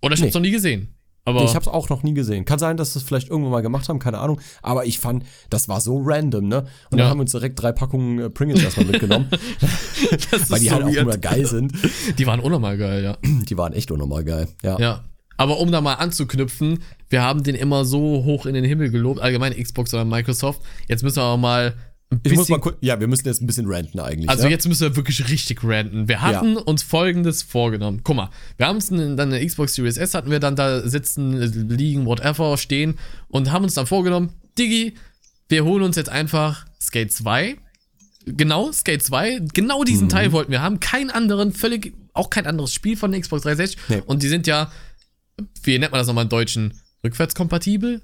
[0.03, 0.27] Oder ich Nee.
[0.27, 0.94] hab's noch nie gesehen.
[1.27, 2.45] Aber Ich habe es auch noch nie gesehen.
[2.45, 4.41] Kann sein, dass sie es vielleicht irgendwann mal gemacht haben, keine Ahnung.
[4.63, 6.59] Aber ich fand, das war so random, ne?
[6.59, 7.09] Und dann Ja.
[7.09, 9.29] haben wir uns direkt drei Packungen äh, Pringles erstmal mitgenommen,
[10.49, 11.73] weil die so halt auch immer geil sind.
[12.19, 13.17] Die waren unnormal geil, ja.
[13.49, 14.49] Die waren echt unnormal geil.
[14.63, 14.79] Ja.
[14.79, 15.05] Ja.
[15.37, 19.21] Aber um da mal anzuknüpfen, wir haben den immer so hoch in den Himmel gelobt,
[19.21, 20.63] allgemein Xbox oder Microsoft.
[20.89, 21.75] Jetzt müssen wir aber mal
[22.23, 24.29] Ich muss mal kurz, ja, wir müssen jetzt ein bisschen ranten eigentlich.
[24.29, 24.51] also ja?
[24.51, 26.09] jetzt müssen wir wirklich richtig ranten.
[26.09, 28.01] Wir hatten uns folgendes vorgenommen.
[28.05, 31.41] Guck mal, wir haben uns dann eine Xbox Series S, hatten wir dann da sitzen,
[31.41, 32.99] äh, liegen, whatever, stehen
[33.29, 34.95] und haben uns dann vorgenommen, Diggi,
[35.49, 37.57] wir holen uns jetzt einfach Skate 2.
[38.27, 39.41] Genau, Skate 2.
[39.53, 39.85] Genau Mhm.
[39.85, 40.81] diesen Teil wollten wir haben.
[40.81, 43.79] Keinen anderen, völlig, auch kein anderes Spiel von der Xbox 360.
[43.89, 44.03] Nee.
[44.07, 44.71] Und die sind ja,
[45.63, 46.75] wie nennt man das nochmal im Deutschen?
[47.05, 48.01] Rückwärtskompatibel?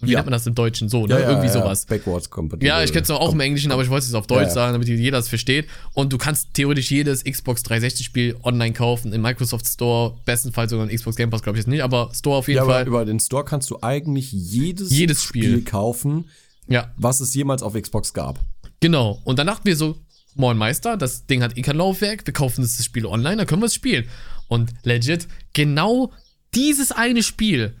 [0.00, 0.18] Wie Ja.
[0.18, 0.88] nennt man das im Deutschen?
[0.88, 1.14] So, ne?
[1.14, 1.84] ja, ja, Irgendwie sowas.
[1.86, 2.66] Backwards compatible.
[2.66, 4.88] Ja, ich kenne es auch im Englischen, aber ich wollte es auf Deutsch sagen, damit
[4.88, 5.66] jeder es versteht.
[5.92, 10.94] Und du kannst theoretisch jedes Xbox 360-Spiel online kaufen, im Microsoft Store, bestenfalls sogar im
[10.96, 12.86] Xbox Game Pass, glaube ich jetzt nicht, aber Store auf jeden Fall.
[12.86, 15.62] über den Store kannst du eigentlich jedes, Jedes Spiel.
[15.64, 16.24] kaufen,
[16.68, 18.38] Ja, was es jemals auf Xbox gab.
[18.80, 19.20] genau.
[19.24, 19.96] Und dann dachten wir so,
[20.36, 23.60] Moin Meister, das Ding hat eh kein Laufwerk, wir kaufen das Spiel online, dann können
[23.60, 24.06] wir es spielen.
[24.46, 26.12] Und legit, genau
[26.54, 27.74] dieses eine Spiel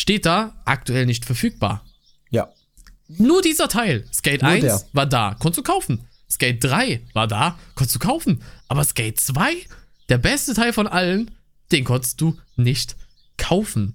[0.00, 1.84] steht da aktuell nicht verfügbar.
[2.30, 2.48] Ja.
[3.08, 4.06] Nur dieser Teil.
[4.12, 4.80] Skate Nur 1 der.
[4.94, 6.06] war da, konntest du kaufen.
[6.30, 8.42] Skate 3 war da, konntest du kaufen.
[8.68, 9.56] Aber Skate 2,
[10.08, 11.30] der beste Teil von allen,
[11.70, 12.96] den konntest du nicht
[13.36, 13.94] kaufen.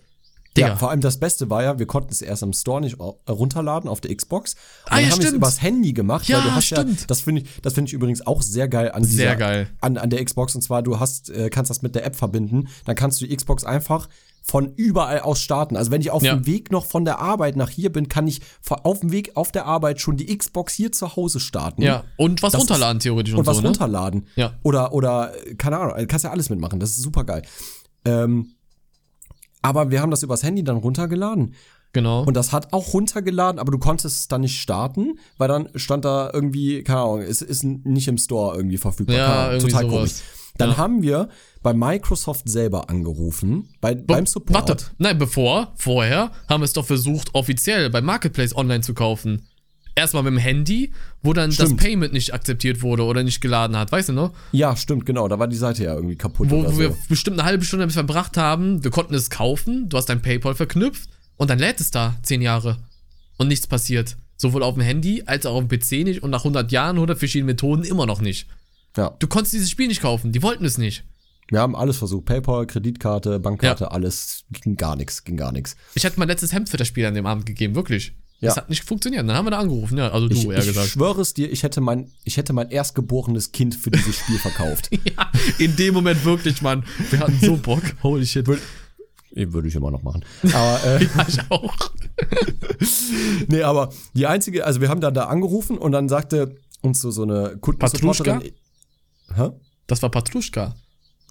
[0.55, 0.67] Digga.
[0.67, 3.31] Ja, vor allem das Beste war ja, wir konnten es erst im Store nicht äh,
[3.31, 4.53] runterladen auf der Xbox.
[4.53, 6.99] Und Ah, dann ja, haben wir es übers Handy gemacht, Ja, weil du hast stimmt.
[7.01, 9.69] ja, das finde ich, das finde ich übrigens auch sehr geil an dieser, Sehr geil.
[9.81, 10.55] An, an der Xbox.
[10.55, 13.35] Und zwar, du hast, äh, kannst das mit der App verbinden, dann kannst du die
[13.35, 14.07] Xbox einfach
[14.47, 15.75] von überall aus starten.
[15.75, 16.35] Also wenn ich auf Ja.
[16.35, 19.51] dem Weg noch von der Arbeit nach hier bin, kann ich auf dem Weg auf
[19.51, 21.81] der Arbeit schon die Xbox hier zu Hause starten.
[21.81, 23.69] Ja, und was Das ist- runterladen theoretisch und, und was so, ne?
[23.69, 24.27] runterladen.
[24.35, 24.53] Ja.
[24.61, 26.79] Oder, oder, keine Ahnung, du kannst ja alles mitmachen.
[26.79, 27.41] Das ist super geil.
[28.05, 28.51] Ähm,
[29.61, 31.55] aber wir haben das übers Handy dann runtergeladen.
[31.93, 32.23] Genau.
[32.23, 36.03] Und das hat auch runtergeladen, aber du konntest es dann nicht starten, weil dann stand
[36.05, 39.15] da irgendwie, keine Ahnung, es ist nicht im Store irgendwie verfügbar.
[39.15, 39.95] Ja, Ahnung, irgendwie total sowas.
[39.97, 40.13] komisch.
[40.57, 40.77] Dann Ja.
[40.77, 41.29] haben wir
[41.61, 44.69] bei Microsoft selber angerufen, bei, beim Support.
[44.69, 49.47] Warte, nein, bevor, vorher haben wir es doch versucht, offiziell beim Marketplace online zu kaufen.
[49.97, 50.91] Erstmal mit dem Handy,
[51.23, 51.71] wo dann Stimmt.
[51.71, 54.33] das Payment nicht akzeptiert wurde oder nicht geladen hat, weißt du noch?
[54.51, 55.27] Ja, stimmt, genau.
[55.29, 56.49] Da war die Seite ja irgendwie kaputt.
[56.51, 56.79] Wo, wo so.
[56.79, 60.21] wir bestimmt eine halbe Stunde damit verbracht haben, wir konnten es kaufen, du hast dein
[60.21, 62.77] PayPal verknüpft und dann lädt es da zehn Jahre
[63.37, 64.17] und nichts passiert.
[64.37, 67.15] Sowohl auf dem Handy als auch auf dem PC nicht und nach 100 Jahren oder
[67.15, 68.47] verschiedenen Methoden immer noch nicht.
[68.97, 69.15] Ja.
[69.19, 71.03] Du konntest dieses Spiel nicht kaufen, die wollten es nicht.
[71.49, 72.25] Wir haben alles versucht.
[72.25, 74.45] PayPal, Kreditkarte, Bankkarte, alles.
[74.51, 75.75] Ging gar nichts, ging gar nichts.
[75.93, 78.13] Ich hatte mein letztes Hemd für das Spiel an dem Abend gegeben, wirklich.
[78.39, 78.49] Ja.
[78.49, 79.27] Das hat nicht funktioniert.
[79.27, 80.87] Dann haben wir da angerufen, ja, also du Ich, eher ich gesagt.
[80.87, 84.89] schwöre es dir, ich hätte mein, ich hätte mein erstgeborenes Kind für dieses Spiel verkauft.
[85.17, 86.83] Ja, in dem Moment wirklich, Mann.
[87.11, 87.83] Wir hatten so Bock.
[88.03, 88.47] Holy shit.
[89.35, 90.25] Eh, Würde ich immer noch machen.
[90.51, 91.75] Aber, äh, Ja, ich auch.
[93.47, 97.11] nee, aber die einzige, also wir haben dann da angerufen und dann sagte uns so,
[97.11, 98.41] so eine Patruschka?
[99.33, 99.49] Hä?
[99.87, 100.75] Das war Patruschka.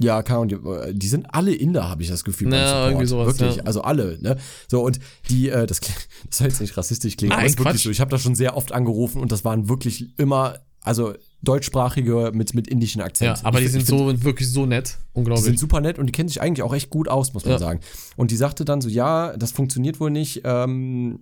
[0.01, 0.55] Ja, keine Ahnung, die,
[0.89, 2.53] äh, die sind alle Inder, habe ich das Gefühl.
[2.53, 3.63] Ja, irgendwie sowas, Wirklich, ja.
[3.65, 4.37] also alle, ne?
[4.69, 4.99] So, und
[5.31, 5.99] die, äh, das, das
[6.31, 7.91] soll jetzt nicht rassistisch klingen, Nein, aber wirklich so.
[7.91, 12.55] Ich habe da schon sehr oft angerufen und das waren wirklich immer, also deutschsprachige mit,
[12.55, 13.47] mit indischen Ja, Akzenten.
[13.47, 14.99] aber Ich die sind find- so wirklich so nett.
[15.15, 15.45] Die Unglaublich.
[15.45, 17.59] sind super nett und die kennen sich eigentlich auch echt gut aus, muss man Ja.
[17.59, 17.81] sagen.
[18.17, 21.21] Und die sagte dann so, ja, das funktioniert wohl nicht, ähm,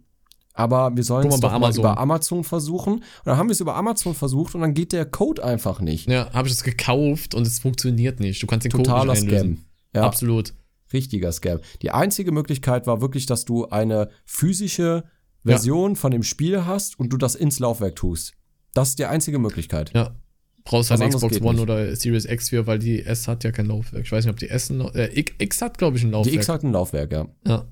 [0.55, 2.95] aber wir sollen es doch mal über Amazon versuchen.
[2.95, 6.09] Und dann haben wir es über Amazon versucht und dann geht der Code einfach nicht.
[6.09, 8.43] ja, habe ich das gekauft und es funktioniert nicht.
[8.43, 9.57] Du kannst den Totaler Code nicht einlösen.
[9.57, 9.65] Scam.
[9.95, 10.55] Ja, Absolut.
[10.93, 11.59] richtiger Scam.
[11.83, 15.05] Die einzige Möglichkeit war wirklich, dass du eine physische
[15.45, 18.35] Version von dem Spiel hast und du das ins Laufwerk tust.
[18.75, 19.93] Das ist die einzige Möglichkeit.
[19.95, 20.15] Ja.
[20.65, 21.63] Brauchst halt eine Xbox One nicht.
[21.63, 24.05] oder Series X für, weil die S hat ja kein Laufwerk.
[24.05, 26.37] Ich weiß nicht, ob die S ein äh, X- hat, glaube ich, ein Die Laufwerk.
[26.37, 27.27] X hat ein Laufwerk, ja.
[27.47, 27.65] ja.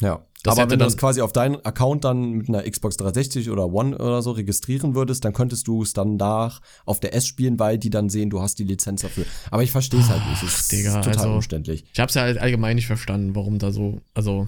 [0.00, 0.24] Ja.
[0.42, 3.66] Das Aber wenn du das quasi auf deinen Account dann mit einer Xbox 360 oder
[3.72, 7.58] One oder so registrieren würdest, dann könntest du es dann nach auf der S spielen,
[7.58, 9.24] weil die dann sehen, du hast die Lizenz dafür.
[9.50, 10.42] Aber ich verstehe es halt nicht.
[10.44, 11.84] Es ist Digga, total also- umständlich.
[11.92, 14.46] Ich habe es ja halt allgemein nicht verstanden, warum da so, also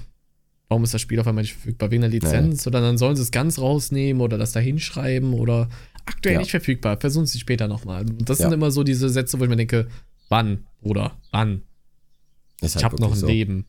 [0.68, 1.90] warum ist das Spiel auf einmal nicht verfügbar?
[1.90, 5.68] Wegen der Lizenz oder dann sollen sie es ganz rausnehmen oder das da hinschreiben oder
[6.06, 6.40] aktuell Ja.
[6.40, 8.04] nicht verfügbar, versuchen sie später nochmal.
[8.04, 8.44] Das Ja.
[8.44, 9.88] sind immer so diese Sätze, wo ich mir denke,
[10.28, 11.62] wann, Bruder, wann?
[12.60, 13.26] Ist halt Ich habe noch ein so.
[13.26, 13.66] Leben.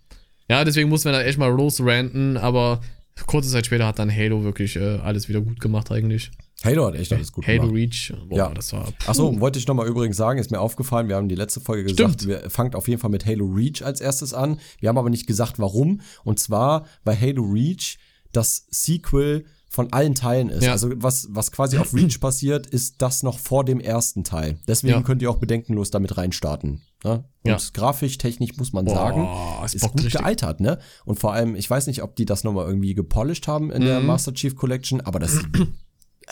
[0.50, 2.82] Ja, deswegen mussten wir da echt mal losranten, aber
[3.28, 6.32] kurze Zeit später hat dann Halo wirklich äh, alles wieder gut gemacht eigentlich.
[6.64, 7.76] Halo hat echt alles gut Halo gemacht.
[7.76, 8.50] Reach, boah, Ja.
[8.54, 8.88] das war.
[9.08, 12.22] Achso, wollte ich nochmal übrigens sagen, ist mir aufgefallen, wir haben die letzte Folge gesagt,
[12.22, 12.28] Stimmt.
[12.28, 14.60] wir fangt auf jeden Fall mit Halo Reach als erstes an.
[14.80, 16.02] Wir haben aber nicht gesagt, warum.
[16.24, 17.98] Und zwar, weil Halo Reach
[18.34, 20.64] das Sequel von allen Teilen ist.
[20.64, 20.72] Ja.
[20.72, 24.58] Also was, was quasi auf Reach passiert, ist das noch vor dem ersten Teil.
[24.68, 25.02] Deswegen Ja.
[25.04, 26.82] könnt ihr auch bedenkenlos damit reinstarten.
[27.04, 27.24] Ne?
[27.44, 27.58] Und Ja.
[27.74, 29.28] grafisch, technisch muss man Boah, sagen,
[29.66, 30.14] es ist gut richtig.
[30.14, 30.80] gealtert, ne?
[31.06, 34.02] Und vor allem, ich weiß nicht, ob die das nochmal irgendwie gepolished haben in der
[34.02, 34.08] Mhm.
[34.08, 35.32] Master Chief Collection, aber das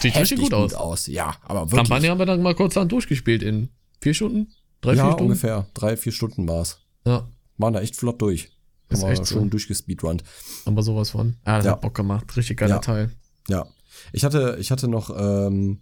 [0.01, 1.07] sieht richtig gut aus.
[1.07, 1.77] Ja, aber wirklich.
[1.87, 3.69] Kampagne haben wir dann mal kurz dann durchgespielt in
[4.01, 4.51] vier Stunden?
[4.81, 5.23] Drei, ja, vier Stunden?
[5.23, 5.67] ungefähr.
[5.73, 6.79] Drei, vier Stunden war's.
[7.05, 8.51] Ja, Waren da echt flott durch.
[8.89, 9.35] Ist Haben wir echt so.
[9.39, 10.23] schön durchgespeedrunnt.
[10.65, 11.37] aber sowas von.
[11.45, 11.71] Ah, das Ja.
[11.71, 12.35] hat Bock gemacht.
[12.37, 12.79] Richtig geiler Ja.
[12.79, 13.11] Teil.
[13.49, 13.65] Ja.
[14.13, 15.81] Ich hatte, ich hatte noch ähm,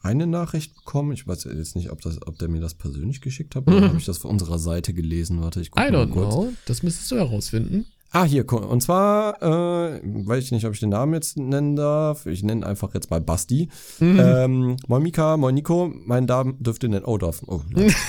[0.00, 1.12] eine Nachricht bekommen.
[1.12, 3.98] Ich weiß jetzt nicht, ob, das, ob der mir das persönlich geschickt hat oder habe
[3.98, 5.42] ich das von unserer Seite gelesen.
[5.42, 6.34] Warte, ich gucke I mal don't kurz.
[6.34, 6.52] know.
[6.66, 7.86] Das müsstest du herausfinden.
[8.10, 12.24] Ah, hier, und zwar, äh, weiß ich nicht, ob ich den Namen jetzt nennen darf.
[12.24, 13.68] Ich nenne einfach jetzt mal Basti.
[14.00, 14.18] Mhm.
[14.18, 17.04] Ähm, moin Mika, moin Nico, mein Damen dürfte nennen.
[17.04, 17.42] Oh, darf.
[17.46, 17.60] Oh,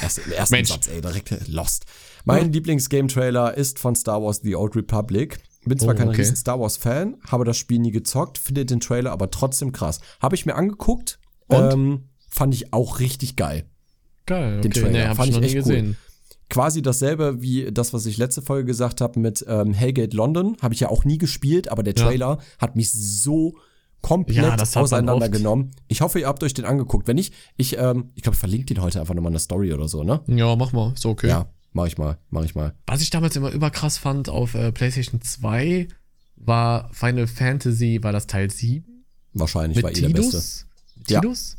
[0.01, 0.69] erst, im ersten Mensch.
[0.69, 1.85] Satz, ey, direkt äh, lost.
[2.23, 5.39] Mein Lieblings-Game-Trailer ist von Star Wars The Old Republic.
[5.65, 6.21] Bin zwar Oh, kein okay.
[6.21, 9.99] riesen Star Wars-Fan, habe das Spiel nie gezockt, finde den Trailer aber trotzdem krass.
[10.21, 11.18] Habe ich mir angeguckt,
[11.49, 11.73] Und?
[11.73, 13.65] Ähm, fand ich auch richtig geil.
[14.25, 14.61] Geil.
[14.61, 15.61] Den Okay, Trailer nee, hab fand ich ich echt cool.
[15.61, 15.97] gesehen.
[16.49, 20.55] quasi dasselbe wie das, was ich letzte Folge gesagt habe mit ähm, Hellgate London.
[20.61, 22.05] Habe ich ja auch nie gespielt, aber der Ja.
[22.05, 23.55] Trailer hat mich so
[24.01, 25.71] komplett Ja, auseinandergenommen.
[25.87, 27.07] Ich hoffe, ihr habt euch den angeguckt.
[27.07, 29.73] Wenn nicht, ich, ähm, ich glaube, ich verlinke den heute einfach nochmal in der Story
[29.73, 30.21] oder so, ne?
[30.27, 30.93] Ja, mach mal.
[30.93, 31.27] Ist okay.
[31.27, 32.73] Ja, mach ich mal, mach ich mal.
[32.87, 35.87] Was ich damals immer überkrass fand auf äh, PlayStation 2
[36.37, 38.85] war Final Fantasy, war das Teil 7?
[39.33, 40.41] Wahrscheinlich Mit war eh der Beste.
[41.15, 41.57] Tidus?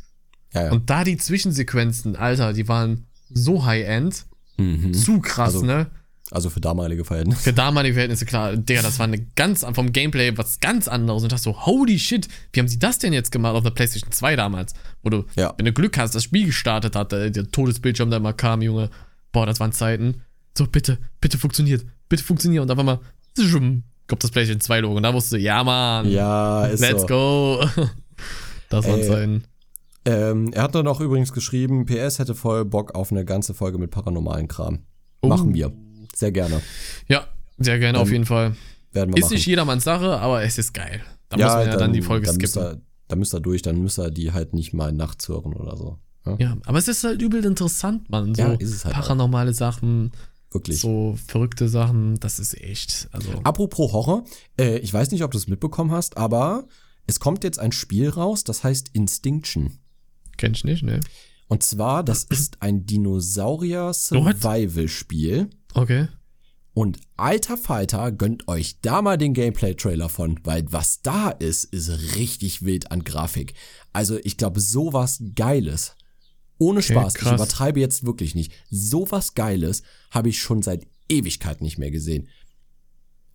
[0.53, 0.61] Ja.
[0.61, 0.71] Ja, ja.
[0.73, 4.25] Und da die Zwischensequenzen, Alter, die waren so High-End.
[4.57, 4.93] mhm.
[4.93, 5.87] Zu krass, Also, ne?
[6.29, 7.41] Also für damalige Verhältnisse.
[7.41, 11.23] Für damalige Verhältnisse, klar, Digga, das war eine ganz, vom Gameplay was ganz anderes.
[11.23, 13.71] Und ich dachte so, holy shit, wie haben sie das denn jetzt gemacht auf der
[13.71, 14.73] PlayStation 2 damals?
[15.03, 15.53] Wo du, Ja.
[15.57, 18.89] wenn du Glück hast, das Spiel gestartet hat, der, der Todesbildschirm da immer kam, Junge.
[19.33, 20.21] Boah, das waren Zeiten.
[20.57, 22.63] So, bitte, bitte funktioniert, bitte funktioniert.
[22.63, 22.99] Und einmal,
[23.35, 24.95] zoom, kommt das PlayStation 2 Logo.
[24.95, 27.07] Und da wusste, ja, Mann, Ja, ist let's so.
[27.07, 27.65] go.
[28.71, 29.07] das waren Ey.
[29.07, 29.43] Zeiten.
[30.05, 33.77] Ähm, er hat dann auch übrigens geschrieben, PS hätte voll Bock auf eine ganze Folge
[33.77, 34.79] mit paranormalen Kram.
[35.21, 35.27] Oh.
[35.27, 35.71] Machen wir.
[36.15, 36.61] Sehr gerne.
[37.07, 37.27] Ja,
[37.59, 38.55] sehr gerne auf Ähm, jeden Fall.
[38.93, 39.33] Werden wir Ist machen.
[39.35, 41.01] nicht jedermanns Sache, aber es ist geil.
[41.29, 42.71] Da muss man ja dann, die Folge dann müsst skippen.
[42.79, 45.77] ihr, dann müsst ihr durch, dann müsst ihr die halt nicht mal nachts hören oder
[45.77, 45.99] so.
[46.25, 48.33] Ja, Ja, aber es ist halt übel interessant, Mann.
[48.35, 49.01] So Ja, ist es halt auch.
[49.01, 50.11] paranormale Sachen,
[50.51, 50.79] wirklich.
[50.81, 53.07] so verrückte Sachen, das ist echt.
[53.11, 54.25] Also, Apropos Horror,
[54.59, 56.65] äh, ich weiß nicht, ob du es mitbekommen hast, aber
[57.11, 59.77] es kommt jetzt ein Spiel raus, das heißt Instinction.
[60.37, 61.01] kenn ich nicht, ne?
[61.49, 65.49] Und zwar, das ist ein Dinosaurier-Survival-Spiel.
[65.73, 66.07] Okay.
[66.73, 72.15] Und alter Falter, gönnt euch da mal den Gameplay-Trailer von, weil was da ist, ist
[72.15, 73.55] richtig wild an Grafik.
[73.91, 75.97] Also ich glaube, sowas Geiles.
[76.59, 77.33] Ohne Okay, Spaß, ich krass.
[77.33, 78.53] übertreibe jetzt wirklich nicht.
[78.69, 79.81] Sowas Geiles
[80.11, 82.29] habe ich schon seit Ewigkeit nicht mehr gesehen.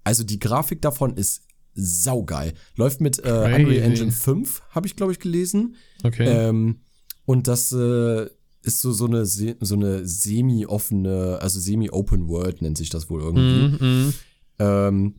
[0.03, 1.43] Also die Grafik davon ist
[1.77, 2.55] saugeil.
[2.75, 3.83] Läuft mit äh, Unreal.
[3.83, 5.77] Engine 5, habe ich glaube ich gelesen.
[6.03, 6.27] Okay.
[6.27, 6.81] Ähm,
[7.25, 8.27] und das äh,
[8.63, 13.85] ist so, so eine, so eine semi-offene, also semi-open World nennt sich das wohl irgendwie.
[13.85, 14.15] Mhm, mhm.
[14.59, 15.15] Ähm,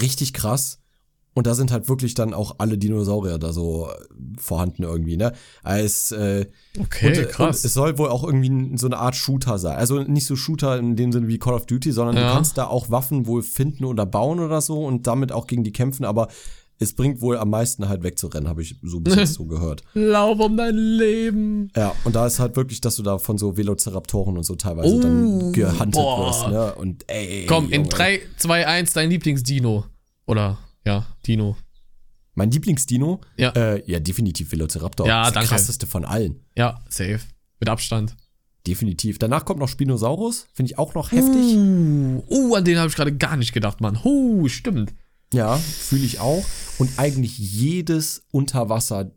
[0.00, 0.80] richtig krass.
[1.36, 5.32] Und da sind halt wirklich dann auch alle Dinosaurier da so äh, vorhanden irgendwie, ne?
[5.64, 6.46] Als, äh,
[6.80, 7.58] Okay, und, äh, krass.
[7.58, 9.76] Und es soll wohl auch irgendwie so eine Art Shooter sein.
[9.76, 12.28] Also nicht so Shooter in dem Sinne wie Call of Duty, sondern Ja.
[12.28, 15.64] du kannst da auch Waffen wohl finden oder bauen oder so und damit auch gegen
[15.64, 16.28] die kämpfen, aber
[16.78, 19.82] es bringt wohl am meisten halt wegzurennen, habe ich so bis jetzt so gehört.
[19.94, 21.68] Lauf um dein Leben.
[21.76, 24.94] Ja, und da ist halt wirklich, dass du da von so Velociraptoren und so teilweise
[24.94, 26.26] Oh, dann gehuntet boah.
[26.28, 26.74] wirst, ne?
[26.76, 27.46] Und ey.
[27.46, 27.88] Komm, in Junge.
[27.88, 29.84] 3, 2, 1 dein Lieblingsdino.
[30.26, 31.56] Oder, ja, Dino.
[32.34, 33.20] Mein Lieblingsdino?
[33.36, 33.50] Ja.
[33.50, 35.06] Äh, ja, definitiv Velociraptor.
[35.06, 35.48] Ja, das ist danke.
[35.48, 36.40] der krasseste von allen.
[36.56, 37.20] Ja, safe.
[37.60, 38.16] Mit Abstand.
[38.66, 39.18] Definitiv.
[39.18, 41.54] Danach kommt noch Spinosaurus, finde ich auch noch heftig.
[41.54, 43.98] Uh, uh an den habe ich gerade gar nicht gedacht, Mann.
[44.02, 44.94] Uh, stimmt.
[45.34, 46.44] Ja, fühle ich auch.
[46.78, 49.10] Und eigentlich jedes Unterwasser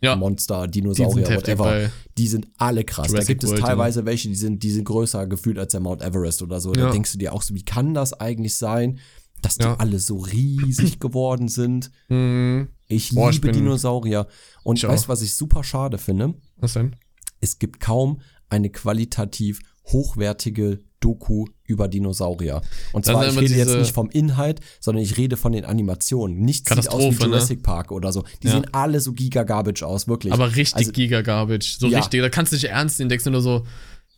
[0.00, 3.06] Ja, Monster, die Dinosaurier, heftig whatever, die sind alle krass.
[3.06, 5.80] da Jurassic gibt es World, teilweise welche, die sind, die sind größer gefühlt als der
[5.80, 6.72] Mount Everest oder so.
[6.72, 6.90] Da Ja.
[6.90, 8.98] denkst du dir auch so, wie kann das eigentlich sein,
[9.42, 9.74] dass die Ja.
[9.76, 11.90] alle so riesig geworden sind?
[12.08, 14.26] Hm, Ich Boah, ich liebe bin- Dinosaurier.
[14.62, 15.08] Und Ich weißt du, auch.
[15.10, 16.34] was ich super schade finde?
[16.56, 16.96] was denn?
[17.40, 22.62] Es gibt kaum eine qualitativ hochwertige Doku über Dinosaurier.
[22.92, 26.38] Und zwar, ich rede jetzt nicht vom Inhalt, sondern ich rede von den Animationen.
[26.38, 27.24] Nichts sieht aus wie ne?
[27.26, 28.22] Jurassic Park oder so.
[28.42, 28.52] Die Ja.
[28.52, 30.32] sehen alle so giga-garbage aus, wirklich.
[30.32, 31.78] Aber richtig Also- Giga-Garbage.
[31.80, 31.98] So Ja.
[31.98, 33.64] richtig, da kannst du nicht ernst nehmen, denkst du nur so,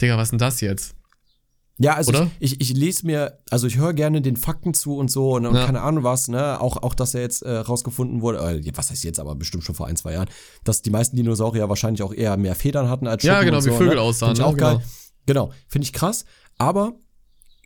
[0.03, 0.95] Digga, was ist denn das jetzt?
[1.79, 5.11] Ja, also ich, ich, ich lese mir, also ich höre gerne den Fakten zu und
[5.11, 5.67] so und, und Ja.
[5.67, 6.61] keine Ahnung was, ne?
[6.61, 9.75] Auch, auch dass er jetzt äh, rausgefunden wurde, äh, was heißt jetzt, aber bestimmt schon
[9.75, 10.29] vor ein, zwei Jahren,
[10.63, 13.65] dass die meisten Dinosaurier wahrscheinlich auch eher mehr Federn hatten als Ja, Schuppen genau, und
[13.65, 14.01] wie so, Vögel ne?
[14.03, 14.51] aussahen, Find ich ne?
[14.53, 14.77] auch geil.
[15.27, 15.47] Genau.
[15.47, 16.25] Genau, finde ich krass.
[16.59, 16.93] Aber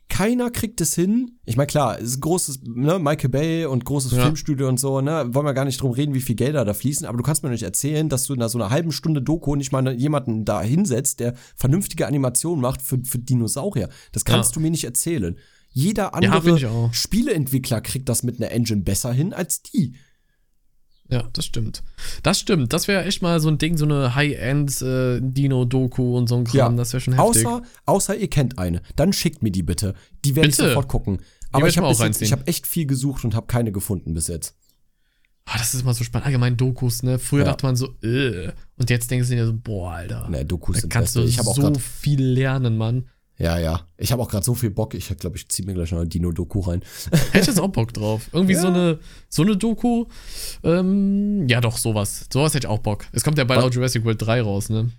[0.09, 1.39] keiner kriegt es hin.
[1.45, 4.23] Ich meine, klar, es ist ein großes, ne, Michael Bay und großes Ja.
[4.23, 5.29] Filmstudio und so, ne?
[5.33, 7.49] Wollen wir gar nicht drum reden, wie viel Gelder da fließen, aber du kannst mir
[7.49, 11.19] nicht erzählen, dass du in so einer halben Stunde Doku nicht mal jemanden da hinsetzt,
[11.19, 13.89] der vernünftige Animationen macht für, für Dinosaurier.
[14.11, 14.53] Das kannst Ja.
[14.55, 15.37] du mir nicht erzählen.
[15.71, 16.93] Jeder Ja, andere auch.
[16.93, 19.93] Spieleentwickler kriegt das mit einer Engine besser hin als die.
[21.09, 21.81] Ja, das stimmt.
[22.21, 22.71] Das stimmt.
[22.71, 26.73] Das wäre echt mal so ein Ding, so eine High-End-Dino-Doku und so ein Kram.
[26.73, 26.77] Ja.
[26.77, 27.47] Das wäre schon heftig.
[27.47, 28.81] Außer, außer ihr kennt eine.
[28.95, 29.95] Dann schickt mir die bitte.
[30.23, 31.19] Die werde ich sofort gucken.
[31.51, 34.55] Aber ich habe hab echt viel gesucht und habe keine gefunden bis jetzt.
[35.45, 36.27] Ah, das ist immer so spannend.
[36.27, 37.17] Allgemein Dokus, ne?
[37.17, 37.45] Früher Ja.
[37.45, 38.51] dachte man so, äh.
[38.77, 40.29] Und jetzt denkst du dir so, boah, Alter.
[40.29, 41.21] Ne, Dokus da sind kannst beste.
[41.21, 43.09] du Ich auch so viel lernen, Mann.
[43.39, 43.87] Ja, ja.
[43.97, 44.93] Ich habe auch gerade so viel Bock.
[44.93, 46.81] Ich glaube, ich ziehe mir gleich noch eine Dino-Doku rein.
[47.31, 48.29] Hätte ich jetzt auch Bock drauf.
[48.33, 48.61] Irgendwie Ja.
[48.61, 50.05] so eine so eine Doku.
[50.63, 52.27] Ähm, ja, doch, sowas.
[52.31, 53.05] Sowas hätte ich auch Bock.
[53.13, 53.65] Es kommt ja bald Was?
[53.67, 54.89] auch Jurassic World 3 raus, ne?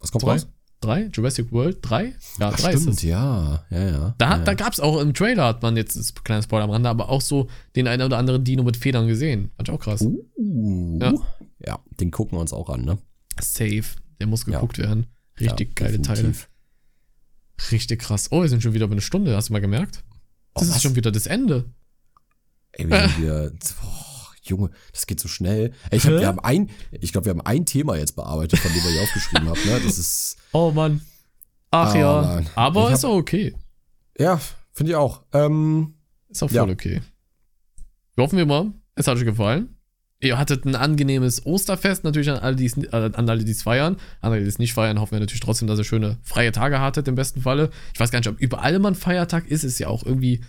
[0.00, 0.32] Was kommt Drei?
[0.32, 0.46] raus?
[0.80, 1.08] Drei?
[1.12, 2.04] Jurassic World 3?
[2.38, 3.02] Ja, Ach, 3 ist stimmt, es.
[3.02, 3.64] ja.
[3.70, 4.14] Ja, ja.
[4.18, 6.64] Da, ja, da gab es auch im Trailer, hat man jetzt, ist ein kleiner Spoiler
[6.64, 9.50] am Rande, aber auch so den einen oder anderen Dino mit Federn gesehen.
[9.56, 10.02] Fand ich auch krass.
[10.02, 11.14] Uh, Ja.
[11.64, 11.78] ja.
[12.00, 12.98] den gucken wir uns auch an, ne?
[13.40, 13.84] Safe.
[14.20, 15.06] Der muss geguckt werden.
[15.40, 16.46] Richtig geile definitiv.
[16.46, 16.55] Teile.
[17.70, 18.28] Richtig krass.
[18.30, 19.34] Oh, wir sind schon wieder bei einer Stunde.
[19.36, 20.04] Hast du mal gemerkt?
[20.54, 21.64] Das Oh, ist schon wieder das Ende.
[22.72, 23.50] Ey, wir sind wieder.
[23.50, 25.72] Boah, Junge, das geht so schnell.
[25.90, 26.20] Ey, ich hab, Hä?
[26.20, 29.02] wir haben ein, ich glaube, wir haben ein Thema jetzt bearbeitet, von dem ihr hier
[29.02, 29.80] aufgeschrieben habt, ne?
[29.84, 30.36] Das ist.
[30.52, 31.00] Oh Mann.
[31.70, 32.22] Ach Oh, ja.
[32.22, 32.46] Mann.
[32.54, 33.54] Aber Ich ist auch okay.
[34.18, 34.40] Ja,
[34.72, 35.22] finde ich auch.
[35.32, 35.94] Ähm,
[36.28, 36.62] Ist auch Ja.
[36.62, 37.02] voll okay.
[38.14, 39.75] Wir hoffen wir mal, es hat euch gefallen.
[40.20, 43.62] Ihr hattet ein angenehmes Osterfest, natürlich an alle, die es, äh, an alle, die es
[43.62, 43.96] feiern.
[44.20, 46.80] An alle, die es nicht feiern, hoffen wir natürlich trotzdem, dass ihr schöne freie Tage
[46.80, 47.70] hattet, im besten Falle.
[47.94, 50.42] Ich weiß gar nicht, ob überall immer ein Feiertag ist, ist ja auch irgendwie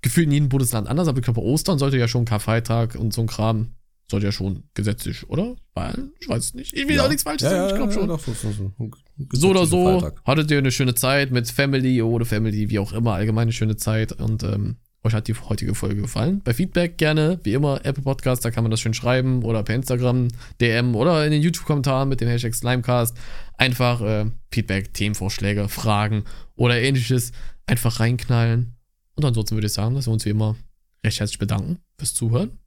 [0.00, 3.20] gefühlt in jedem Bundesland anders, aber ich glaube, Ostern sollte ja schon Karfreitag und so
[3.22, 3.74] ein Kram
[4.10, 5.54] sollte ja schon gesetzlich, oder?
[5.74, 6.74] Weil, ich weiß es nicht.
[6.74, 7.04] Ich will Ja.
[7.04, 8.08] auch nichts Falsches Ja, sagen, ich glaube ja, schon.
[8.08, 9.48] doch, so, so, so.
[9.48, 10.20] Oder so, Freitag.
[10.26, 13.76] hattet ihr eine schöne Zeit mit Family oder Family, wie auch immer, allgemein eine schöne
[13.76, 16.40] Zeit und ähm, euch hat die heutige Folge gefallen.
[16.44, 19.74] Bei Feedback gerne, wie immer, Apple Podcast, da kann man das schön schreiben oder per
[19.74, 20.28] Instagram,
[20.60, 23.16] DM oder in den YouTube-Kommentaren mit dem Hashtag Slimecast.
[23.56, 26.24] Einfach äh, Feedback, Themenvorschläge, Fragen
[26.54, 27.32] oder ähnliches
[27.66, 28.76] einfach reinknallen.
[29.16, 30.56] Und ansonsten würde ich sagen, dass wir uns wie immer
[31.04, 32.58] recht herzlich bedanken fürs Zuhören.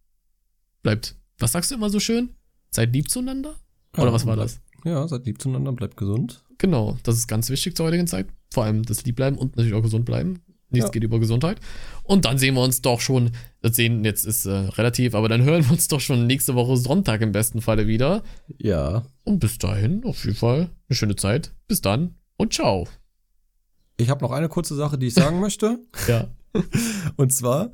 [0.83, 2.29] Bleibt, was sagst du immer so schön?
[2.69, 3.55] Seid lieb zueinander?
[3.93, 4.61] Oder Ja, was war bleib- das?
[4.83, 6.43] Ja, seid lieb zueinander, bleibt gesund.
[6.57, 8.27] Genau, das ist ganz wichtig zur heutigen Zeit.
[8.53, 10.41] Vor allem das Lieb bleiben und natürlich auch gesund bleiben.
[10.69, 10.91] Nichts Ja.
[10.91, 11.59] geht über Gesundheit.
[12.03, 15.43] Und dann sehen wir uns doch schon, das sehen jetzt ist äh, relativ, aber dann
[15.43, 18.23] hören wir uns doch schon nächste Woche Sonntag im besten Falle wieder.
[18.57, 19.05] Ja.
[19.23, 21.53] Und bis dahin auf jeden Fall eine schöne Zeit.
[21.67, 22.87] Bis dann und ciao.
[23.97, 25.79] Ich habe noch eine kurze Sache, die ich sagen möchte.
[26.07, 26.27] Ja.
[27.15, 27.71] Und zwar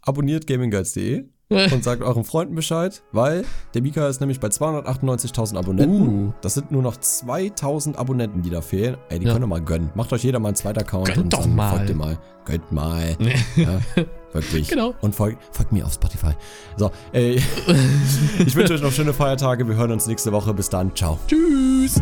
[0.00, 1.24] abonniert gaminggirls.de
[1.72, 3.44] und sagt euren Freunden Bescheid, weil
[3.74, 6.26] der Mika ist nämlich bei 298.000 Abonnenten.
[6.28, 6.32] Uh.
[6.40, 8.96] Das sind nur noch 2000 Abonnenten, die da fehlen.
[9.08, 9.32] Ey, die Ja.
[9.32, 9.90] können doch mal gönnen.
[9.94, 11.70] Macht euch jeder mal einen zweiten Account Gönnt und doch dann mal.
[11.76, 12.18] folgt ihr mal.
[12.44, 13.16] Gönnt mal.
[13.56, 13.80] Ja,
[14.32, 14.68] wirklich.
[14.68, 14.94] Genau.
[15.02, 16.32] Und folgt, folgt mir auf Spotify.
[16.76, 17.36] So, ey,
[18.46, 19.68] ich wünsche euch noch schöne Feiertage.
[19.68, 20.54] Wir hören uns nächste Woche.
[20.54, 20.94] Bis dann.
[20.96, 21.18] Ciao.
[21.28, 22.00] Tschüss.